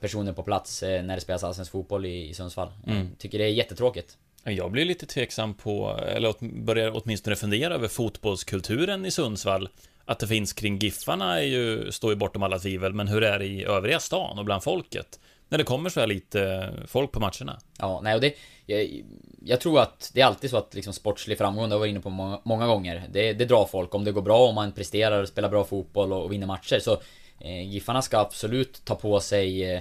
personer 0.00 0.32
på 0.32 0.42
plats 0.42 0.82
eh, 0.82 1.02
när 1.02 1.14
det 1.14 1.20
spelas 1.20 1.44
allsvensk 1.44 1.72
fotboll 1.72 2.06
i, 2.06 2.28
i 2.28 2.34
Sundsvall. 2.34 2.68
Mm. 2.86 2.98
Jag 2.98 3.18
tycker 3.18 3.38
det 3.38 3.44
är 3.44 3.48
jättetråkigt. 3.48 4.16
Jag 4.44 4.70
blir 4.70 4.84
lite 4.84 5.06
tveksam 5.06 5.54
på, 5.54 6.00
eller 6.06 6.62
börjar 6.62 6.92
åtminstone 6.94 7.36
fundera 7.36 7.74
över 7.74 7.88
fotbollskulturen 7.88 9.06
i 9.06 9.10
Sundsvall. 9.10 9.68
Att 10.04 10.18
det 10.18 10.26
finns 10.26 10.52
kring 10.52 10.78
Giffarna 10.78 11.40
är 11.40 11.44
ju, 11.44 11.92
står 11.92 12.10
ju 12.10 12.16
bortom 12.16 12.42
alla 12.42 12.58
tvivel, 12.58 12.92
men 12.92 13.08
hur 13.08 13.22
är 13.22 13.38
det 13.38 13.44
i 13.44 13.64
övriga 13.64 14.00
stan 14.00 14.38
och 14.38 14.44
bland 14.44 14.62
folket? 14.62 15.20
När 15.48 15.58
det 15.58 15.64
kommer 15.64 15.90
så 15.90 16.00
här 16.00 16.06
lite 16.06 16.70
folk 16.86 17.12
på 17.12 17.20
matcherna. 17.20 17.60
Ja, 17.78 18.00
nej 18.02 18.14
och 18.14 18.20
det... 18.20 18.34
Jag, 18.66 19.02
jag 19.44 19.60
tror 19.60 19.80
att 19.80 20.10
det 20.14 20.20
är 20.20 20.26
alltid 20.26 20.50
så 20.50 20.56
att 20.56 20.74
liksom 20.74 20.92
sportslig 20.92 21.38
framgång, 21.38 21.68
det 21.68 21.74
har 21.74 21.76
jag 21.76 21.78
varit 21.78 21.90
inne 21.90 22.00
på 22.00 22.10
många, 22.10 22.40
många 22.44 22.66
gånger. 22.66 23.02
Det, 23.12 23.32
det 23.32 23.44
drar 23.44 23.64
folk. 23.64 23.94
Om 23.94 24.04
det 24.04 24.12
går 24.12 24.22
bra, 24.22 24.48
om 24.48 24.54
man 24.54 24.72
presterar, 24.72 25.24
spelar 25.24 25.48
bra 25.48 25.64
fotboll 25.64 26.12
och, 26.12 26.24
och 26.24 26.32
vinner 26.32 26.46
matcher 26.46 26.78
så... 26.78 27.00
Eh, 27.40 27.68
Giffarna 27.68 28.02
ska 28.02 28.18
absolut 28.18 28.84
ta 28.84 28.94
på 28.94 29.20
sig... 29.20 29.72
Eh, 29.72 29.80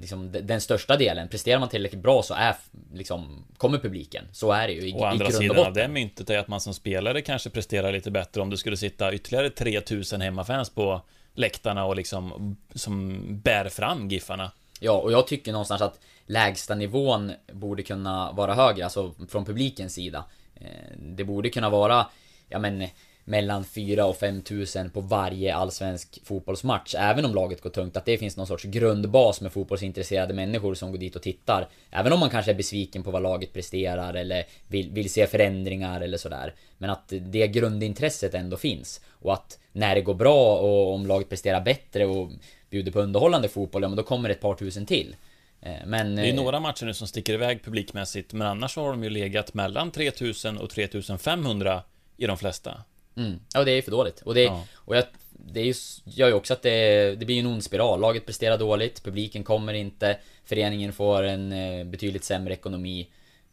liksom 0.00 0.32
de- 0.32 0.40
den 0.40 0.60
största 0.60 0.96
delen. 0.96 1.28
Presterar 1.28 1.58
man 1.60 1.68
tillräckligt 1.68 2.02
bra 2.02 2.22
så 2.22 2.34
är 2.34 2.56
liksom... 2.92 3.44
Kommer 3.56 3.78
publiken. 3.78 4.24
Så 4.32 4.52
är 4.52 4.66
det 4.66 4.72
ju 4.74 4.88
i, 4.88 4.92
Å 4.92 4.98
i 4.98 5.02
andra 5.02 5.10
grund 5.16 5.22
och 5.26 5.32
sidan 5.34 5.56
botten. 5.56 5.66
av 5.68 5.74
det 5.74 5.88
myntet 5.88 6.30
är 6.30 6.38
att 6.38 6.48
man 6.48 6.60
som 6.60 6.74
spelare 6.74 7.22
kanske 7.22 7.50
presterar 7.50 7.92
lite 7.92 8.10
bättre 8.10 8.40
om 8.42 8.50
det 8.50 8.56
skulle 8.56 8.76
sitta 8.76 9.14
ytterligare 9.14 9.50
3000 9.50 10.20
hemmafans 10.20 10.70
på 10.70 11.00
läktarna 11.34 11.84
och 11.84 11.96
liksom 11.96 12.56
som 12.74 13.18
bär 13.40 13.68
fram 13.68 14.08
Giffarna. 14.08 14.50
Ja, 14.80 14.92
och 14.92 15.12
jag 15.12 15.26
tycker 15.26 15.52
någonstans 15.52 15.82
att 15.82 16.00
lägsta 16.26 16.74
nivån 16.74 17.32
borde 17.52 17.82
kunna 17.82 18.32
vara 18.32 18.54
högre, 18.54 18.84
alltså 18.84 19.14
från 19.28 19.44
publikens 19.44 19.94
sida. 19.94 20.24
Eh, 20.54 20.66
Det 20.98 21.24
borde 21.24 21.50
kunna 21.50 21.70
vara, 21.70 22.06
ja 22.48 22.58
men, 22.58 22.86
mellan 23.24 23.64
4 23.64 24.06
och 24.06 24.16
5 24.16 24.42
tusen 24.42 24.90
på 24.90 25.00
varje 25.00 25.54
allsvensk 25.54 26.20
fotbollsmatch. 26.24 26.94
Även 26.98 27.24
om 27.24 27.34
laget 27.34 27.60
går 27.60 27.70
tungt, 27.70 27.96
att 27.96 28.04
det 28.04 28.18
finns 28.18 28.36
någon 28.36 28.46
sorts 28.46 28.64
grundbas 28.64 29.40
med 29.40 29.52
fotbollsintresserade 29.52 30.34
människor 30.34 30.74
som 30.74 30.90
går 30.90 30.98
dit 30.98 31.16
och 31.16 31.22
tittar. 31.22 31.68
Även 31.90 32.12
om 32.12 32.20
man 32.20 32.30
kanske 32.30 32.50
är 32.52 32.54
besviken 32.54 33.02
på 33.02 33.10
vad 33.10 33.22
laget 33.22 33.52
presterar 33.52 34.14
eller 34.14 34.44
vill, 34.68 34.90
vill 34.90 35.12
se 35.12 35.26
förändringar 35.26 36.00
eller 36.00 36.18
sådär. 36.18 36.54
Men 36.78 36.90
att 36.90 37.12
det 37.20 37.48
grundintresset 37.48 38.34
ändå 38.34 38.56
finns. 38.56 39.00
Och 39.08 39.32
att 39.32 39.58
när 39.72 39.94
det 39.94 40.00
går 40.00 40.14
bra 40.14 40.56
och 40.56 40.94
om 40.94 41.06
laget 41.06 41.28
presterar 41.28 41.60
bättre 41.60 42.06
och 42.06 42.30
bjuder 42.70 42.92
på 42.92 43.00
underhållande 43.00 43.48
fotboll, 43.48 43.82
ja 43.82 43.88
men 43.88 43.96
då 43.96 44.02
kommer 44.02 44.28
det 44.28 44.34
ett 44.34 44.40
par 44.40 44.54
tusen 44.54 44.86
till. 44.86 45.16
Eh, 45.60 45.72
Men... 45.86 46.16
Det 46.16 46.22
är 46.22 46.26
ju 46.26 46.30
eh, 46.30 46.36
några 46.36 46.60
matcher 46.60 46.86
nu 46.86 46.94
som 46.94 47.06
sticker 47.06 47.34
iväg 47.34 47.64
publikmässigt, 47.64 48.32
men 48.32 48.46
annars 48.46 48.76
har 48.76 48.90
de 48.90 49.04
ju 49.04 49.10
legat 49.10 49.54
mellan 49.54 49.90
3000 49.90 50.58
och 50.58 50.70
3500 50.70 51.82
i 52.16 52.26
de 52.26 52.38
flesta. 52.38 52.84
Mm. 53.16 53.40
Ja, 53.54 53.64
det 53.64 53.70
är 53.70 53.82
för 53.82 53.90
dåligt. 53.90 54.20
Och 54.22 54.34
det, 54.34 54.42
Ja. 54.42 54.64
och 54.74 54.96
jag, 54.96 55.04
det 55.30 55.60
är 55.60 55.64
ju, 55.64 55.74
gör 56.04 56.28
ju 56.28 56.34
också 56.34 56.52
att 56.52 56.62
det, 56.62 57.14
det 57.16 57.26
blir 57.26 57.40
en 57.40 57.46
ond 57.46 57.64
spiral. 57.64 58.00
Laget 58.00 58.26
presterar 58.26 58.58
dåligt, 58.58 59.04
publiken 59.04 59.44
kommer 59.44 59.74
inte, 59.74 60.18
föreningen 60.44 60.92
får 60.92 61.22
en 61.22 61.52
eh, 61.52 61.84
betydligt 61.84 62.24
sämre 62.24 62.54
ekonomi. 62.54 63.08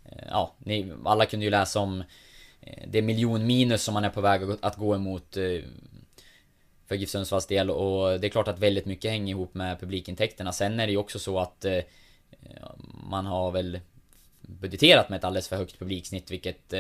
Eh, 0.06 0.18
Ja, 0.30 0.54
ni, 0.58 0.94
alla 1.06 1.26
kunde 1.26 1.46
ju 1.46 1.50
läsa 1.50 1.80
om 1.80 2.04
eh, 2.62 2.84
det 2.88 3.02
miljonminus 3.02 3.84
som 3.84 3.94
man 3.94 4.04
är 4.04 4.10
på 4.10 4.22
väg 4.22 4.42
att- 4.62 4.76
gå 4.78 4.96
emot 4.96 5.38
för 6.88 6.96
GIF 6.96 7.10
Sundsvalls 7.10 7.46
del 7.48 7.70
och 7.70 8.20
det 8.20 8.28
är 8.28 8.30
klart 8.30 8.48
att 8.48 8.60
väldigt 8.60 8.86
mycket 8.86 9.12
hänger 9.12 9.32
ihop 9.36 9.54
med 9.54 9.80
publikintäkterna. 9.80 10.52
Sen 10.52 10.80
är 10.80 10.86
det 10.88 10.92
ju 10.92 10.98
också 10.98 11.20
så 11.20 11.40
att 11.40 11.66
man 13.10 13.26
har 13.26 13.52
väl 13.52 13.80
budgeterat 14.60 15.10
med 15.10 15.18
ett 15.18 15.24
alldeles 15.24 15.48
för 15.48 15.56
högt 15.56 15.80
publiksnitt 15.80 16.32
vilket 16.32 16.74
eh, 16.74 16.80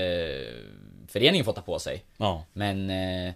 föreningen 1.07 1.45
får 1.45 1.53
ta 1.53 1.61
på 1.61 1.79
sig. 1.79 2.03
Ja. 2.17 2.43
Men 2.53 2.89
eh, 2.89 3.33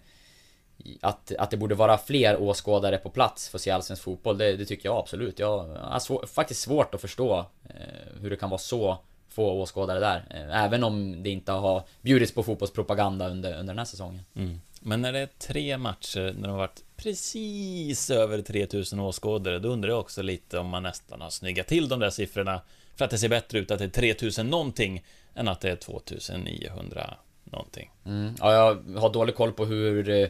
att, 1.02 1.32
att 1.36 1.52
det 1.52 1.58
borde 1.58 1.76
vara 1.76 1.98
fler 1.98 2.42
åskådare 2.42 2.98
på 2.98 3.10
plats 3.10 3.50
för 3.50 3.58
att 3.58 3.62
se 3.62 3.72
allsvensk 3.72 4.04
fotboll, 4.04 4.38
det, 4.38 4.58
det 4.58 4.66
tycker 4.66 4.90
jag 4.90 4.98
absolut. 4.98 5.40
Jag 5.40 5.64
har 5.68 6.00
svår, 6.00 6.26
faktiskt 6.26 6.62
svårt 6.62 6.96
att 6.96 7.02
förstå 7.02 7.46
eh, 7.64 8.22
hur 8.22 8.30
det 8.30 8.36
kan 8.36 8.50
vara 8.50 8.60
så 8.60 8.98
få 9.30 9.52
åskådare 9.52 10.00
där. 10.00 10.26
Eh, 10.30 10.64
även 10.64 10.84
om 10.84 11.24
det 11.24 11.30
inte 11.30 11.52
har 11.52 11.84
bjudits 12.02 12.34
på 12.34 12.44
fotbollspropaganda 12.44 13.30
under, 13.30 13.52
under 13.52 13.74
den 13.74 13.78
här 13.78 13.86
säsongen. 13.86 14.22
Mm. 14.36 14.62
Men 14.82 15.02
när 15.02 15.14
det 15.14 15.20
är 15.20 15.30
tre 15.40 15.78
matcher, 15.78 16.34
när 16.38 16.42
det 16.42 16.54
har 16.54 16.58
varit 16.58 16.84
precis 16.96 18.10
över 18.10 18.42
3000 18.42 19.00
åskådare, 19.00 19.60
då 19.60 19.70
undrar 19.70 19.90
jag 19.90 20.00
också 20.00 20.22
lite 20.22 20.60
om 20.60 20.68
man 20.68 20.84
nästan 20.84 21.22
har 21.22 21.30
snyggat 21.30 21.68
till 21.68 21.90
de 21.90 22.00
där 22.00 22.10
siffrorna 22.10 22.62
för 22.96 23.06
att 23.06 23.12
det 23.12 23.18
ser 23.18 23.30
bättre 23.30 23.60
ut 23.60 23.72
att 23.72 23.80
det 23.80 23.86
är 23.86 23.90
3000 23.90 24.50
någonting 24.50 25.04
än 25.36 25.48
att 25.48 25.62
det 25.62 25.70
är 25.72 25.76
2900 25.76 27.18
någonting. 27.44 27.92
Mm. 28.06 28.36
Ja, 28.40 28.54
jag 28.54 29.00
har 29.00 29.14
dålig 29.14 29.36
koll 29.36 29.52
på 29.52 29.66
hur 29.66 30.10
eh, 30.10 30.28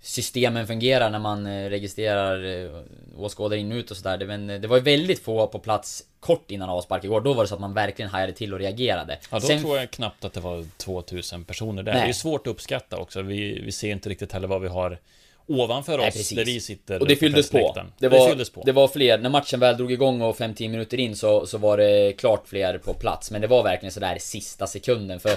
systemen 0.00 0.66
fungerar 0.66 1.10
när 1.10 1.18
man 1.18 1.46
eh, 1.46 1.68
registrerar 1.68 2.64
eh, 2.64 2.82
åskådare 3.16 3.58
in 3.60 3.72
och 3.72 3.76
ut 3.76 3.90
och 3.90 3.96
sådär. 3.96 4.18
Det- 4.18 4.26
Men 4.26 4.46
det 4.46 4.68
var 4.68 4.76
ju 4.76 4.82
väldigt 4.82 5.22
få 5.22 5.46
på 5.46 5.58
plats 5.58 6.02
kort 6.20 6.50
innan 6.50 6.68
avspark 6.68 7.04
igår. 7.04 7.20
Då 7.20 7.34
var 7.34 7.42
det 7.44 7.48
så 7.48 7.54
att 7.54 7.60
man 7.60 7.74
verkligen 7.74 8.10
hajade 8.10 8.32
till 8.32 8.52
och 8.52 8.58
reagerade. 8.58 9.18
Ja, 9.30 9.38
då 9.40 9.46
Sen- 9.46 9.60
tror 9.60 9.78
jag 9.78 9.90
knappt 9.90 10.24
att 10.24 10.32
det 10.32 10.40
var 10.40 10.64
2000 10.76 11.44
personer 11.44 11.82
där. 11.82 11.92
Nej. 11.92 12.02
Det 12.02 12.08
är 12.08 12.12
svårt 12.12 12.46
att 12.46 12.50
uppskatta 12.50 12.96
också. 12.96 13.22
Vi, 13.22 13.60
vi 13.60 13.72
ser 13.72 13.90
inte 13.92 14.08
riktigt 14.08 14.32
heller 14.32 14.48
vad 14.48 14.60
vi 14.60 14.68
har 14.68 14.98
ovanför 15.46 15.98
Nej, 15.98 16.08
oss, 16.08 16.14
precis. 16.14 16.36
där 16.36 16.44
vi 16.44 16.60
sitter 16.60 17.00
Och 17.00 17.08
det 17.08 17.16
fylldes 17.16 17.50
på. 17.50 17.86
Det 17.98 18.08
var, 18.08 18.28
fylldes 18.28 18.50
på. 18.50 18.62
det 18.66 18.72
var 18.72 18.88
fler, 18.88 19.18
när 19.18 19.30
matchen 19.30 19.60
väl 19.60 19.76
drog 19.76 19.92
igång 19.92 20.20
och 20.20 20.36
5-10 20.36 20.68
minuter 20.68 21.00
in 21.00 21.16
så, 21.16 21.46
så 21.46 21.58
var 21.58 21.76
det 21.78 22.12
klart 22.12 22.48
fler 22.48 22.78
på 22.78 22.94
plats. 22.94 23.30
Men 23.30 23.40
det 23.40 23.46
var 23.46 23.62
verkligen 23.62 23.92
sådär 23.92 24.18
sista 24.20 24.66
sekunden 24.66 25.20
för, 25.20 25.36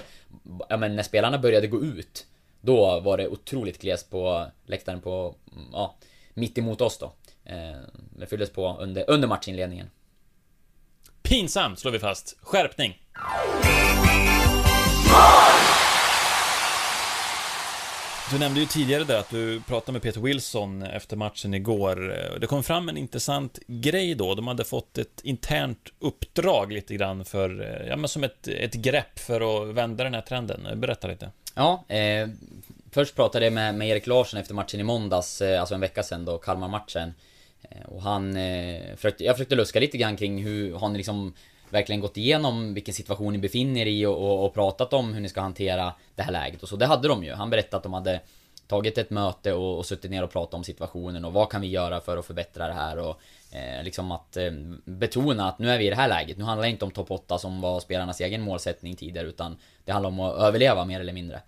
ja 0.70 0.78
men 0.78 0.96
när 0.96 1.04
spelarna 1.04 1.38
började 1.38 1.68
gå 1.68 1.84
ut, 1.84 2.26
då 2.62 3.00
var 3.00 3.18
det 3.18 3.28
otroligt 3.28 3.82
glest 3.82 4.10
på 4.10 4.46
läktaren 4.66 5.02
på, 5.02 5.36
mm, 5.52 5.68
ja, 5.74 5.96
mitt 6.34 6.58
emot 6.58 6.82
oss 6.82 6.98
då. 6.98 7.14
Eh, 7.46 7.56
det 8.20 8.28
fylldes 8.28 8.50
på 8.50 8.78
under, 8.80 9.06
under 9.08 9.28
matchinledningen. 9.28 9.90
Pinsamt, 11.24 11.80
slår 11.80 11.92
vi 11.92 12.00
fast. 12.00 12.38
Skärpning! 12.42 12.98
Du 18.32 18.40
nämnde 18.40 18.60
ju 18.60 18.66
tidigare 18.66 19.04
där 19.04 19.20
att 19.20 19.30
du 19.30 19.62
pratade 19.62 19.92
med 19.92 20.02
Peter 20.02 20.22
Wilson 20.22 20.84
efter 20.84 21.18
matchen 21.18 21.54
igår. 21.54 21.96
Det 22.40 22.48
kom 22.48 22.64
fram 22.64 22.90
en 22.90 22.98
intressant 22.98 23.60
grej 23.68 24.16
då. 24.16 24.36
De 24.36 24.48
hade 24.48 24.64
fått 24.64 24.98
ett 24.98 25.22
internt 25.24 25.90
uppdrag 26.00 26.72
lite 26.72 26.96
grann 26.96 27.26
för, 27.26 27.80
ja 27.90 27.96
men 27.96 28.10
som 28.10 28.24
ett, 28.24 28.48
ett 28.48 28.74
grepp 28.74 29.20
för 29.20 29.70
att 29.70 29.76
vända 29.76 30.04
den 30.04 30.14
här 30.14 30.22
trenden. 30.22 30.80
Berätta 30.80 31.08
lite. 31.08 31.32
Ja, 31.56 31.86
eh, 31.88 32.28
först 32.92 33.16
pratade 33.16 33.46
jag 33.46 33.54
med, 33.54 33.76
med 33.76 33.90
Erik 33.90 34.08
Larsson 34.08 34.40
efter 34.40 34.54
matchen 34.54 34.80
i 34.80 34.84
måndags, 34.84 35.42
eh, 35.42 35.60
alltså 35.60 35.76
en 35.76 35.82
vecka 35.82 36.04
sedan 36.04 36.26
då, 36.26 36.38
Kalmar-matchen. 36.38 37.14
Eh, 37.62 37.86
och 37.86 38.02
han, 38.02 38.38
eh, 38.38 38.96
försökte, 38.96 39.24
jag 39.24 39.36
försökte 39.36 39.56
luska 39.56 39.80
lite 39.80 39.98
grann 39.98 40.18
kring 40.18 40.44
hur, 40.44 40.74
har 40.74 40.90
ni 40.90 40.98
liksom 40.98 41.34
verkligen 41.70 42.02
gått 42.02 42.18
igenom 42.18 42.74
vilken 42.74 42.94
situation 42.94 43.34
ni 43.34 43.40
befinner 43.40 43.82
er 43.82 43.86
i 43.86 44.06
och, 44.06 44.18
och, 44.18 44.46
och 44.46 44.54
pratat 44.54 44.94
om 44.94 45.14
hur 45.14 45.22
ni 45.22 45.30
ska 45.30 45.42
hantera 45.42 45.94
det 46.16 46.24
här 46.24 46.32
läget 46.32 46.64
och 46.64 46.70
så. 46.70 46.76
Det 46.76 46.86
hade 46.86 47.08
de 47.08 47.24
ju. 47.24 47.34
Han 47.34 47.50
berättade 47.50 47.78
att 47.78 47.84
de 47.84 47.94
hade 47.94 48.22
tagit 48.68 48.98
ett 48.98 49.10
möte 49.10 49.54
och, 49.54 49.78
och 49.78 49.86
suttit 49.86 50.12
ner 50.12 50.24
och 50.24 50.32
pratat 50.32 50.54
om 50.54 50.64
situationen 50.64 51.26
och 51.26 51.34
vad 51.34 51.50
kan 51.50 51.62
vi 51.62 51.68
göra 51.68 52.00
för 52.02 52.18
att 52.18 52.26
förbättra 52.26 52.68
det 52.68 52.74
här 52.74 53.00
och 53.00 53.22
eh, 53.52 53.84
liksom 53.84 54.12
att 54.12 54.38
eh, 54.38 54.52
betona 54.86 55.50
att 55.50 55.60
nu 55.60 55.72
är 55.72 55.78
vi 55.78 55.88
i 55.88 55.90
det 55.90 55.96
här 55.96 56.08
läget. 56.08 56.38
Nu 56.38 56.44
handlar 56.44 56.64
det 56.64 56.70
inte 56.70 56.86
om 56.86 56.92
topp 56.92 57.12
8 57.12 57.38
som 57.38 57.62
var 57.62 57.80
spelarnas 57.80 58.22
egen 58.22 58.42
målsättning 58.42 58.96
tidigare 58.96 59.28
utan 59.28 59.58
det 59.86 59.92
handlar 59.92 60.10
om 60.10 60.20
att 60.20 60.36
överleva 60.36 60.86
mer 60.86 61.00
eller 61.00 61.14
mindre. 61.14 61.42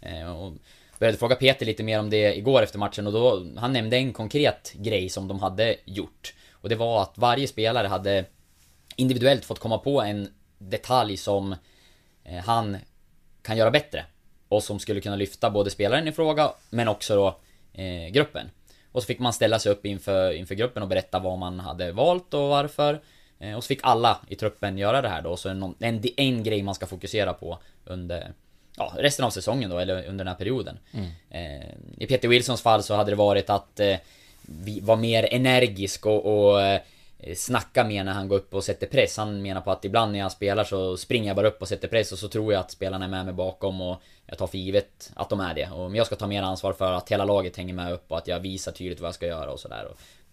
Eh, 0.00 0.42
och 0.42 0.52
började 0.98 1.18
fråga 1.18 1.34
Peter 1.34 1.66
lite 1.66 1.82
mer 1.82 2.00
om 2.00 2.10
det 2.10 2.36
igår 2.36 2.62
efter 2.62 2.78
matchen 2.78 3.06
och 3.06 3.12
då, 3.12 3.46
han 3.56 3.72
nämnde 3.72 3.96
en 3.96 4.12
konkret 4.12 4.72
grej 4.76 5.08
som 5.08 5.28
de 5.28 5.40
hade 5.40 5.76
gjort. 5.84 6.34
Och 6.52 6.68
det 6.68 6.76
var 6.76 7.02
att 7.02 7.18
varje 7.18 7.48
spelare 7.48 7.86
hade 7.86 8.24
individuellt 8.96 9.44
fått 9.44 9.58
komma 9.58 9.78
på 9.78 10.02
en 10.02 10.28
detalj 10.58 11.16
som 11.16 11.54
eh, 12.24 12.44
han 12.44 12.76
kan 13.42 13.56
göra 13.56 13.70
bättre. 13.70 14.04
Och 14.48 14.62
som 14.62 14.78
skulle 14.78 15.00
kunna 15.00 15.16
lyfta 15.16 15.50
både 15.50 15.70
spelaren 15.70 16.08
i 16.08 16.12
fråga, 16.12 16.52
men 16.70 16.88
också 16.88 17.16
då 17.16 17.38
eh, 17.82 18.08
gruppen. 18.08 18.50
Och 18.92 19.02
så 19.02 19.06
fick 19.06 19.18
man 19.18 19.32
ställa 19.32 19.58
sig 19.58 19.72
upp 19.72 19.86
inför, 19.86 20.32
inför 20.32 20.54
gruppen 20.54 20.82
och 20.82 20.88
berätta 20.88 21.18
vad 21.18 21.38
man 21.38 21.60
hade 21.60 21.92
valt 21.92 22.34
och 22.34 22.48
varför. 22.48 23.00
Eh, 23.38 23.54
och 23.54 23.64
så 23.64 23.68
fick 23.68 23.80
alla 23.82 24.20
i 24.28 24.36
truppen 24.36 24.78
göra 24.78 25.02
det 25.02 25.08
här 25.08 25.22
då, 25.22 25.36
så 25.36 25.48
en, 25.48 25.74
en, 25.80 26.02
en 26.16 26.42
grej 26.42 26.62
man 26.62 26.74
ska 26.74 26.86
fokusera 26.86 27.32
på 27.32 27.58
under 27.84 28.32
ja, 28.76 28.92
resten 28.96 29.24
av 29.24 29.30
säsongen 29.30 29.70
då, 29.70 29.78
eller 29.78 30.06
under 30.06 30.24
den 30.24 30.28
här 30.28 30.38
perioden. 30.38 30.78
Eh, 31.30 31.68
I 31.98 32.06
Peter 32.06 32.28
Wilsons 32.28 32.62
fall 32.62 32.82
så 32.82 32.94
hade 32.94 33.10
det 33.10 33.16
varit 33.16 33.50
att 33.50 33.80
eh, 33.80 33.96
vi 34.42 34.80
var 34.80 34.96
mer 34.96 35.34
energisk 35.34 36.06
och, 36.06 36.50
och 36.50 36.62
eh, 36.62 36.80
snacka 37.34 37.84
mer 37.84 38.04
när 38.04 38.12
han 38.12 38.28
går 38.28 38.36
upp 38.36 38.54
och 38.54 38.64
sätter 38.64 38.86
press. 38.86 39.16
Han 39.16 39.42
menar 39.42 39.60
på 39.60 39.70
att 39.70 39.84
ibland 39.84 40.12
när 40.12 40.18
jag 40.18 40.32
spelar 40.32 40.64
så 40.64 40.96
springer 40.96 41.26
jag 41.26 41.36
bara 41.36 41.48
upp 41.48 41.62
och 41.62 41.68
sätter 41.68 41.88
press 41.88 42.12
och 42.12 42.18
så 42.18 42.28
tror 42.28 42.52
jag 42.52 42.60
att 42.60 42.70
spelarna 42.70 43.04
är 43.04 43.08
med 43.08 43.24
mig 43.24 43.34
bakom 43.34 43.80
och 43.80 44.02
jag 44.26 44.38
tar 44.38 44.46
för 44.46 44.58
givet 44.58 45.12
att 45.14 45.28
de 45.30 45.40
är 45.40 45.54
det. 45.54 45.70
Och, 45.70 45.96
jag 45.96 46.06
ska 46.06 46.16
ta 46.16 46.26
mer 46.26 46.42
ansvar 46.42 46.72
för 46.72 46.92
att 46.92 47.12
hela 47.12 47.24
laget 47.24 47.56
hänger 47.56 47.74
med 47.74 47.92
upp 47.92 48.04
och 48.08 48.18
att 48.18 48.28
jag 48.28 48.40
visar 48.40 48.72
tydligt 48.72 49.00
vad 49.00 49.08
jag 49.08 49.14
ska 49.14 49.26
göra 49.26 49.50
och 49.52 49.60
sådär. 49.60 49.88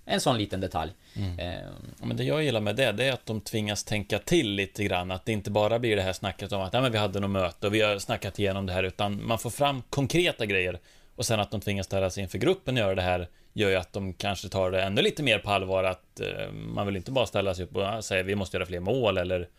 En 0.05 0.21
sån 0.21 0.37
liten 0.37 0.61
detalj. 0.61 0.91
Eh, 1.39 1.53
Ja, 1.99 2.05
men 2.05 2.17
det 2.17 2.23
jag 2.23 2.43
gillar 2.43 2.61
med 2.61 2.75
det, 2.75 2.91
det 2.91 3.05
är 3.05 3.13
att 3.13 3.25
de 3.25 3.41
tvingas 3.41 3.83
tänka 3.83 4.19
till 4.19 4.51
lite 4.51 4.83
grann. 4.83 5.11
Att 5.11 5.25
det 5.25 5.31
inte 5.31 5.51
bara 5.51 5.79
blir 5.79 5.95
det 5.95 6.01
här 6.01 6.13
snacket 6.13 6.51
om 6.51 6.61
att 6.61 6.73
Nej, 6.73 6.81
men 6.81 6.91
vi 6.91 6.97
hade 6.97 7.19
något 7.19 7.29
möte 7.29 7.67
och 7.67 7.73
vi 7.73 7.81
har 7.81 7.99
snackat 7.99 8.39
igenom 8.39 8.65
det 8.65 8.73
här, 8.73 8.83
utan 8.83 9.25
man 9.27 9.39
får 9.39 9.49
fram 9.49 9.81
konkreta 9.89 10.45
grejer. 10.45 10.79
Och 11.15 11.25
sen 11.25 11.39
att 11.39 11.51
de 11.51 11.61
tvingas 11.61 11.85
ställa 11.85 12.09
sig 12.09 12.23
inför 12.23 12.37
gruppen 12.37 12.75
och 12.75 12.79
göra 12.79 12.95
det 12.95 13.01
här 13.01 13.27
gör 13.53 13.69
ju 13.69 13.75
att 13.75 13.93
de 13.93 14.13
kanske 14.13 14.49
tar 14.49 14.71
det 14.71 14.81
ännu 14.81 15.01
lite 15.01 15.23
mer 15.23 15.39
på 15.39 15.49
allvar. 15.49 15.83
Att 15.83 16.19
eh, 16.19 16.51
man 16.51 16.85
vill 16.85 16.95
inte 16.95 17.11
bara 17.11 17.25
ställa 17.25 17.55
sig 17.55 17.65
upp 17.65 17.75
och 17.75 18.05
säga 18.05 18.23
vi 18.23 18.35
måste 18.35 18.57
göra 18.57 18.65
fler 18.65 18.79
mål 18.79 19.17
eller 19.17 19.49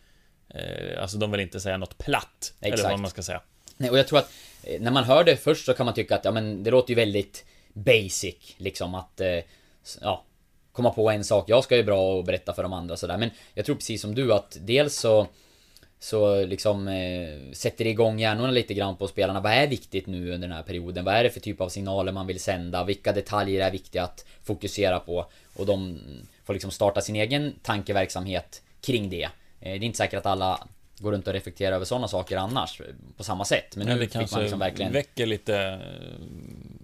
eh, 0.49 1.01
Alltså 1.01 1.17
de 1.17 1.31
vill 1.31 1.39
inte 1.39 1.59
säga 1.59 1.77
något 1.77 1.97
platt. 1.97 2.53
Eller 2.61 2.73
Exakt. 2.73 2.91
vad 2.91 2.99
man 2.99 3.09
ska 3.09 3.23
säga. 3.23 3.41
Nej, 3.77 3.89
och 3.89 3.97
jag 3.97 4.07
tror 4.07 4.19
att 4.19 4.31
eh, 4.63 4.81
när 4.81 4.91
man 4.91 5.03
hör 5.03 5.23
det 5.23 5.37
först 5.37 5.65
så 5.65 5.73
kan 5.73 5.85
man 5.85 5.95
tycka 5.95 6.15
att 6.15 6.25
ja 6.25 6.31
men 6.31 6.63
det 6.63 6.71
låter 6.71 6.89
ju 6.89 6.95
väldigt 6.95 7.45
basic 7.73 8.55
liksom 8.57 8.95
att 8.95 9.21
ja 10.01 10.23
komma 10.71 10.89
på 10.89 11.09
en 11.09 11.23
sak. 11.23 11.49
Jag 11.49 11.63
ska 11.63 11.75
ju 11.75 11.83
bra 11.83 12.17
och 12.17 12.23
berätta 12.23 12.53
för 12.53 12.63
de 12.63 12.73
andra 12.73 12.97
sådär. 12.97 13.17
Men 13.17 13.29
jag 13.53 13.65
tror 13.65 13.75
precis 13.75 14.01
som 14.01 14.15
du 14.15 14.33
att 14.33 14.57
dels 14.61 14.95
så 14.95 15.27
så 15.99 16.45
liksom 16.45 16.87
eh, 16.87 17.53
sätter 17.53 17.87
igång 17.87 18.19
hjärnorna 18.19 18.51
lite 18.51 18.73
grann 18.73 18.95
på 18.95 19.07
spelarna. 19.07 19.39
Vad 19.39 19.51
är 19.51 19.67
viktigt 19.67 20.07
nu 20.07 20.31
under 20.31 20.47
den 20.47 20.57
här 20.57 20.63
perioden? 20.63 21.05
Vad 21.05 21.15
är 21.15 21.23
det 21.23 21.29
för 21.29 21.39
typ 21.39 21.61
av 21.61 21.69
signaler 21.69 22.11
man 22.11 22.27
vill 22.27 22.39
sända? 22.39 22.83
Vilka 22.83 23.11
detaljer 23.11 23.65
är 23.67 23.71
viktiga 23.71 24.03
att 24.03 24.25
fokusera 24.43 24.99
på? 24.99 25.25
Och 25.55 25.65
de 25.65 25.99
får 26.43 26.53
liksom 26.53 26.71
starta 26.71 27.01
sin 27.01 27.15
egen 27.15 27.53
tankeverksamhet 27.61 28.61
kring 28.81 29.09
det. 29.09 29.23
Eh, 29.23 29.29
det 29.59 29.69
är 29.69 29.83
inte 29.83 29.97
säkert 29.97 30.17
att 30.17 30.25
alla 30.25 30.67
går 30.99 31.11
runt 31.11 31.27
och 31.27 31.33
reflekterar 31.33 31.75
över 31.75 31.85
sådana 31.85 32.07
saker 32.07 32.37
annars 32.37 32.81
på 33.17 33.23
samma 33.23 33.45
sätt. 33.45 33.75
Men 33.75 33.87
nu 33.87 33.99
det 33.99 34.07
fick 34.07 34.31
man 34.31 34.41
liksom 34.41 34.59
verkligen... 34.59 34.91
väcker 34.91 35.25
lite 35.25 35.57
eh, 35.57 36.25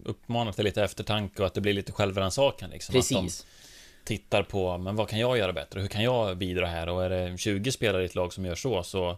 Uppmanar 0.06 0.52
till 0.52 0.66
lite 0.66 0.84
eftertanke 0.84 1.42
och 1.42 1.48
att 1.48 1.54
det 1.54 1.62
blir 1.62 1.74
lite 1.74 1.92
självrannsakan 1.92 2.70
liksom. 2.70 2.94
Precis 2.94 3.46
tittar 4.04 4.44
på, 4.44 4.78
men 4.78 4.96
vad 4.96 5.10
kan 5.10 5.20
jag 5.20 5.38
göra 5.38 5.54
bättre? 5.54 5.82
Hur 5.82 5.88
kan 5.88 6.04
jag 6.04 6.38
bidra 6.38 6.66
här? 6.66 6.90
Och 6.90 7.06
är 7.06 7.10
det 7.10 7.38
20 7.38 7.72
spelare 7.72 8.02
i 8.02 8.06
ett 8.06 8.16
lag 8.16 8.34
som 8.34 8.46
gör 8.46 8.56
så, 8.56 8.84
så 8.84 9.18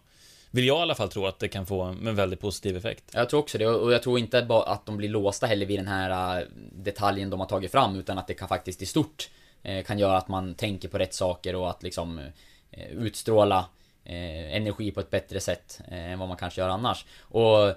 vill 0.52 0.68
jag 0.68 0.78
i 0.78 0.82
alla 0.82 0.96
fall 0.96 1.10
tro 1.10 1.26
att 1.26 1.40
det 1.40 1.48
kan 1.48 1.66
få 1.66 1.82
en 1.82 2.16
väldigt 2.16 2.40
positiv 2.40 2.78
effekt. 2.78 3.04
Jag 3.14 3.30
tror 3.30 3.40
också 3.40 3.58
det 3.58 3.68
och 3.68 3.94
jag 3.94 4.04
tror 4.04 4.20
inte 4.20 4.42
bara 4.42 4.64
att 4.64 4.86
de 4.86 4.98
blir 4.98 5.10
låsta 5.10 5.48
heller 5.48 5.66
vid 5.66 5.80
den 5.80 5.88
här 5.88 6.40
äh, 6.40 6.48
detaljen 6.72 7.30
de 7.30 7.40
har 7.40 7.48
tagit 7.48 7.72
fram 7.72 7.96
utan 7.96 8.18
att 8.18 8.28
det 8.28 8.34
kan 8.34 8.48
faktiskt 8.48 8.82
i 8.82 8.86
stort 8.86 9.30
äh, 9.64 9.84
kan 9.84 10.00
göra 10.00 10.18
att 10.18 10.28
man 10.28 10.56
tänker 10.56 10.88
på 10.88 10.98
rätt 10.98 11.14
saker 11.14 11.56
och 11.56 11.70
att 11.70 11.84
liksom 11.84 12.20
äh, 12.72 12.88
utstråla 12.92 13.66
energi 14.06 14.92
på 14.92 15.00
ett 15.00 15.10
bättre 15.10 15.40
sätt 15.40 15.82
än 15.88 16.20
vad 16.20 16.28
man 16.28 16.38
kanske 16.38 16.62
gör 16.62 16.70
annars. 16.70 17.06
Och 17.22 17.76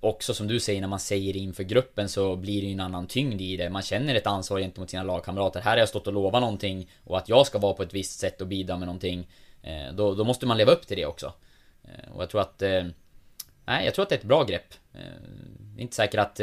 också 0.00 0.34
som 0.34 0.46
du 0.46 0.60
säger 0.60 0.80
när 0.80 0.88
man 0.88 1.00
säger 1.00 1.32
det 1.32 1.38
inför 1.38 1.62
gruppen 1.62 2.08
så 2.08 2.36
blir 2.36 2.60
det 2.60 2.66
ju 2.66 2.72
en 2.72 2.80
annan 2.80 3.06
tyngd 3.06 3.40
i 3.40 3.56
det. 3.56 3.70
Man 3.70 3.82
känner 3.82 4.14
ett 4.14 4.26
ansvar 4.26 4.60
gentemot 4.60 4.90
sina 4.90 5.02
lagkamrater. 5.02 5.60
Här 5.60 5.70
har 5.70 5.78
jag 5.78 5.88
stått 5.88 6.06
och 6.06 6.12
lovat 6.12 6.40
någonting 6.40 6.90
och 7.04 7.18
att 7.18 7.28
jag 7.28 7.46
ska 7.46 7.58
vara 7.58 7.74
på 7.74 7.82
ett 7.82 7.94
visst 7.94 8.20
sätt 8.20 8.40
och 8.40 8.46
bidra 8.46 8.76
med 8.76 8.86
någonting. 8.86 9.26
Eh, 9.62 9.94
då, 9.94 10.14
då 10.14 10.24
måste 10.24 10.46
man 10.46 10.56
leva 10.56 10.72
upp 10.72 10.86
till 10.86 10.96
det 10.96 11.06
också. 11.06 11.32
Eh, 11.84 12.12
och 12.14 12.22
jag 12.22 12.30
tror 12.30 12.40
att 12.40 12.62
eh, 12.62 12.84
Nej, 13.64 13.84
jag 13.84 13.94
tror 13.94 14.02
att 14.02 14.08
det 14.08 14.14
är 14.14 14.18
ett 14.18 14.24
bra 14.24 14.44
grepp. 14.44 14.74
Det 14.92 15.80
är 15.80 15.82
inte 15.82 15.96
säkert 15.96 16.20
att... 16.20 16.40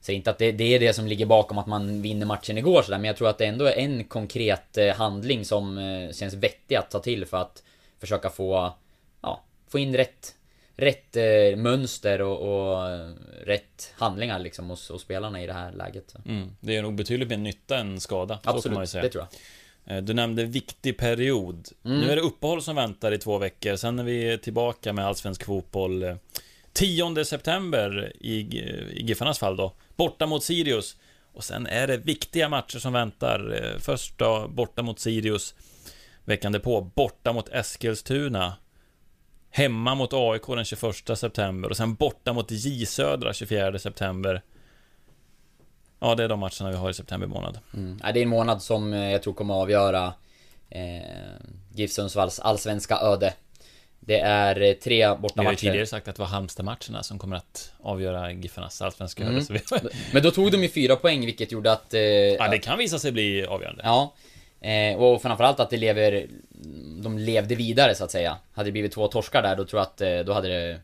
Säg 0.00 0.14
inte 0.14 0.30
att 0.30 0.38
det, 0.38 0.52
det 0.52 0.74
är 0.74 0.80
det 0.80 0.92
som 0.92 1.06
ligger 1.06 1.26
bakom 1.26 1.58
att 1.58 1.66
man 1.66 2.02
vinner 2.02 2.26
matchen 2.26 2.58
igår 2.58 2.82
sådär, 2.82 2.98
men 2.98 3.04
jag 3.04 3.16
tror 3.16 3.28
att 3.28 3.38
det 3.38 3.46
ändå 3.46 3.64
är 3.64 3.72
en 3.72 4.04
konkret 4.04 4.78
handling 4.96 5.44
som 5.44 5.80
känns 6.12 6.34
vettig 6.34 6.74
att 6.74 6.90
ta 6.90 6.98
till 6.98 7.26
för 7.26 7.36
att 7.36 7.62
försöka 8.00 8.30
få... 8.30 8.72
Ja, 9.20 9.42
få 9.68 9.78
in 9.78 9.96
rätt... 9.96 10.34
Rätt 10.80 11.16
eh, 11.16 11.56
mönster 11.56 12.22
och, 12.22 12.38
och 12.72 12.90
eh, 12.90 13.10
rätt 13.44 13.94
handlingar 13.96 14.38
liksom 14.38 14.70
hos, 14.70 14.88
hos 14.88 15.02
spelarna 15.02 15.42
i 15.42 15.46
det 15.46 15.52
här 15.52 15.72
läget. 15.72 16.14
Mm. 16.26 16.50
Det 16.60 16.76
är 16.76 16.82
nog 16.82 16.94
betydligt 16.94 17.28
mer 17.28 17.36
nytta 17.36 17.78
än 17.78 18.00
skada. 18.00 18.38
Absolut, 18.44 18.88
säga. 18.88 19.02
det 19.02 19.08
tror 19.08 19.26
jag. 19.84 19.96
Eh, 19.96 20.02
Du 20.02 20.14
nämnde 20.14 20.44
viktig 20.44 20.98
period. 20.98 21.68
Mm. 21.84 22.00
Nu 22.00 22.10
är 22.10 22.16
det 22.16 22.22
uppehåll 22.22 22.62
som 22.62 22.76
väntar 22.76 23.12
i 23.12 23.18
två 23.18 23.38
veckor. 23.38 23.76
Sen 23.76 23.98
är 23.98 24.04
vi 24.04 24.38
tillbaka 24.38 24.92
med 24.92 25.06
allsvensk 25.06 25.44
fotboll 25.44 26.02
eh, 26.02 26.16
10 26.72 27.24
september 27.24 28.12
i, 28.20 28.34
i 28.34 29.02
Giffarnas 29.02 29.38
fall 29.38 29.56
då. 29.56 29.72
Borta 29.96 30.26
mot 30.26 30.44
Sirius. 30.44 30.96
Och 31.32 31.44
sen 31.44 31.66
är 31.66 31.86
det 31.86 31.96
viktiga 31.96 32.48
matcher 32.48 32.78
som 32.78 32.92
väntar. 32.92 33.62
Eh, 33.64 33.78
Först 33.78 34.18
då 34.18 34.48
borta 34.48 34.82
mot 34.82 34.98
Sirius. 35.00 35.54
Veckan 36.24 36.52
därpå 36.52 36.80
borta 36.80 37.32
mot 37.32 37.48
Eskilstuna. 37.48 38.52
Hemma 39.50 39.94
mot 39.94 40.12
AIK 40.12 40.46
den 40.46 40.64
21 40.64 41.18
september 41.18 41.70
och 41.70 41.76
sen 41.76 41.94
borta 41.94 42.32
mot 42.32 42.50
J 42.50 42.86
Södra 42.86 43.32
24 43.32 43.78
september. 43.78 44.42
Ja, 46.00 46.14
det 46.14 46.24
är 46.24 46.28
de 46.28 46.40
matcherna 46.40 46.70
vi 46.70 46.76
har 46.76 46.90
i 46.90 46.94
september 46.94 47.26
månad. 47.26 47.58
Mm. 47.74 48.00
Ja, 48.02 48.12
det 48.12 48.20
är 48.20 48.22
en 48.22 48.28
månad 48.28 48.62
som 48.62 48.92
eh, 48.92 49.12
jag 49.12 49.22
tror 49.22 49.34
kommer 49.34 49.54
att 49.54 49.62
avgöra 49.62 50.12
eh, 50.70 51.02
GIF 51.74 51.90
Sundsvalls 51.90 52.40
allsvenska 52.40 52.96
öde. 52.96 53.34
Det 54.00 54.20
är 54.20 54.60
eh, 54.60 54.72
tre 54.72 54.96
Vi 54.96 55.02
har 55.02 55.16
ju 55.16 55.20
bortamatcher. 55.22 55.56
tidigare 55.56 55.86
sagt 55.86 56.08
att 56.08 56.16
det 56.16 56.22
var 56.22 56.28
Halmstad-matcherna 56.28 57.02
som 57.02 57.18
kommer 57.18 57.36
att 57.36 57.72
avgöra 57.80 58.32
Giffarnas 58.32 58.82
allsvenska 58.82 59.24
öde. 59.24 59.32
Mm. 59.32 59.44
Vi... 59.48 59.60
Men 60.12 60.22
då 60.22 60.30
tog 60.30 60.52
de 60.52 60.62
ju 60.62 60.68
fyra 60.68 60.96
poäng 60.96 61.20
vilket 61.26 61.52
gjorde 61.52 61.72
att... 61.72 61.94
Eh, 61.94 62.00
ja, 62.00 62.48
det 62.48 62.58
kan 62.58 62.78
visa 62.78 62.98
sig 62.98 63.12
bli 63.12 63.46
avgörande. 63.46 63.82
Ja. 63.84 64.14
Eh, 64.60 64.96
och 64.96 65.22
framförallt 65.22 65.60
att 65.60 65.70
det 65.70 65.76
lever... 65.76 66.26
De 67.02 67.18
levde 67.18 67.54
vidare 67.54 67.94
så 67.94 68.04
att 68.04 68.10
säga. 68.10 68.36
Hade 68.52 68.68
det 68.68 68.72
blivit 68.72 68.92
två 68.92 69.08
torskar 69.08 69.42
där 69.42 69.56
då 69.56 69.64
tror 69.64 69.80
jag 69.80 69.86
att 69.86 70.00
eh, 70.00 70.18
då 70.18 70.32
hade 70.32 70.48
det... 70.48 70.80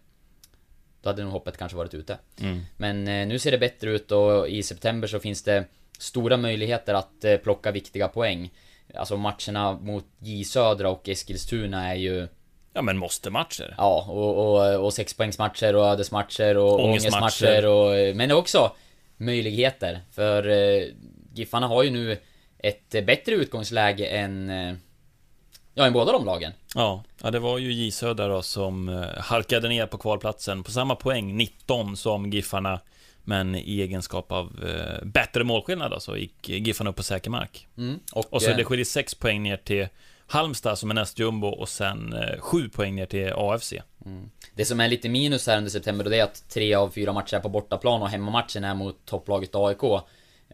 Då 1.03 1.11
hade 1.11 1.23
nog 1.23 1.33
hoppet 1.33 1.57
kanske 1.57 1.77
varit 1.77 1.95
ute. 1.95 2.19
Mm. 2.41 2.61
Men 2.77 3.09
eh, 3.09 3.27
nu 3.27 3.39
ser 3.39 3.51
det 3.51 3.59
bättre 3.59 3.91
ut 3.91 4.13
och 4.13 4.49
i 4.49 4.63
september 4.63 5.09
så 5.09 5.21
finns 5.21 5.43
det 5.43 5.65
stora 5.99 6.37
möjligheter 6.37 6.95
att 6.95 7.25
eh, 7.25 7.37
plocka 7.37 7.71
viktiga 7.71 8.09
poäng. 8.09 8.51
Alltså 8.95 9.17
matcherna 9.17 9.73
mot 9.73 10.05
J 10.19 10.45
Södra 10.45 10.91
och 10.91 11.09
Eskilstuna 11.09 11.91
är 11.91 11.95
ju... 11.95 12.29
Ja, 12.73 12.83
men 12.83 12.99
måste 12.99 13.31
matcher. 13.31 13.75
Ja, 13.79 14.07
och, 14.09 14.37
och, 14.37 14.85
och 14.85 14.95
sexpoängsmatcher 14.95 15.77
och 15.77 15.87
ödesmatcher 15.87 16.57
och 16.57 16.85
Ångestmatcher. 16.85 17.67
ångestmatcher 17.67 17.67
och... 17.67 18.17
Men 18.17 18.31
också 18.31 18.73
möjligheter. 19.17 20.01
För 20.11 20.49
eh, 20.49 20.85
Giffarna 21.35 21.67
har 21.67 21.83
ju 21.83 21.91
nu 21.91 22.17
ett 22.65 22.95
eh, 22.95 23.05
bättre 23.05 23.35
utgångsläge 23.35 24.07
än... 24.07 24.51
Eh, 24.51 24.75
ja, 25.75 25.87
än 25.87 25.93
båda 25.93 26.13
de 26.13 26.25
lagen. 26.25 26.53
Ja, 26.75 27.05
ja 27.23 27.31
det 27.31 27.39
var 27.39 27.59
ju 27.59 27.73
J 27.73 27.91
Södra 27.91 28.29
då 28.29 28.43
som 28.43 28.89
eh, 28.89 29.05
halkade 29.19 29.69
ner 29.69 29.87
på 29.87 29.99
kvalplatsen 29.99 30.63
på 30.63 30.71
samma 30.71 30.95
poäng, 30.95 31.37
19 31.37 31.97
som 31.97 32.31
Giffarna. 32.31 32.81
Men 33.27 33.55
i 33.55 33.81
egenskap 33.81 34.33
av 34.33 34.65
eh, 34.69 35.05
bättre 35.05 35.45
målskillnad 35.45 35.91
då, 35.91 36.01
så 36.01 36.17
gick 36.17 36.49
Giffarna 36.49 36.91
upp 36.91 36.97
på 36.97 37.03
säker 37.03 37.31
mark. 37.31 37.67
Mm. 37.79 37.99
Och, 38.13 38.33
Och 38.33 38.43
så 38.43 38.51
eh, 38.51 38.57
det 38.57 38.65
skiljer 38.65 38.85
6 38.85 39.15
poäng 39.15 39.43
ner 39.43 39.57
till 39.57 39.89
Halmstad 40.27 40.79
som 40.79 40.91
är 40.91 40.95
näst 40.95 41.19
jumbo 41.19 41.49
och 41.49 41.69
sen 41.69 42.15
7 42.39 42.69
poäng 42.69 42.95
ner 42.95 43.07
till 43.07 43.33
AFC. 43.37 43.73
Det 44.55 44.65
som 44.65 44.81
är 44.81 44.89
lite 44.89 45.09
minus 45.09 45.47
här 45.47 45.59
under 45.59 45.71
september, 45.71 46.05
då 46.05 46.11
det 46.11 46.19
är 46.19 46.25
att 46.25 46.49
tre 46.49 46.75
av 46.75 46.91
fyra 46.91 47.13
matcher 47.13 47.37
är 47.37 47.41
på 47.41 47.49
bortaplan 47.49 48.03
och 48.03 48.09
hemmamatchen 48.09 48.65
är 48.65 48.75
mot 48.75 49.05
topplaget 49.05 49.55
AIK. 49.55 49.83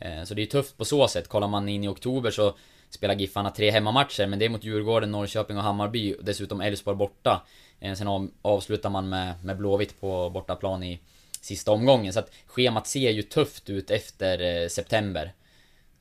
Eh, 0.01 0.25
så 0.25 0.35
det 0.35 0.43
är 0.43 0.47
tufft 0.47 0.77
på 0.77 0.85
så 0.85 1.09
sätt. 1.09 1.29
Kollar 1.29 1.49
man 1.49 1.69
in 1.69 1.85
i 1.85 1.89
oktober 1.89 2.31
så 2.31 2.57
spelar 2.91 3.15
Giffarna 3.15 3.51
tre 3.51 3.71
hemmamatcher, 3.71 4.27
men 4.27 4.39
det 4.39 4.45
är 4.45 4.49
mot 4.49 4.65
Djurgården, 4.65 5.11
Norrköping 5.11 5.57
och 5.57 5.63
Hammarby. 5.63 6.15
och 6.15 6.25
Dessutom 6.25 6.61
Elfsborg 6.61 6.97
borta. 6.97 7.43
Eh, 7.81 7.95
sen 7.95 8.31
avslutar 8.43 8.91
man 8.91 9.09
med, 9.09 9.45
med 9.45 9.57
Blåvitt 9.57 10.01
på 10.01 10.31
bortaplan 10.31 10.83
i 10.83 11.01
sista 11.41 11.73
omgången. 11.73 12.13
Så 12.13 12.19
att 12.19 12.31
schemat 12.47 12.87
ser 12.87 13.11
ju 13.11 13.23
tufft 13.23 13.71
ut 13.71 13.91
efter 13.91 14.63
eh, 14.63 14.69
september. 14.69 15.33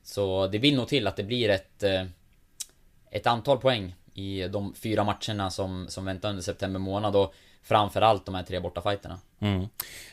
Så 0.02 0.46
det 0.46 0.58
vill 0.58 0.76
nog 0.76 0.88
till 0.88 1.06
att 1.06 1.16
det 1.16 1.22
blir 1.22 1.48
ett, 1.48 1.82
ett 3.10 3.26
antal 3.26 3.58
poäng 3.58 3.94
i 4.14 4.48
de 4.48 4.74
fyra 4.74 5.04
matcherna 5.04 5.50
som, 5.50 5.88
som 5.88 6.04
väntar 6.04 6.30
under 6.30 6.42
september 6.42 6.80
månad 6.80 7.16
och 7.16 7.34
framförallt 7.62 8.26
de 8.26 8.34
här 8.34 8.42
tre 8.42 8.60
bortafighterna. 8.60 9.18
Mm. 9.40 9.68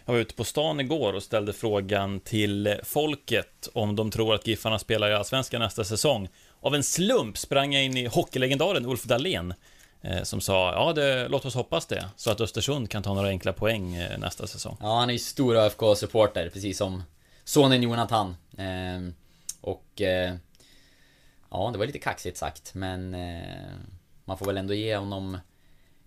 Jag 0.05 0.13
var 0.13 0.19
ute 0.19 0.35
på 0.35 0.43
stan 0.43 0.79
igår 0.79 1.13
och 1.13 1.23
ställde 1.23 1.53
frågan 1.53 2.19
till 2.19 2.79
folket 2.83 3.69
om 3.73 3.95
de 3.95 4.11
tror 4.11 4.35
att 4.35 4.47
Giffarna 4.47 4.79
spelar 4.79 5.11
i 5.11 5.13
Allsvenskan 5.13 5.61
nästa 5.61 5.83
säsong. 5.83 6.29
Av 6.61 6.75
en 6.75 6.83
slump 6.83 7.37
sprang 7.37 7.73
jag 7.73 7.83
in 7.83 7.97
i 7.97 8.05
hockeylegendaren 8.05 8.85
Ulf 8.85 9.03
Dahlén 9.03 9.53
eh, 10.01 10.23
som 10.23 10.41
sa 10.41 10.73
ja, 10.73 10.93
det, 10.93 11.27
låt 11.27 11.45
oss 11.45 11.55
hoppas 11.55 11.85
det, 11.85 12.05
så 12.15 12.31
att 12.31 12.41
Östersund 12.41 12.89
kan 12.89 13.03
ta 13.03 13.13
några 13.13 13.27
enkla 13.27 13.53
poäng 13.53 13.95
eh, 13.95 14.17
nästa 14.17 14.47
säsong. 14.47 14.77
Ja, 14.81 14.99
han 14.99 15.09
är 15.09 15.13
ju 15.13 15.19
stor 15.19 15.55
ÖFK-supporter, 15.55 16.49
precis 16.49 16.77
som 16.77 17.03
sonen 17.43 17.83
Jonathan. 17.83 18.35
Ehm, 18.57 19.13
Och... 19.61 20.01
Eh, 20.01 20.35
ja, 21.49 21.69
det 21.71 21.77
var 21.77 21.85
lite 21.85 21.99
kaxigt 21.99 22.37
sagt, 22.37 22.73
men... 22.73 23.13
Eh, 23.13 23.75
man 24.25 24.37
får 24.37 24.45
väl 24.45 24.57
ändå 24.57 24.73
ge 24.73 24.95
honom 24.97 25.37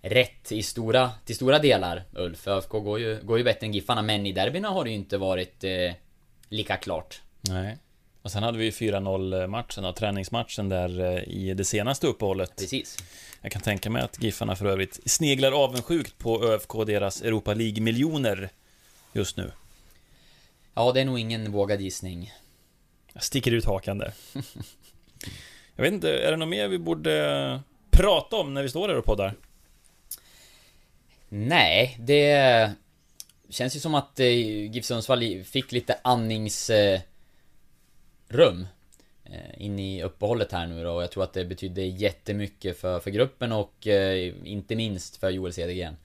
rätt 0.03 0.53
i 0.53 0.63
stora, 0.63 1.11
till 1.25 1.37
stora 1.37 1.59
delar, 1.59 2.03
Ulf. 2.13 2.49
ÖFK 2.49 2.71
går 2.71 3.01
ju, 3.01 3.21
går 3.23 3.39
ju 3.39 3.45
bättre 3.45 3.67
än 3.67 3.75
Giffarna, 3.75 4.03
men 4.03 4.27
i 4.27 4.33
derbyna 4.33 4.69
har 4.69 4.85
det 4.85 4.91
ju 4.91 4.97
inte 4.97 5.19
varit 5.19 5.65
eh, 5.65 5.93
lika 6.49 6.77
klart. 6.77 7.21
Nej. 7.41 7.79
Och 8.23 8.31
sen 8.31 8.43
hade 8.43 8.59
vi 8.59 8.65
ju 8.65 8.71
4-0 8.71 9.47
matchen 9.47 9.85
och 9.85 9.97
träningsmatchen 9.97 10.69
där 10.69 11.01
eh, 11.01 11.23
i 11.23 11.55
det 11.55 11.65
senaste 11.65 12.07
uppehållet. 12.07 12.57
Precis. 12.57 12.97
Jag 13.43 13.53
kan 13.53 13.63
tänka 13.63 13.91
mig 13.91 14.03
att 14.03 14.23
Giffarna 14.23 14.57
för 14.57 14.67
övrigt 14.67 15.01
sneglar 15.11 15.53
avundsjukt 15.53 16.19
på 16.19 16.45
ÖFK 16.45 16.75
och 16.75 16.87
deras 16.87 17.23
Europa 17.23 17.55
League-miljoner 17.55 18.51
just 19.13 19.37
nu. 19.37 19.53
Ja, 20.75 20.93
det 20.93 21.01
är 21.01 21.05
nog 21.05 21.19
ingen 21.19 21.53
vågad 21.53 21.81
gissning. 21.81 22.33
Jag 23.13 23.23
sticker 23.23 23.53
ut 23.53 23.65
hakan 23.65 23.99
där. 23.99 24.13
Jag 25.77 25.83
vet 25.83 25.93
inte, 25.93 26.19
är 26.19 26.31
det 26.31 26.37
något 26.37 26.49
mer 26.49 26.69
vi 26.69 26.79
borde 26.79 27.61
prata 27.91 28.37
om 28.37 28.55
när 28.55 28.63
vi 28.63 28.69
står 28.69 28.89
där 28.89 28.99
och 28.99 29.05
poddar? 29.05 29.35
Nej, 31.33 31.97
det 32.01 32.71
känns 33.49 33.77
ju 33.77 33.81
som 33.81 33.95
att 33.95 34.21
eh, 34.21 34.27
GIF 34.27 34.85
Sundsvall 34.85 35.45
fick 35.45 35.73
lite 35.73 35.99
andningsrum 36.05 37.03
eh, 39.25 39.65
in 39.65 39.79
i 39.79 40.03
uppehållet 40.03 40.53
här 40.53 40.67
nu 40.67 40.85
då 40.85 40.93
och 40.93 41.03
jag 41.03 41.11
tror 41.11 41.25
att 41.25 41.33
det 41.33 41.45
betydde 41.45 41.83
jättemycket 41.83 42.79
för, 42.79 43.01
för 43.01 43.11
gruppen 43.11 43.53
och 43.53 43.87
eh, 43.87 44.35
inte 44.45 44.77
minst 44.77 45.17
för 45.17 45.31
Joel 45.31 45.53
Cedergren. 45.53 45.97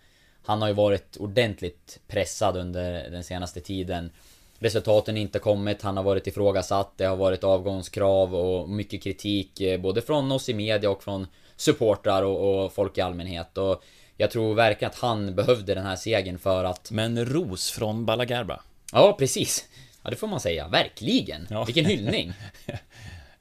Han 0.44 0.62
har 0.62 0.68
ju 0.68 0.74
varit 0.74 1.18
ordentligt 1.18 2.00
pressad 2.08 2.58
under 2.58 3.10
den 3.10 3.24
senaste 3.24 3.60
tiden. 3.60 4.12
Resultaten 4.60 5.16
har 5.16 5.22
inte 5.22 5.40
kommit, 5.40 5.82
han 5.82 5.98
har 5.98 6.04
varit 6.04 6.28
ifrågasatt, 6.28 6.98
det 6.98 7.06
har 7.06 7.16
varit 7.16 7.44
avgångskrav 7.44 8.36
och 8.36 8.70
mycket 8.70 9.04
kritik 9.04 9.62
både 9.80 10.02
från 10.02 10.32
oss 10.32 10.50
i 10.50 10.54
media 10.54 10.90
och 10.90 11.04
från 11.04 11.28
supportrar 11.56 12.24
och, 12.24 12.66
och 12.66 12.74
folk 12.74 12.98
i 12.98 13.02
allmänhet. 13.02 13.58
Och 13.58 13.84
jag 14.18 14.32
tror 14.32 14.56
verkligen 14.56 14.92
att 14.92 15.00
han 15.00 15.36
behövde 15.36 15.76
den 15.76 15.86
här 15.86 15.96
segern 15.96 16.38
för 16.38 16.64
att... 16.64 16.92
Men 16.92 17.26
ros 17.26 17.72
från 17.72 18.06
Balagarba. 18.06 18.62
Ja, 18.92 19.16
precis. 19.20 19.66
Ja, 20.04 20.10
det 20.10 20.16
får 20.16 20.28
man 20.28 20.40
säga. 20.40 20.68
Verkligen. 20.68 21.48
Ja. 21.50 21.64
Vilken 21.64 21.86
hyllning. 21.86 22.34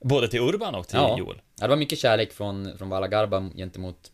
Både 0.00 0.28
till 0.28 0.40
Urban 0.40 0.74
och 0.74 0.88
till 0.88 0.98
ja. 0.98 1.18
Joel. 1.18 1.40
Ja, 1.56 1.62
det 1.64 1.68
var 1.68 1.76
mycket 1.76 1.98
kärlek 1.98 2.32
från, 2.32 2.78
från 2.78 2.88
Balagarba 2.88 3.50
gentemot 3.56 4.10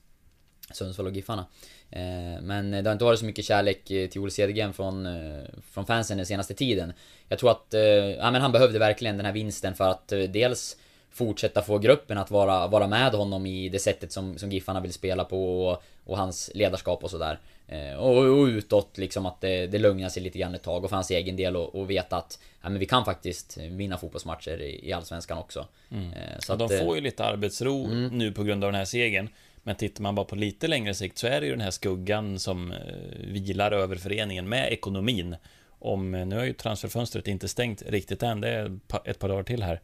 Sundsvall 0.72 1.06
och 1.06 1.12
Giffarna. 1.12 1.46
Eh, 1.90 2.42
men 2.42 2.70
det 2.70 2.84
har 2.84 2.92
inte 2.92 3.04
varit 3.04 3.18
så 3.18 3.24
mycket 3.24 3.44
kärlek 3.44 3.90
eh, 3.90 4.08
till 4.08 4.20
Ole 4.20 4.30
Cedergren 4.30 4.72
från, 4.72 5.06
eh, 5.06 5.42
från 5.72 5.86
fansen 5.86 6.16
den 6.16 6.26
senaste 6.26 6.54
tiden. 6.54 6.92
Jag 7.28 7.38
tror 7.38 7.50
att, 7.50 7.74
ja 8.18 8.30
men 8.30 8.42
han 8.42 8.52
behövde 8.52 8.78
verkligen 8.78 9.16
den 9.16 9.26
här 9.26 9.32
vinsten 9.32 9.74
för 9.74 9.88
att 9.88 10.08
dels 10.08 10.76
fortsätta 11.10 11.62
få 11.62 11.78
gruppen 11.78 12.18
att 12.18 12.30
vara, 12.30 12.66
vara 12.66 12.86
med 12.86 13.12
honom 13.12 13.46
i 13.46 13.68
det 13.68 13.78
sättet 13.78 14.12
som, 14.12 14.38
som 14.38 14.52
Giffarna 14.52 14.80
vill 14.80 14.92
spela 14.92 15.24
på 15.24 15.66
och, 15.66 15.82
och 16.04 16.16
hans 16.16 16.50
ledarskap 16.54 17.04
och 17.04 17.10
sådär. 17.10 17.38
Eh, 17.68 17.94
och, 17.94 18.16
och 18.16 18.44
utåt 18.44 18.98
liksom 18.98 19.26
att 19.26 19.40
det, 19.40 19.66
det 19.66 19.78
lugnar 19.78 20.08
sig 20.08 20.22
lite 20.22 20.38
grann 20.38 20.54
ett 20.54 20.62
tag 20.62 20.84
och 20.84 20.90
för 20.90 20.96
hans 20.96 21.10
egen 21.10 21.36
del 21.36 21.56
och, 21.56 21.74
och 21.74 21.90
veta 21.90 22.16
att 22.16 22.38
ja, 22.62 22.68
men 22.68 22.78
vi 22.78 22.86
kan 22.86 23.04
faktiskt 23.04 23.56
vinna 23.56 23.98
fotbollsmatcher 23.98 24.62
i, 24.62 24.88
i 24.88 24.92
Allsvenskan 24.92 25.38
också. 25.38 25.66
Mm. 25.90 26.12
Eh, 26.12 26.38
Så 26.38 26.56
de 26.56 26.64
att, 26.64 26.72
eh, 26.72 26.78
får 26.78 26.96
ju 26.96 27.00
lite 27.00 27.24
arbetsro 27.24 27.86
nu 28.12 28.32
på 28.32 28.42
grund 28.42 28.64
av 28.64 28.72
den 28.72 28.78
här 28.78 28.84
segern. 28.84 29.28
Men 29.62 29.76
tittar 29.76 30.02
man 30.02 30.14
bara 30.14 30.26
på 30.26 30.36
lite 30.36 30.68
längre 30.68 30.94
sikt 30.94 31.18
så 31.18 31.26
är 31.26 31.40
det 31.40 31.46
ju 31.46 31.52
den 31.52 31.60
här 31.60 31.70
skuggan 31.70 32.38
som 32.38 32.74
vilar 33.20 33.72
över 33.72 33.96
föreningen 33.96 34.48
med 34.48 34.72
ekonomin. 34.72 35.36
Om, 35.78 36.10
nu 36.10 36.36
har 36.36 36.44
ju 36.44 36.52
transferfönstret 36.52 37.28
inte 37.28 37.48
stängt 37.48 37.82
riktigt 37.86 38.22
än, 38.22 38.40
det 38.40 38.48
är 38.48 38.78
ett 39.04 39.18
par 39.18 39.28
dagar 39.28 39.42
till 39.42 39.62
här. 39.62 39.80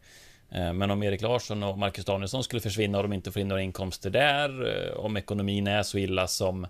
Eh, 0.51 0.73
Men 0.73 0.91
om 0.91 1.03
Erik 1.03 1.21
Larsson 1.21 1.63
och 1.63 1.77
Marcus 1.77 2.05
Danielsson 2.05 2.43
skulle 2.43 2.59
försvinna 2.61 2.97
och 2.97 3.03
de 3.03 3.13
inte 3.13 3.31
får 3.31 3.41
in 3.41 3.47
några 3.47 3.61
inkomster 3.61 4.09
där, 4.09 4.67
eh, 4.87 4.97
om 4.97 5.17
ekonomin 5.17 5.67
är 5.67 5.83
så 5.83 5.97
illa 5.97 6.27
som 6.27 6.67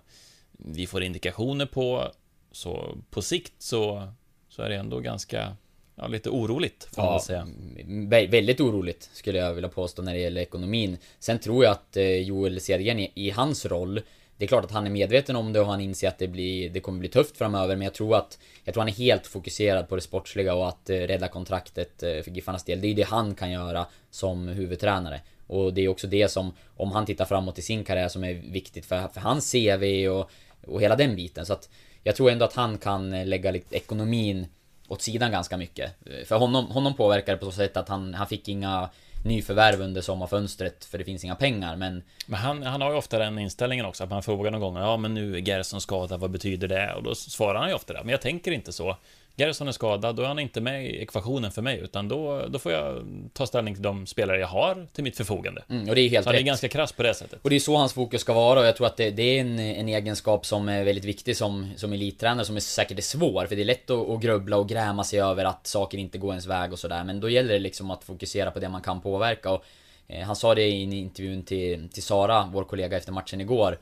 vi 0.52 0.86
får 0.86 1.02
indikationer 1.02 1.66
på, 1.66 2.12
så 2.52 2.96
på 3.10 3.22
sikt 3.22 3.52
så, 3.58 4.12
så 4.48 4.62
är 4.62 4.68
det 4.68 4.76
ändå 4.76 5.00
ganska, 5.00 5.56
ja, 5.94 6.06
lite 6.06 6.30
oroligt 6.30 6.88
får 6.94 7.02
man 7.02 7.12
Ja, 7.12 7.20
säga. 7.20 7.46
vä- 7.86 8.30
väldigt 8.30 8.60
oroligt 8.60 9.10
skulle 9.12 9.38
jag 9.38 9.54
vilja 9.54 9.68
påstå 9.70 10.02
när 10.02 10.12
det 10.12 10.18
gäller 10.20 10.40
ekonomin. 10.40 10.98
Sen 11.18 11.38
tror 11.38 11.64
jag 11.64 11.70
att 11.72 11.96
eh, 11.96 12.04
Joel 12.22 12.60
Cedergren 12.60 12.98
i, 12.98 13.12
i 13.14 13.30
hans 13.30 13.66
roll 13.66 14.00
det 14.38 14.44
är 14.44 14.48
klart 14.48 14.64
att 14.64 14.70
han 14.70 14.86
är 14.86 14.90
medveten 14.90 15.36
om 15.36 15.52
det 15.52 15.60
och 15.60 15.66
han 15.66 15.80
inser 15.80 16.08
att 16.08 16.18
det, 16.18 16.28
blir, 16.28 16.70
det 16.70 16.80
kommer 16.80 16.98
bli 16.98 17.08
tufft 17.08 17.36
framöver 17.36 17.76
men 17.76 17.84
jag 17.84 17.94
tror 17.94 18.16
att 18.16 18.38
Jag 18.64 18.74
tror 18.74 18.80
han 18.80 18.88
är 18.88 18.92
helt 18.92 19.26
fokuserad 19.26 19.88
på 19.88 19.96
det 19.96 20.02
sportsliga 20.02 20.54
och 20.54 20.68
att 20.68 20.90
eh, 20.90 20.96
rädda 20.96 21.28
kontraktet 21.28 22.02
eh, 22.02 22.22
för 22.22 22.30
Giffarnas 22.30 22.64
del. 22.64 22.80
Det 22.80 22.88
är 22.88 22.94
det 22.94 23.02
han 23.02 23.34
kan 23.34 23.50
göra 23.50 23.86
som 24.10 24.48
huvudtränare. 24.48 25.20
Och 25.46 25.74
det 25.74 25.80
är 25.80 25.88
också 25.88 26.06
det 26.06 26.28
som, 26.28 26.52
om 26.76 26.92
han 26.92 27.06
tittar 27.06 27.24
framåt 27.24 27.58
i 27.58 27.62
sin 27.62 27.84
karriär 27.84 28.08
som 28.08 28.24
är 28.24 28.34
viktigt 28.34 28.86
för, 28.86 29.08
för 29.08 29.20
hans 29.20 29.52
CV 29.52 30.08
och, 30.08 30.30
och 30.66 30.82
hela 30.82 30.96
den 30.96 31.16
biten. 31.16 31.46
Så 31.46 31.52
att 31.52 31.68
jag 32.02 32.16
tror 32.16 32.30
ändå 32.30 32.44
att 32.44 32.54
han 32.54 32.78
kan 32.78 33.12
eh, 33.12 33.26
lägga 33.26 33.50
lite 33.50 33.76
ekonomin 33.76 34.46
åt 34.88 35.02
sidan 35.02 35.32
ganska 35.32 35.56
mycket. 35.56 35.94
Eh, 36.06 36.24
för 36.24 36.36
honom, 36.38 36.66
honom 36.66 36.94
påverkar 36.94 37.32
det 37.32 37.38
på 37.38 37.46
så 37.46 37.52
sätt 37.52 37.76
att 37.76 37.88
han, 37.88 38.14
han 38.14 38.26
fick 38.26 38.48
inga 38.48 38.90
nyförvärv 39.22 39.80
under 39.80 40.00
sommarfönstret 40.00 40.84
för 40.84 40.98
det 40.98 41.04
finns 41.04 41.24
inga 41.24 41.34
pengar 41.34 41.76
men 41.76 42.02
Men 42.26 42.40
han, 42.40 42.62
han 42.62 42.80
har 42.80 42.90
ju 42.90 42.96
ofta 42.96 43.18
den 43.18 43.38
inställningen 43.38 43.86
också, 43.86 44.04
att 44.04 44.10
man 44.10 44.22
frågar 44.22 44.50
någon 44.50 44.60
gång 44.60 44.76
Ja 44.76 44.96
men 44.96 45.14
nu 45.14 45.36
är 45.36 45.40
Gerson 45.40 45.80
skadad, 45.80 46.20
vad 46.20 46.30
betyder 46.30 46.68
det? 46.68 46.94
Och 46.94 47.02
då 47.02 47.14
svarar 47.14 47.60
han 47.60 47.68
ju 47.68 47.74
ofta 47.74 47.92
det, 47.92 48.00
men 48.02 48.10
jag 48.10 48.20
tänker 48.20 48.52
inte 48.52 48.72
så 48.72 48.96
Gerson 49.38 49.68
är 49.68 49.72
skadad, 49.72 50.16
då 50.16 50.22
är 50.22 50.26
han 50.26 50.38
inte 50.38 50.60
med 50.60 50.86
i 50.86 51.02
ekvationen 51.02 51.52
för 51.52 51.62
mig 51.62 51.78
Utan 51.78 52.08
då, 52.08 52.46
då 52.48 52.58
får 52.58 52.72
jag 52.72 53.04
ta 53.32 53.46
ställning 53.46 53.74
till 53.74 53.82
de 53.82 54.06
spelare 54.06 54.40
jag 54.40 54.46
har 54.46 54.86
till 54.92 55.04
mitt 55.04 55.16
förfogande. 55.16 55.62
Mm, 55.70 55.88
och 55.88 55.94
det 55.94 56.00
är 56.00 56.08
helt 56.08 56.24
Så 56.24 56.28
han 56.28 56.34
är 56.34 56.38
rätt. 56.38 56.46
ganska 56.46 56.68
krass 56.68 56.92
på 56.92 57.02
det 57.02 57.14
sättet. 57.14 57.38
Och 57.42 57.50
det 57.50 57.56
är 57.56 57.60
så 57.60 57.76
hans 57.76 57.92
fokus 57.92 58.20
ska 58.20 58.32
vara 58.32 58.60
och 58.60 58.66
jag 58.66 58.76
tror 58.76 58.86
att 58.86 58.96
det, 58.96 59.10
det 59.10 59.22
är 59.22 59.40
en, 59.40 59.58
en 59.58 59.88
egenskap 59.88 60.46
som 60.46 60.68
är 60.68 60.84
väldigt 60.84 61.04
viktig 61.04 61.36
som, 61.36 61.70
som 61.76 61.92
elittränare 61.92 62.46
som 62.46 62.56
är 62.56 62.60
säkert 62.60 62.98
är 62.98 63.02
svår 63.02 63.46
för 63.46 63.56
det 63.56 63.62
är 63.62 63.64
lätt 63.64 63.90
att, 63.90 64.10
att 64.10 64.20
grubbla 64.20 64.56
och 64.56 64.68
gräma 64.68 65.04
sig 65.04 65.20
över 65.20 65.44
att 65.44 65.66
saker 65.66 65.98
inte 65.98 66.18
går 66.18 66.30
ens 66.30 66.46
väg 66.46 66.72
och 66.72 66.78
sådär. 66.78 67.04
Men 67.04 67.20
då 67.20 67.28
gäller 67.28 67.52
det 67.52 67.58
liksom 67.58 67.90
att 67.90 68.04
fokusera 68.04 68.50
på 68.50 68.58
det 68.58 68.68
man 68.68 68.82
kan 68.82 69.00
påverka. 69.00 69.50
Och 69.50 69.64
eh, 70.08 70.26
Han 70.26 70.36
sa 70.36 70.54
det 70.54 70.62
i 70.62 70.84
en 70.84 70.92
intervjun 70.92 71.42
till, 71.42 71.88
till 71.88 72.02
Sara, 72.02 72.50
vår 72.52 72.64
kollega 72.64 72.96
efter 72.96 73.12
matchen 73.12 73.40
igår. 73.40 73.78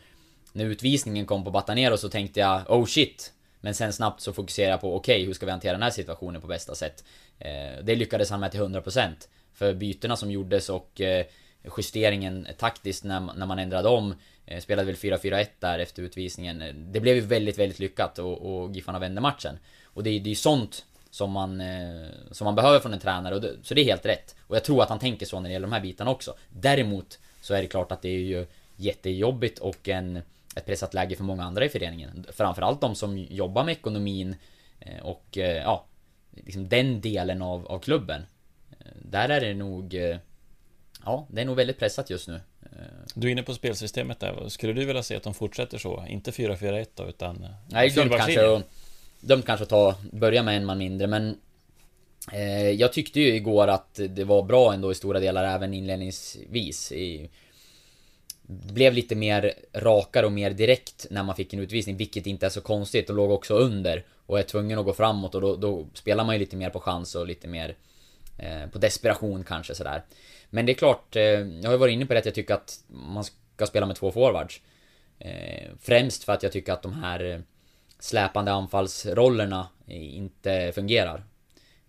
När 0.52 0.64
utvisningen 0.64 1.26
kom 1.26 1.44
på 1.44 1.50
Batanero 1.50 1.96
så 1.96 2.08
tänkte 2.08 2.40
jag 2.40 2.70
oh 2.70 2.86
shit 2.86 3.32
men 3.60 3.74
sen 3.74 3.92
snabbt 3.92 4.20
så 4.20 4.32
fokusera 4.32 4.70
jag 4.70 4.80
på 4.80 4.96
okej 4.96 5.24
hur 5.24 5.32
ska 5.34 5.46
vi 5.46 5.52
hantera 5.52 5.72
den 5.72 5.82
här 5.82 5.90
situationen 5.90 6.40
på 6.40 6.46
bästa 6.46 6.74
sätt? 6.74 7.04
Eh, 7.38 7.84
det 7.84 7.96
lyckades 7.96 8.30
han 8.30 8.40
med 8.40 8.50
till 8.50 8.60
100% 8.60 9.10
För 9.54 9.74
bytena 9.74 10.16
som 10.16 10.30
gjordes 10.30 10.68
och 10.70 11.00
eh, 11.00 11.26
justeringen 11.78 12.46
taktiskt 12.58 13.04
när, 13.04 13.20
när 13.20 13.46
man 13.46 13.58
ändrade 13.58 13.88
om 13.88 14.14
eh, 14.46 14.60
Spelade 14.60 14.86
väl 14.86 14.94
4-4-1 14.96 15.46
där 15.58 15.78
efter 15.78 16.02
utvisningen. 16.02 16.62
Det 16.92 17.00
blev 17.00 17.14
ju 17.14 17.20
väldigt, 17.20 17.58
väldigt 17.58 17.78
lyckat 17.78 18.18
och, 18.18 18.38
och 18.62 18.70
Giffarna 18.72 18.98
vände 18.98 19.20
matchen. 19.20 19.58
Och 19.84 20.02
det, 20.02 20.10
är- 20.10 20.20
det 20.20 20.28
är 20.28 20.30
ju 20.30 20.34
sånt 20.34 20.84
som 21.10 21.30
man, 21.30 21.62
som 22.30 22.44
man 22.44 22.54
behöver 22.54 22.78
från 22.78 22.92
en 22.92 22.98
tränare 23.00 23.34
och 23.34 23.40
det, 23.40 23.52
Så 23.62 23.74
det 23.74 23.80
är 23.80 23.84
helt 23.84 24.06
rätt. 24.06 24.36
Och 24.46 24.56
jag 24.56 24.64
tror 24.64 24.82
att 24.82 24.88
han 24.88 24.98
tänker 24.98 25.26
så 25.26 25.40
när 25.40 25.48
det 25.48 25.52
gäller 25.52 25.66
de 25.66 25.72
här 25.72 25.80
bitarna 25.80 26.10
också. 26.10 26.34
Däremot 26.48 27.18
så 27.40 27.54
är 27.54 27.62
det 27.62 27.68
klart 27.68 27.92
att 27.92 28.02
det 28.02 28.08
är 28.08 28.18
ju 28.18 28.46
jättejobbigt 28.76 29.58
och 29.58 29.88
en 29.88 30.22
ett 30.56 30.66
pressat 30.66 30.94
läge 30.94 31.16
för 31.16 31.24
många 31.24 31.44
andra 31.44 31.64
i 31.64 31.68
föreningen 31.68 32.26
Framförallt 32.32 32.80
de 32.80 32.94
som 32.94 33.18
jobbar 33.18 33.64
med 33.64 33.72
ekonomin 33.72 34.36
eh, 34.80 35.02
och 35.02 35.38
eh, 35.38 35.56
ja 35.62 35.86
liksom 36.30 36.68
den 36.68 37.00
delen 37.00 37.42
av, 37.42 37.66
av 37.66 37.78
klubben 37.78 38.22
Eh, 38.80 38.86
Där 39.02 39.28
är 39.28 39.40
det 39.40 39.54
nog 39.54 39.94
Ja, 41.04 41.26
det 41.30 41.40
är 41.40 41.44
nog 41.44 41.56
väldigt 41.56 41.78
pressat 41.78 42.10
just 42.10 42.28
nu 42.28 42.40
Du 43.14 43.26
är 43.28 43.32
inne 43.32 43.42
på 43.42 43.54
spelsystemet 43.54 44.20
där, 44.20 44.48
skulle 44.48 44.72
du 44.72 44.84
vilja 44.84 45.02
se 45.02 45.16
att 45.16 45.22
de 45.22 45.34
fortsätter 45.34 45.78
så? 45.78 46.04
Inte 46.08 46.30
4-4-1 46.30 46.86
då, 46.94 47.04
utan 47.08 47.46
Nej, 47.68 47.90
fyrbackslinje? 47.90 48.42
kanske. 48.42 48.68
Dömt 49.20 49.46
kanske 49.46 49.62
att 49.62 49.68
ta, 49.68 49.94
börja 50.12 50.42
med 50.42 50.56
en 50.56 50.64
man 50.64 50.78
mindre 50.78 51.06
men 51.06 51.36
eh, 52.32 52.70
Jag 52.70 52.92
tyckte 52.92 53.20
ju 53.20 53.34
igår 53.34 53.68
att 53.68 54.00
det 54.08 54.24
var 54.24 54.42
bra 54.42 54.74
ändå 54.74 54.92
i 54.92 54.94
stora 54.94 55.20
delar 55.20 55.44
även 55.44 55.74
inledningsvis 55.74 56.92
i, 56.92 57.30
blev 58.46 58.92
lite 58.92 59.14
mer 59.14 59.52
rakare 59.72 60.26
och 60.26 60.32
mer 60.32 60.50
direkt 60.50 61.06
när 61.10 61.22
man 61.22 61.36
fick 61.36 61.52
en 61.52 61.60
utvisning 61.60 61.96
vilket 61.96 62.26
inte 62.26 62.46
är 62.46 62.50
så 62.50 62.60
konstigt 62.60 63.10
och 63.10 63.16
låg 63.16 63.30
också 63.30 63.54
under 63.54 64.04
Och 64.26 64.38
är 64.38 64.42
tvungen 64.42 64.78
att 64.78 64.84
gå 64.84 64.92
framåt 64.92 65.34
och 65.34 65.40
då, 65.40 65.56
då 65.56 65.86
spelar 65.94 66.24
man 66.24 66.34
ju 66.34 66.38
lite 66.38 66.56
mer 66.56 66.70
på 66.70 66.80
chans 66.80 67.14
och 67.14 67.26
lite 67.26 67.48
mer 67.48 67.76
eh, 68.38 68.70
På 68.72 68.78
desperation 68.78 69.44
kanske 69.44 69.74
sådär 69.74 70.02
Men 70.50 70.66
det 70.66 70.72
är 70.72 70.74
klart, 70.74 71.16
eh, 71.16 71.22
jag 71.22 71.64
har 71.64 71.72
ju 71.72 71.78
varit 71.78 71.92
inne 71.92 72.06
på 72.06 72.12
det 72.12 72.18
att 72.18 72.26
jag 72.26 72.34
tycker 72.34 72.54
att 72.54 72.84
man 72.88 73.24
ska 73.24 73.66
spela 73.66 73.86
med 73.86 73.96
två 73.96 74.12
forwards 74.12 74.60
Eh, 75.18 75.70
främst 75.80 76.24
för 76.24 76.32
att 76.32 76.42
jag 76.42 76.52
tycker 76.52 76.72
att 76.72 76.82
de 76.82 76.92
här 76.92 77.24
eh, 77.24 77.40
släpande 77.98 78.52
anfallsrollerna 78.52 79.68
inte 79.88 80.72
fungerar. 80.74 81.24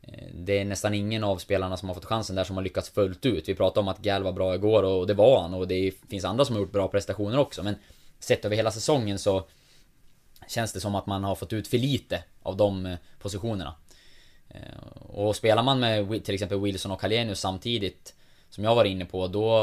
Eh, 0.07 0.27
det 0.33 0.59
är 0.59 0.65
nästan 0.65 0.93
ingen 0.93 1.23
av 1.23 1.37
spelarna 1.37 1.77
som 1.77 1.89
har 1.89 1.95
fått 1.95 2.05
chansen 2.05 2.35
där 2.35 2.43
som 2.43 2.55
har 2.55 2.63
lyckats 2.63 2.89
fullt 2.89 3.25
ut. 3.25 3.49
Vi 3.49 3.55
pratade 3.55 3.79
om 3.79 3.87
att 3.87 3.99
Gal 3.99 4.23
var 4.23 4.31
bra 4.31 4.55
igår 4.55 4.83
och 4.83 5.07
det 5.07 5.13
var 5.13 5.41
han 5.41 5.53
och 5.53 5.67
det 5.67 5.93
finns 6.09 6.25
andra 6.25 6.45
som 6.45 6.55
har 6.55 6.61
gjort 6.61 6.71
bra 6.71 6.87
prestationer 6.87 7.37
också 7.37 7.63
men 7.63 7.75
sett 8.19 8.45
över 8.45 8.55
hela 8.55 8.71
säsongen 8.71 9.19
så 9.19 9.47
känns 10.47 10.73
det 10.73 10.79
som 10.79 10.95
att 10.95 11.05
man 11.05 11.23
har 11.23 11.35
fått 11.35 11.53
ut 11.53 11.67
för 11.67 11.77
lite 11.77 12.23
av 12.41 12.57
de 12.57 12.85
eh, 12.85 12.97
positionerna. 13.19 13.75
Eh, 14.49 14.97
och 15.01 15.35
spelar 15.35 15.63
man 15.63 15.79
med 15.79 16.25
till 16.25 16.33
exempel 16.33 16.59
Wilson 16.59 16.91
och 16.91 17.01
Hallenius 17.01 17.39
samtidigt 17.39 18.13
som 18.49 18.63
jag 18.63 18.75
var 18.75 18.85
inne 18.85 19.05
på, 19.05 19.27
då... 19.27 19.59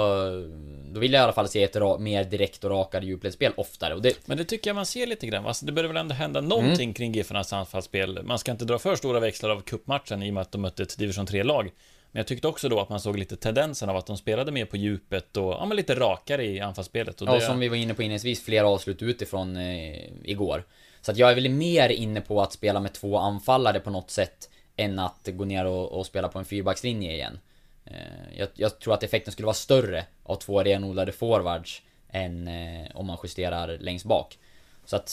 Då 0.92 1.00
vill 1.00 1.12
jag 1.12 1.20
i 1.20 1.22
alla 1.22 1.32
fall 1.32 1.48
se 1.48 1.62
ett 1.62 1.76
ra- 1.76 1.98
mer 1.98 2.24
direkt 2.24 2.64
och 2.64 2.70
rakare 2.70 3.04
djupledsspel 3.04 3.52
oftare 3.56 3.94
och 3.94 4.02
det... 4.02 4.26
Men 4.26 4.36
det 4.38 4.44
tycker 4.44 4.70
jag 4.70 4.74
man 4.74 4.86
ser 4.86 5.06
lite 5.06 5.26
grann. 5.26 5.46
Alltså, 5.46 5.66
det 5.66 5.72
börjar 5.72 5.88
väl 5.88 5.96
ändå 5.96 6.14
hända 6.14 6.40
någonting 6.40 6.84
Mm. 6.84 6.94
kring 6.94 7.12
Giffarnas 7.12 7.52
anfallsspel. 7.52 8.22
Man 8.22 8.38
ska 8.38 8.52
inte 8.52 8.64
dra 8.64 8.78
för 8.78 8.96
stora 8.96 9.20
växlar 9.20 9.50
av 9.50 9.60
cupmatchen 9.60 10.22
i 10.22 10.30
och 10.30 10.34
med 10.34 10.40
att 10.40 10.52
de 10.52 10.60
mötte 10.60 10.82
ett 10.82 10.98
division 10.98 11.26
3-lag. 11.26 11.64
Men 12.12 12.20
jag 12.20 12.26
tyckte 12.26 12.48
också 12.48 12.68
då 12.68 12.80
att 12.80 12.88
man 12.88 13.00
såg 13.00 13.18
lite 13.18 13.36
tendensen 13.36 13.88
av 13.90 13.96
att 13.96 14.06
de 14.06 14.16
spelade 14.16 14.52
mer 14.52 14.64
på 14.64 14.76
djupet 14.76 15.36
och 15.36 15.52
ja, 15.52 15.64
men 15.66 15.76
lite 15.76 15.94
rakare 15.94 16.44
i 16.46 16.60
anfallsspelet. 16.60 17.20
Och 17.22 17.28
Ja, 17.28 17.32
det, 17.32 17.36
och 17.36 17.42
som 17.42 17.58
vi 17.58 17.68
var 17.68 17.76
inne 17.76 17.94
på 17.94 18.02
inledningsvis, 18.02 18.44
flera 18.44 18.68
avslut 18.68 19.02
utifrån 19.02 19.56
eh, 19.56 19.96
igår. 20.24 20.64
Så 21.00 21.10
att 21.10 21.16
jag 21.18 21.30
är 21.30 21.34
väl 21.34 21.48
mer 21.48 21.88
inne 21.88 22.20
på 22.20 22.40
att 22.42 22.52
spela 22.52 22.80
med 22.80 22.92
två 22.92 23.18
anfallare 23.18 23.80
på 23.80 23.90
något 23.90 24.10
sätt 24.10 24.50
än 24.76 24.98
att 24.98 25.28
gå 25.32 25.44
ner 25.44 25.64
och, 25.66 25.92
och 25.92 26.06
spela 26.06 26.28
på 26.28 26.38
en 26.38 26.44
fyrbackslinje 26.44 27.12
igen. 27.12 27.38
Eh, 27.84 28.38
jag, 28.38 28.48
jag 28.54 28.78
tror 28.78 28.94
att 28.94 29.02
effekten 29.02 29.32
skulle 29.32 29.46
vara 29.46 29.54
större 29.54 30.06
av 30.22 30.36
två 30.36 30.62
renodlade 30.62 31.12
forwards 31.12 31.82
än 32.08 32.48
eh, 32.48 32.86
om 32.94 33.06
man 33.06 33.18
justerar 33.22 33.78
längst 33.78 34.04
bak. 34.04 34.38
Så 34.84 34.96
att, 34.96 35.08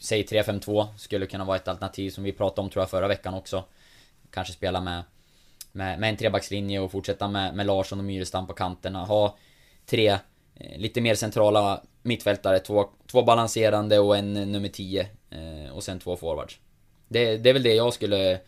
säg 0.00 0.22
3-5-2 0.22 0.86
skulle 0.98 1.26
kunna 1.26 1.44
vara 1.44 1.56
ett 1.56 1.68
alternativ 1.68 2.10
som 2.10 2.24
vi 2.24 2.32
pratade 2.32 2.60
om 2.60 2.70
tror 2.70 2.82
jag 2.82 2.90
förra 2.90 3.08
veckan 3.08 3.34
också. 3.34 3.64
Kanske 4.30 4.52
spela 4.52 4.80
med, 4.80 5.02
med, 5.72 6.00
med 6.00 6.10
en 6.10 6.16
trebackslinje 6.16 6.80
och 6.80 6.92
fortsätta 6.92 7.28
med, 7.28 7.54
med 7.54 7.66
Larsson 7.66 7.98
och 7.98 8.04
Myrestam 8.04 8.46
på 8.46 8.52
kanterna. 8.52 9.04
Ha 9.04 9.36
tre 9.86 10.08
eh, 10.54 10.78
lite 10.78 11.00
mer 11.00 11.14
centrala 11.14 11.82
mittfältare, 12.02 12.58
två, 12.58 12.90
två 13.06 13.22
balanserande 13.22 13.98
och 13.98 14.16
en 14.16 14.32
nummer 14.34 14.68
10 14.68 15.08
och 15.72 15.84
sen 15.84 16.00
två 16.00 16.16
forwards. 16.16 16.58
Det, 17.08 17.36
det 17.36 17.48
är 17.48 17.52
väl 17.52 17.62
det 17.62 17.74
jag 17.74 17.94
skulle 17.94 18.40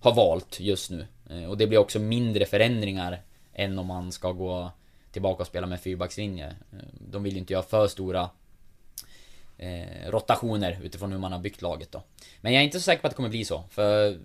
ha 0.00 0.10
valt 0.10 0.60
just 0.60 0.90
nu. 0.90 1.06
Eh, 1.32 1.44
och 1.44 1.56
det 1.56 1.66
blir 1.66 1.78
också 1.78 1.98
mindre 1.98 2.46
förändringar 2.46 3.22
än 3.54 3.78
om 3.78 3.86
man 3.86 4.12
ska 4.12 4.32
gå 4.32 4.70
tillbaka 5.12 5.42
och 5.42 5.46
spela 5.46 5.66
med 5.66 5.80
fyrbackslinje. 5.80 6.46
Eh, 6.46 6.78
de 7.10 7.22
vill 7.22 7.32
ju 7.32 7.38
inte 7.38 7.52
göra 7.52 7.62
för 7.62 7.88
stora 7.88 8.30
eh, 9.58 10.10
rotationer 10.10 10.78
utifrån 10.82 11.12
hur 11.12 11.18
man 11.18 11.32
har 11.32 11.38
byggt 11.38 11.62
laget 11.62 11.92
då. 11.92 12.02
Men 12.40 12.52
jag 12.52 12.60
är 12.60 12.64
inte 12.64 12.78
så 12.78 12.84
säker 12.84 13.00
på 13.00 13.06
att 13.06 13.12
det 13.12 13.16
kommer 13.16 13.28
bli 13.28 13.44
så, 13.44 13.64
för 13.70 14.18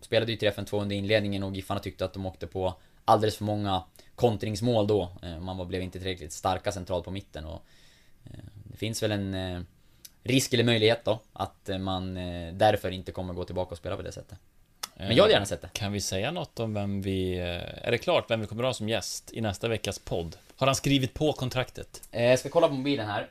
spelade 0.00 0.32
ju 0.32 0.38
3-5-2 0.38 0.82
under 0.82 0.96
inledningen 0.96 1.42
och 1.42 1.54
Giffarna 1.54 1.80
tyckte 1.80 2.04
att 2.04 2.12
de 2.12 2.26
åkte 2.26 2.46
på 2.46 2.74
alldeles 3.04 3.36
för 3.36 3.44
många 3.44 3.84
kontringsmål 4.14 4.86
då. 4.86 5.08
Man 5.40 5.68
blev 5.68 5.82
inte 5.82 5.98
tillräckligt 5.98 6.32
starka 6.32 6.72
centralt 6.72 7.04
på 7.04 7.10
mitten 7.10 7.44
och 7.44 7.64
det 8.64 8.76
finns 8.76 9.02
väl 9.02 9.12
en 9.12 9.66
risk 10.22 10.54
eller 10.54 10.64
möjlighet 10.64 11.04
då 11.04 11.18
att 11.32 11.70
man 11.80 12.14
därför 12.58 12.90
inte 12.90 13.12
kommer 13.12 13.34
gå 13.34 13.44
tillbaka 13.44 13.70
och 13.70 13.78
spela 13.78 13.96
på 13.96 14.02
det 14.02 14.12
sättet. 14.12 14.38
Men 15.08 15.16
jag 15.16 15.24
hade 15.24 15.32
gärna 15.32 15.46
sett 15.46 15.62
det. 15.62 15.68
Kan 15.72 15.92
vi 15.92 16.00
säga 16.00 16.30
något 16.30 16.60
om 16.60 16.74
vem 16.74 17.02
vi... 17.02 17.38
eh, 17.38 17.86
Är 17.86 17.90
det 17.90 17.98
klart 17.98 18.30
vem 18.30 18.40
vi 18.40 18.46
kommer 18.46 18.62
att 18.62 18.68
ha 18.68 18.74
som 18.74 18.88
gäst 18.88 19.30
i 19.32 19.40
nästa 19.40 19.68
veckas 19.68 19.98
podd? 19.98 20.36
Har 20.56 20.66
han 20.66 20.76
skrivit 20.76 21.14
på 21.14 21.32
kontraktet? 21.32 22.02
Eh, 22.12 22.22
Jag 22.24 22.38
ska 22.38 22.48
kolla 22.48 22.68
på 22.68 22.74
mobilen 22.74 23.06
här. 23.08 23.28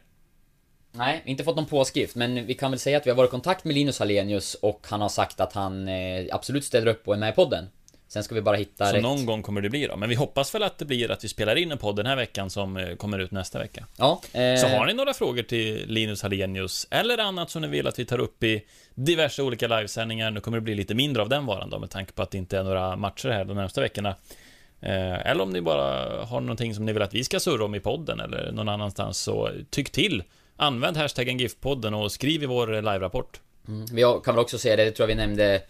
Nej, 0.91 1.21
inte 1.25 1.43
fått 1.43 1.55
någon 1.55 1.65
påskrift, 1.65 2.15
men 2.15 2.45
vi 2.45 2.53
kan 2.53 2.71
väl 2.71 2.79
säga 2.79 2.97
att 2.97 3.05
vi 3.05 3.09
har 3.09 3.17
varit 3.17 3.29
i 3.29 3.31
kontakt 3.31 3.65
med 3.65 3.73
Linus 3.75 3.99
Hallenius 3.99 4.53
och 4.55 4.85
han 4.89 5.01
har 5.01 5.09
sagt 5.09 5.39
att 5.39 5.53
han 5.53 5.87
eh, 5.87 6.25
absolut 6.31 6.65
ställer 6.65 6.87
upp 6.87 7.07
och 7.07 7.13
är 7.13 7.17
med 7.17 7.29
i 7.29 7.35
podden. 7.35 7.69
Sen 8.09 8.23
ska 8.23 8.35
vi 8.35 8.41
bara 8.41 8.55
hitta 8.55 8.85
Så 8.85 8.95
rätt... 8.95 9.03
någon 9.03 9.25
gång 9.25 9.41
kommer 9.41 9.61
det 9.61 9.69
bli 9.69 9.87
då. 9.87 9.97
Men 9.97 10.09
vi 10.09 10.15
hoppas 10.15 10.55
väl 10.55 10.63
att 10.63 10.77
det 10.77 10.85
blir 10.85 11.11
att 11.11 11.23
vi 11.23 11.27
spelar 11.27 11.55
in 11.55 11.71
en 11.71 11.77
podd 11.77 11.95
den 11.95 12.05
här 12.05 12.15
veckan 12.15 12.49
som 12.49 12.77
eh, 12.77 12.95
kommer 12.95 13.19
ut 13.19 13.31
nästa 13.31 13.59
vecka. 13.59 13.85
Ja, 13.97 14.21
eh... 14.33 14.55
Så 14.55 14.67
har 14.67 14.85
ni 14.85 14.93
några 14.93 15.13
frågor 15.13 15.43
till 15.43 15.85
Linus 15.87 16.21
Hallenius 16.21 16.87
eller 16.91 17.17
annat 17.17 17.49
som 17.49 17.61
ni 17.61 17.67
vill 17.67 17.87
att 17.87 17.99
vi 17.99 18.05
tar 18.05 18.19
upp 18.19 18.43
i 18.43 18.65
diverse 18.95 19.41
olika 19.41 19.67
livesändningar. 19.67 20.31
Nu 20.31 20.39
kommer 20.39 20.57
det 20.57 20.61
bli 20.61 20.75
lite 20.75 20.95
mindre 20.95 21.21
av 21.21 21.29
den 21.29 21.45
varan 21.45 21.69
då 21.69 21.79
med 21.79 21.89
tanke 21.89 22.13
på 22.13 22.21
att 22.21 22.31
det 22.31 22.37
inte 22.37 22.57
är 22.57 22.63
några 22.63 22.95
matcher 22.95 23.29
här 23.29 23.45
de 23.45 23.57
närmsta 23.57 23.81
veckorna. 23.81 24.15
Eh, 24.81 25.29
Eller 25.29 25.41
om 25.41 25.49
ni 25.49 25.61
bara 25.61 26.25
har 26.25 26.41
någonting 26.41 26.75
som 26.75 26.85
ni 26.85 26.93
vill 26.93 27.01
att 27.01 27.13
vi 27.13 27.23
ska 27.23 27.39
surra 27.39 27.65
om 27.65 27.75
i 27.75 27.79
podden 27.79 28.19
eller 28.19 28.51
någon 28.51 28.69
annanstans 28.69 29.17
så 29.17 29.51
tyck 29.69 29.91
till. 29.91 30.23
Använd 30.57 30.97
hashtaggen 30.97 31.39
GIF-podden 31.39 31.93
och 31.93 32.11
skriv 32.11 32.43
i 32.43 32.45
vår 32.45 32.73
eh, 32.73 32.81
live-rapport. 32.81 33.39
Mm. 33.67 33.85
Vi 33.91 34.01
kan 34.01 34.35
väl 34.35 34.39
också 34.39 34.57
säga 34.57 34.75
det, 34.75 34.85
det 34.85 34.91
tror 34.91 35.09
jag 35.09 35.15
vi 35.15 35.21
nämnde 35.21 35.61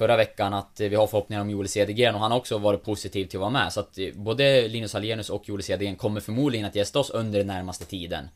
förra 0.00 0.16
veckan 0.16 0.54
att 0.54 0.80
vi 0.80 0.94
har 0.96 1.06
förhoppningar 1.06 1.40
om 1.40 1.50
Joel 1.50 1.68
Cedergren 1.68 2.14
och 2.14 2.20
han 2.20 2.30
har 2.30 2.38
också 2.38 2.58
varit 2.58 2.84
positiv 2.84 3.26
till 3.26 3.36
att 3.36 3.40
vara 3.40 3.50
med. 3.50 3.72
Så 3.72 3.80
att 3.80 3.98
eh, 3.98 4.08
både 4.14 4.68
Linus 4.68 4.92
Hallenius 4.92 5.30
och 5.30 5.48
Joel 5.48 5.62
Cedergren 5.62 5.96
kommer 5.96 6.20
förmodligen 6.20 6.66
att 6.66 6.74
gästa 6.74 6.98
oss 6.98 7.10
under 7.10 7.38
den 7.38 7.46
närmaste 7.46 7.84
tiden. 7.84 8.28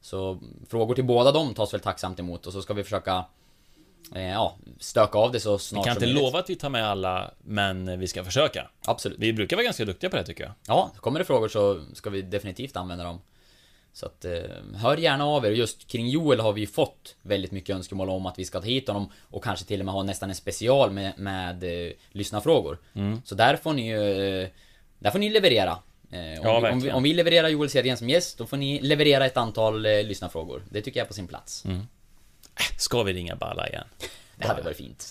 Så 0.00 0.38
frågor 0.68 0.94
till 0.94 1.04
båda 1.04 1.32
dem 1.32 1.54
tas 1.54 1.74
väl 1.74 1.80
tacksamt 1.80 2.20
emot 2.20 2.46
och 2.46 2.52
så 2.52 2.62
ska 2.62 2.74
vi 2.74 2.84
försöka 2.84 3.24
eh, 4.14 4.22
ja, 4.22 4.56
stöka 4.80 5.18
av 5.18 5.32
det 5.32 5.40
så 5.40 5.52
Vi 5.52 5.58
snart 5.58 5.84
kan 5.84 5.94
som 5.94 6.02
inte 6.02 6.06
möjligt. 6.06 6.22
lova 6.22 6.38
att 6.38 6.50
vi 6.50 6.54
tar 6.54 6.68
med 6.70 6.86
alla, 6.86 7.30
men 7.38 8.00
vi 8.00 8.06
ska 8.06 8.24
försöka. 8.24 8.70
Absolut. 8.86 9.18
Vi 9.18 9.32
brukar 9.32 9.56
vara 9.56 9.64
ganska 9.64 9.84
duktiga 9.84 10.10
på 10.10 10.16
det 10.16 10.24
tycker 10.24 10.44
jag. 10.44 10.52
Ja, 10.66 10.90
kommer 10.96 11.18
det 11.18 11.24
frågor 11.24 11.48
så 11.48 11.84
ska 11.94 12.10
vi 12.10 12.22
definitivt 12.22 12.76
använda 12.76 13.04
dem. 13.04 13.20
Så 13.98 14.06
att, 14.06 14.24
eh, 14.24 14.32
hör 14.76 14.96
gärna 14.96 15.24
av 15.26 15.46
er. 15.46 15.50
Just 15.50 15.88
kring 15.88 16.08
Joel 16.08 16.40
har 16.40 16.52
vi 16.52 16.60
ju 16.60 16.66
fått 16.66 17.16
väldigt 17.22 17.52
mycket 17.52 17.76
önskemål 17.76 18.10
om 18.10 18.26
att 18.26 18.38
vi 18.38 18.44
ska 18.44 18.60
ta 18.60 18.66
hit 18.66 18.88
honom 18.88 19.12
och 19.22 19.44
kanske 19.44 19.66
till 19.66 19.80
och 19.80 19.84
med 19.86 19.94
ha 19.94 20.02
nästan 20.02 20.28
en 20.28 20.34
special 20.34 20.90
med, 20.90 21.12
med 21.18 21.64
eh, 21.64 21.92
lyssnarfrågor. 22.12 22.78
Mm. 22.94 23.22
Så 23.24 23.34
där 23.34 23.56
får 23.56 23.72
ni 23.72 23.88
ju... 23.88 24.40
eh, 24.42 24.48
Där 24.98 25.10
får 25.10 25.18
ni 25.18 25.30
leverera. 25.30 25.78
Eh, 26.12 26.18
om, 26.40 26.46
Ja, 26.46 26.60
vi, 26.60 26.68
om, 26.70 26.80
vi, 26.80 26.92
om 26.92 27.02
vi 27.02 27.14
levererar 27.14 27.48
Joel 27.48 27.70
Cedergren 27.70 27.96
som 27.96 28.08
gäst, 28.08 28.38
då 28.38 28.46
får 28.46 28.56
ni 28.56 28.80
leverera 28.80 29.26
ett 29.26 29.36
antal 29.36 29.86
eh, 29.86 30.02
lyssnarfrågor. 30.02 30.62
Det 30.70 30.82
tycker 30.82 31.00
jag 31.00 31.04
är 31.04 31.08
på 31.08 31.14
sin 31.14 31.28
plats. 31.28 31.64
Mm. 31.64 31.80
Ska 32.78 33.02
vi 33.02 33.12
ringa 33.12 33.36
Balla 33.36 33.68
igen? 33.68 33.84
Det 34.36 34.46
hade 34.46 34.62
varit 34.62 34.76
fint. 34.76 35.10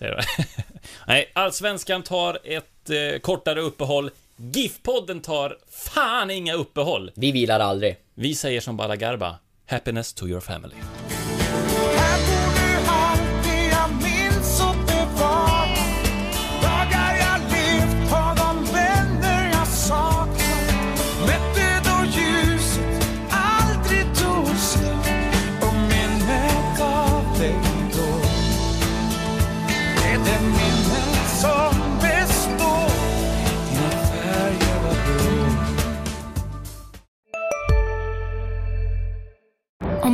Nej, 1.08 1.32
Allsvenskan 1.34 2.04
tar 2.04 2.40
ett 2.44 2.90
eh, 2.90 3.20
kortare 3.20 3.62
uppehåll. 3.62 4.12
GIF-podden 4.40 5.22
tar 5.22 5.58
fan 5.70 6.32
inga 6.32 6.54
uppehåll. 6.54 7.12
Vi 7.16 7.32
vilar 7.32 7.60
aldrig. 7.60 7.98
Vi 8.16 8.36
säger 8.36 8.62
som 8.62 8.78
Bala 8.78 8.96
Garba, 8.96 9.40
happiness 9.66 10.14
to 10.14 10.28
your 10.28 10.42
family. 10.42 10.76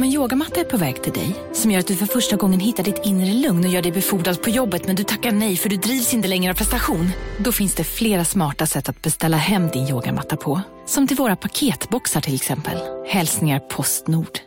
Om 0.03 0.07
en 0.07 0.13
yogamatta 0.13 0.59
är 0.59 0.63
på 0.63 0.77
väg 0.77 1.03
till 1.03 1.13
dig, 1.13 1.35
som 1.53 1.71
gör 1.71 1.79
att 1.79 1.87
du 1.87 1.95
för 1.95 2.05
första 2.05 2.35
gången 2.35 2.59
hittar 2.59 2.83
ditt 2.83 3.05
inre 3.05 3.33
lugn 3.33 3.65
och 3.65 3.71
gör 3.71 3.81
dig 3.81 3.91
befordrad 3.91 4.41
på 4.41 4.49
jobbet 4.49 4.87
men 4.87 4.95
du 4.95 5.03
tackar 5.03 5.31
nej 5.31 5.57
för 5.57 5.69
du 5.69 5.75
drivs 5.75 6.13
inte 6.13 6.27
längre 6.27 6.51
av 6.51 6.55
prestation. 6.55 7.09
Då 7.37 7.51
finns 7.51 7.75
det 7.75 7.83
flera 7.83 8.25
smarta 8.25 8.65
sätt 8.65 8.89
att 8.89 9.01
beställa 9.01 9.37
hem 9.37 9.67
din 9.67 9.87
yogamatta 9.87 10.37
på. 10.37 10.61
Som 10.85 11.07
till 11.07 11.17
våra 11.17 11.35
paketboxar 11.35 12.21
till 12.21 12.35
exempel. 12.35 12.77
Hälsningar 13.07 13.59
Postnord. 13.59 14.39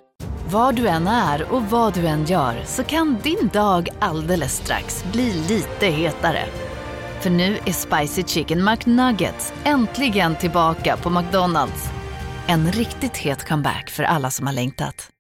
Var 0.51 0.73
du 0.73 0.89
än 0.89 1.07
är 1.07 1.53
och 1.53 1.63
vad 1.63 1.95
du 1.95 2.07
än 2.07 2.25
gör 2.25 2.63
så 2.67 2.85
kan 2.85 3.19
din 3.23 3.51
dag 3.53 3.89
alldeles 3.99 4.57
strax 4.57 5.05
bli 5.13 5.33
lite 5.49 5.87
hetare. 5.87 6.45
För 7.21 7.31
nu 7.31 7.59
är 7.67 7.73
Spicy 7.73 8.23
Chicken 8.23 8.65
McNuggets 8.65 9.53
äntligen 9.65 10.37
tillbaka 10.37 10.97
på 10.97 11.11
McDonalds. 11.11 11.85
En 12.47 12.73
riktigt 12.73 13.17
het 13.17 13.49
comeback 13.49 13.91
för 13.91 14.03
alla 14.03 14.31
som 14.31 14.47
har 14.47 14.55
längtat. 14.55 15.11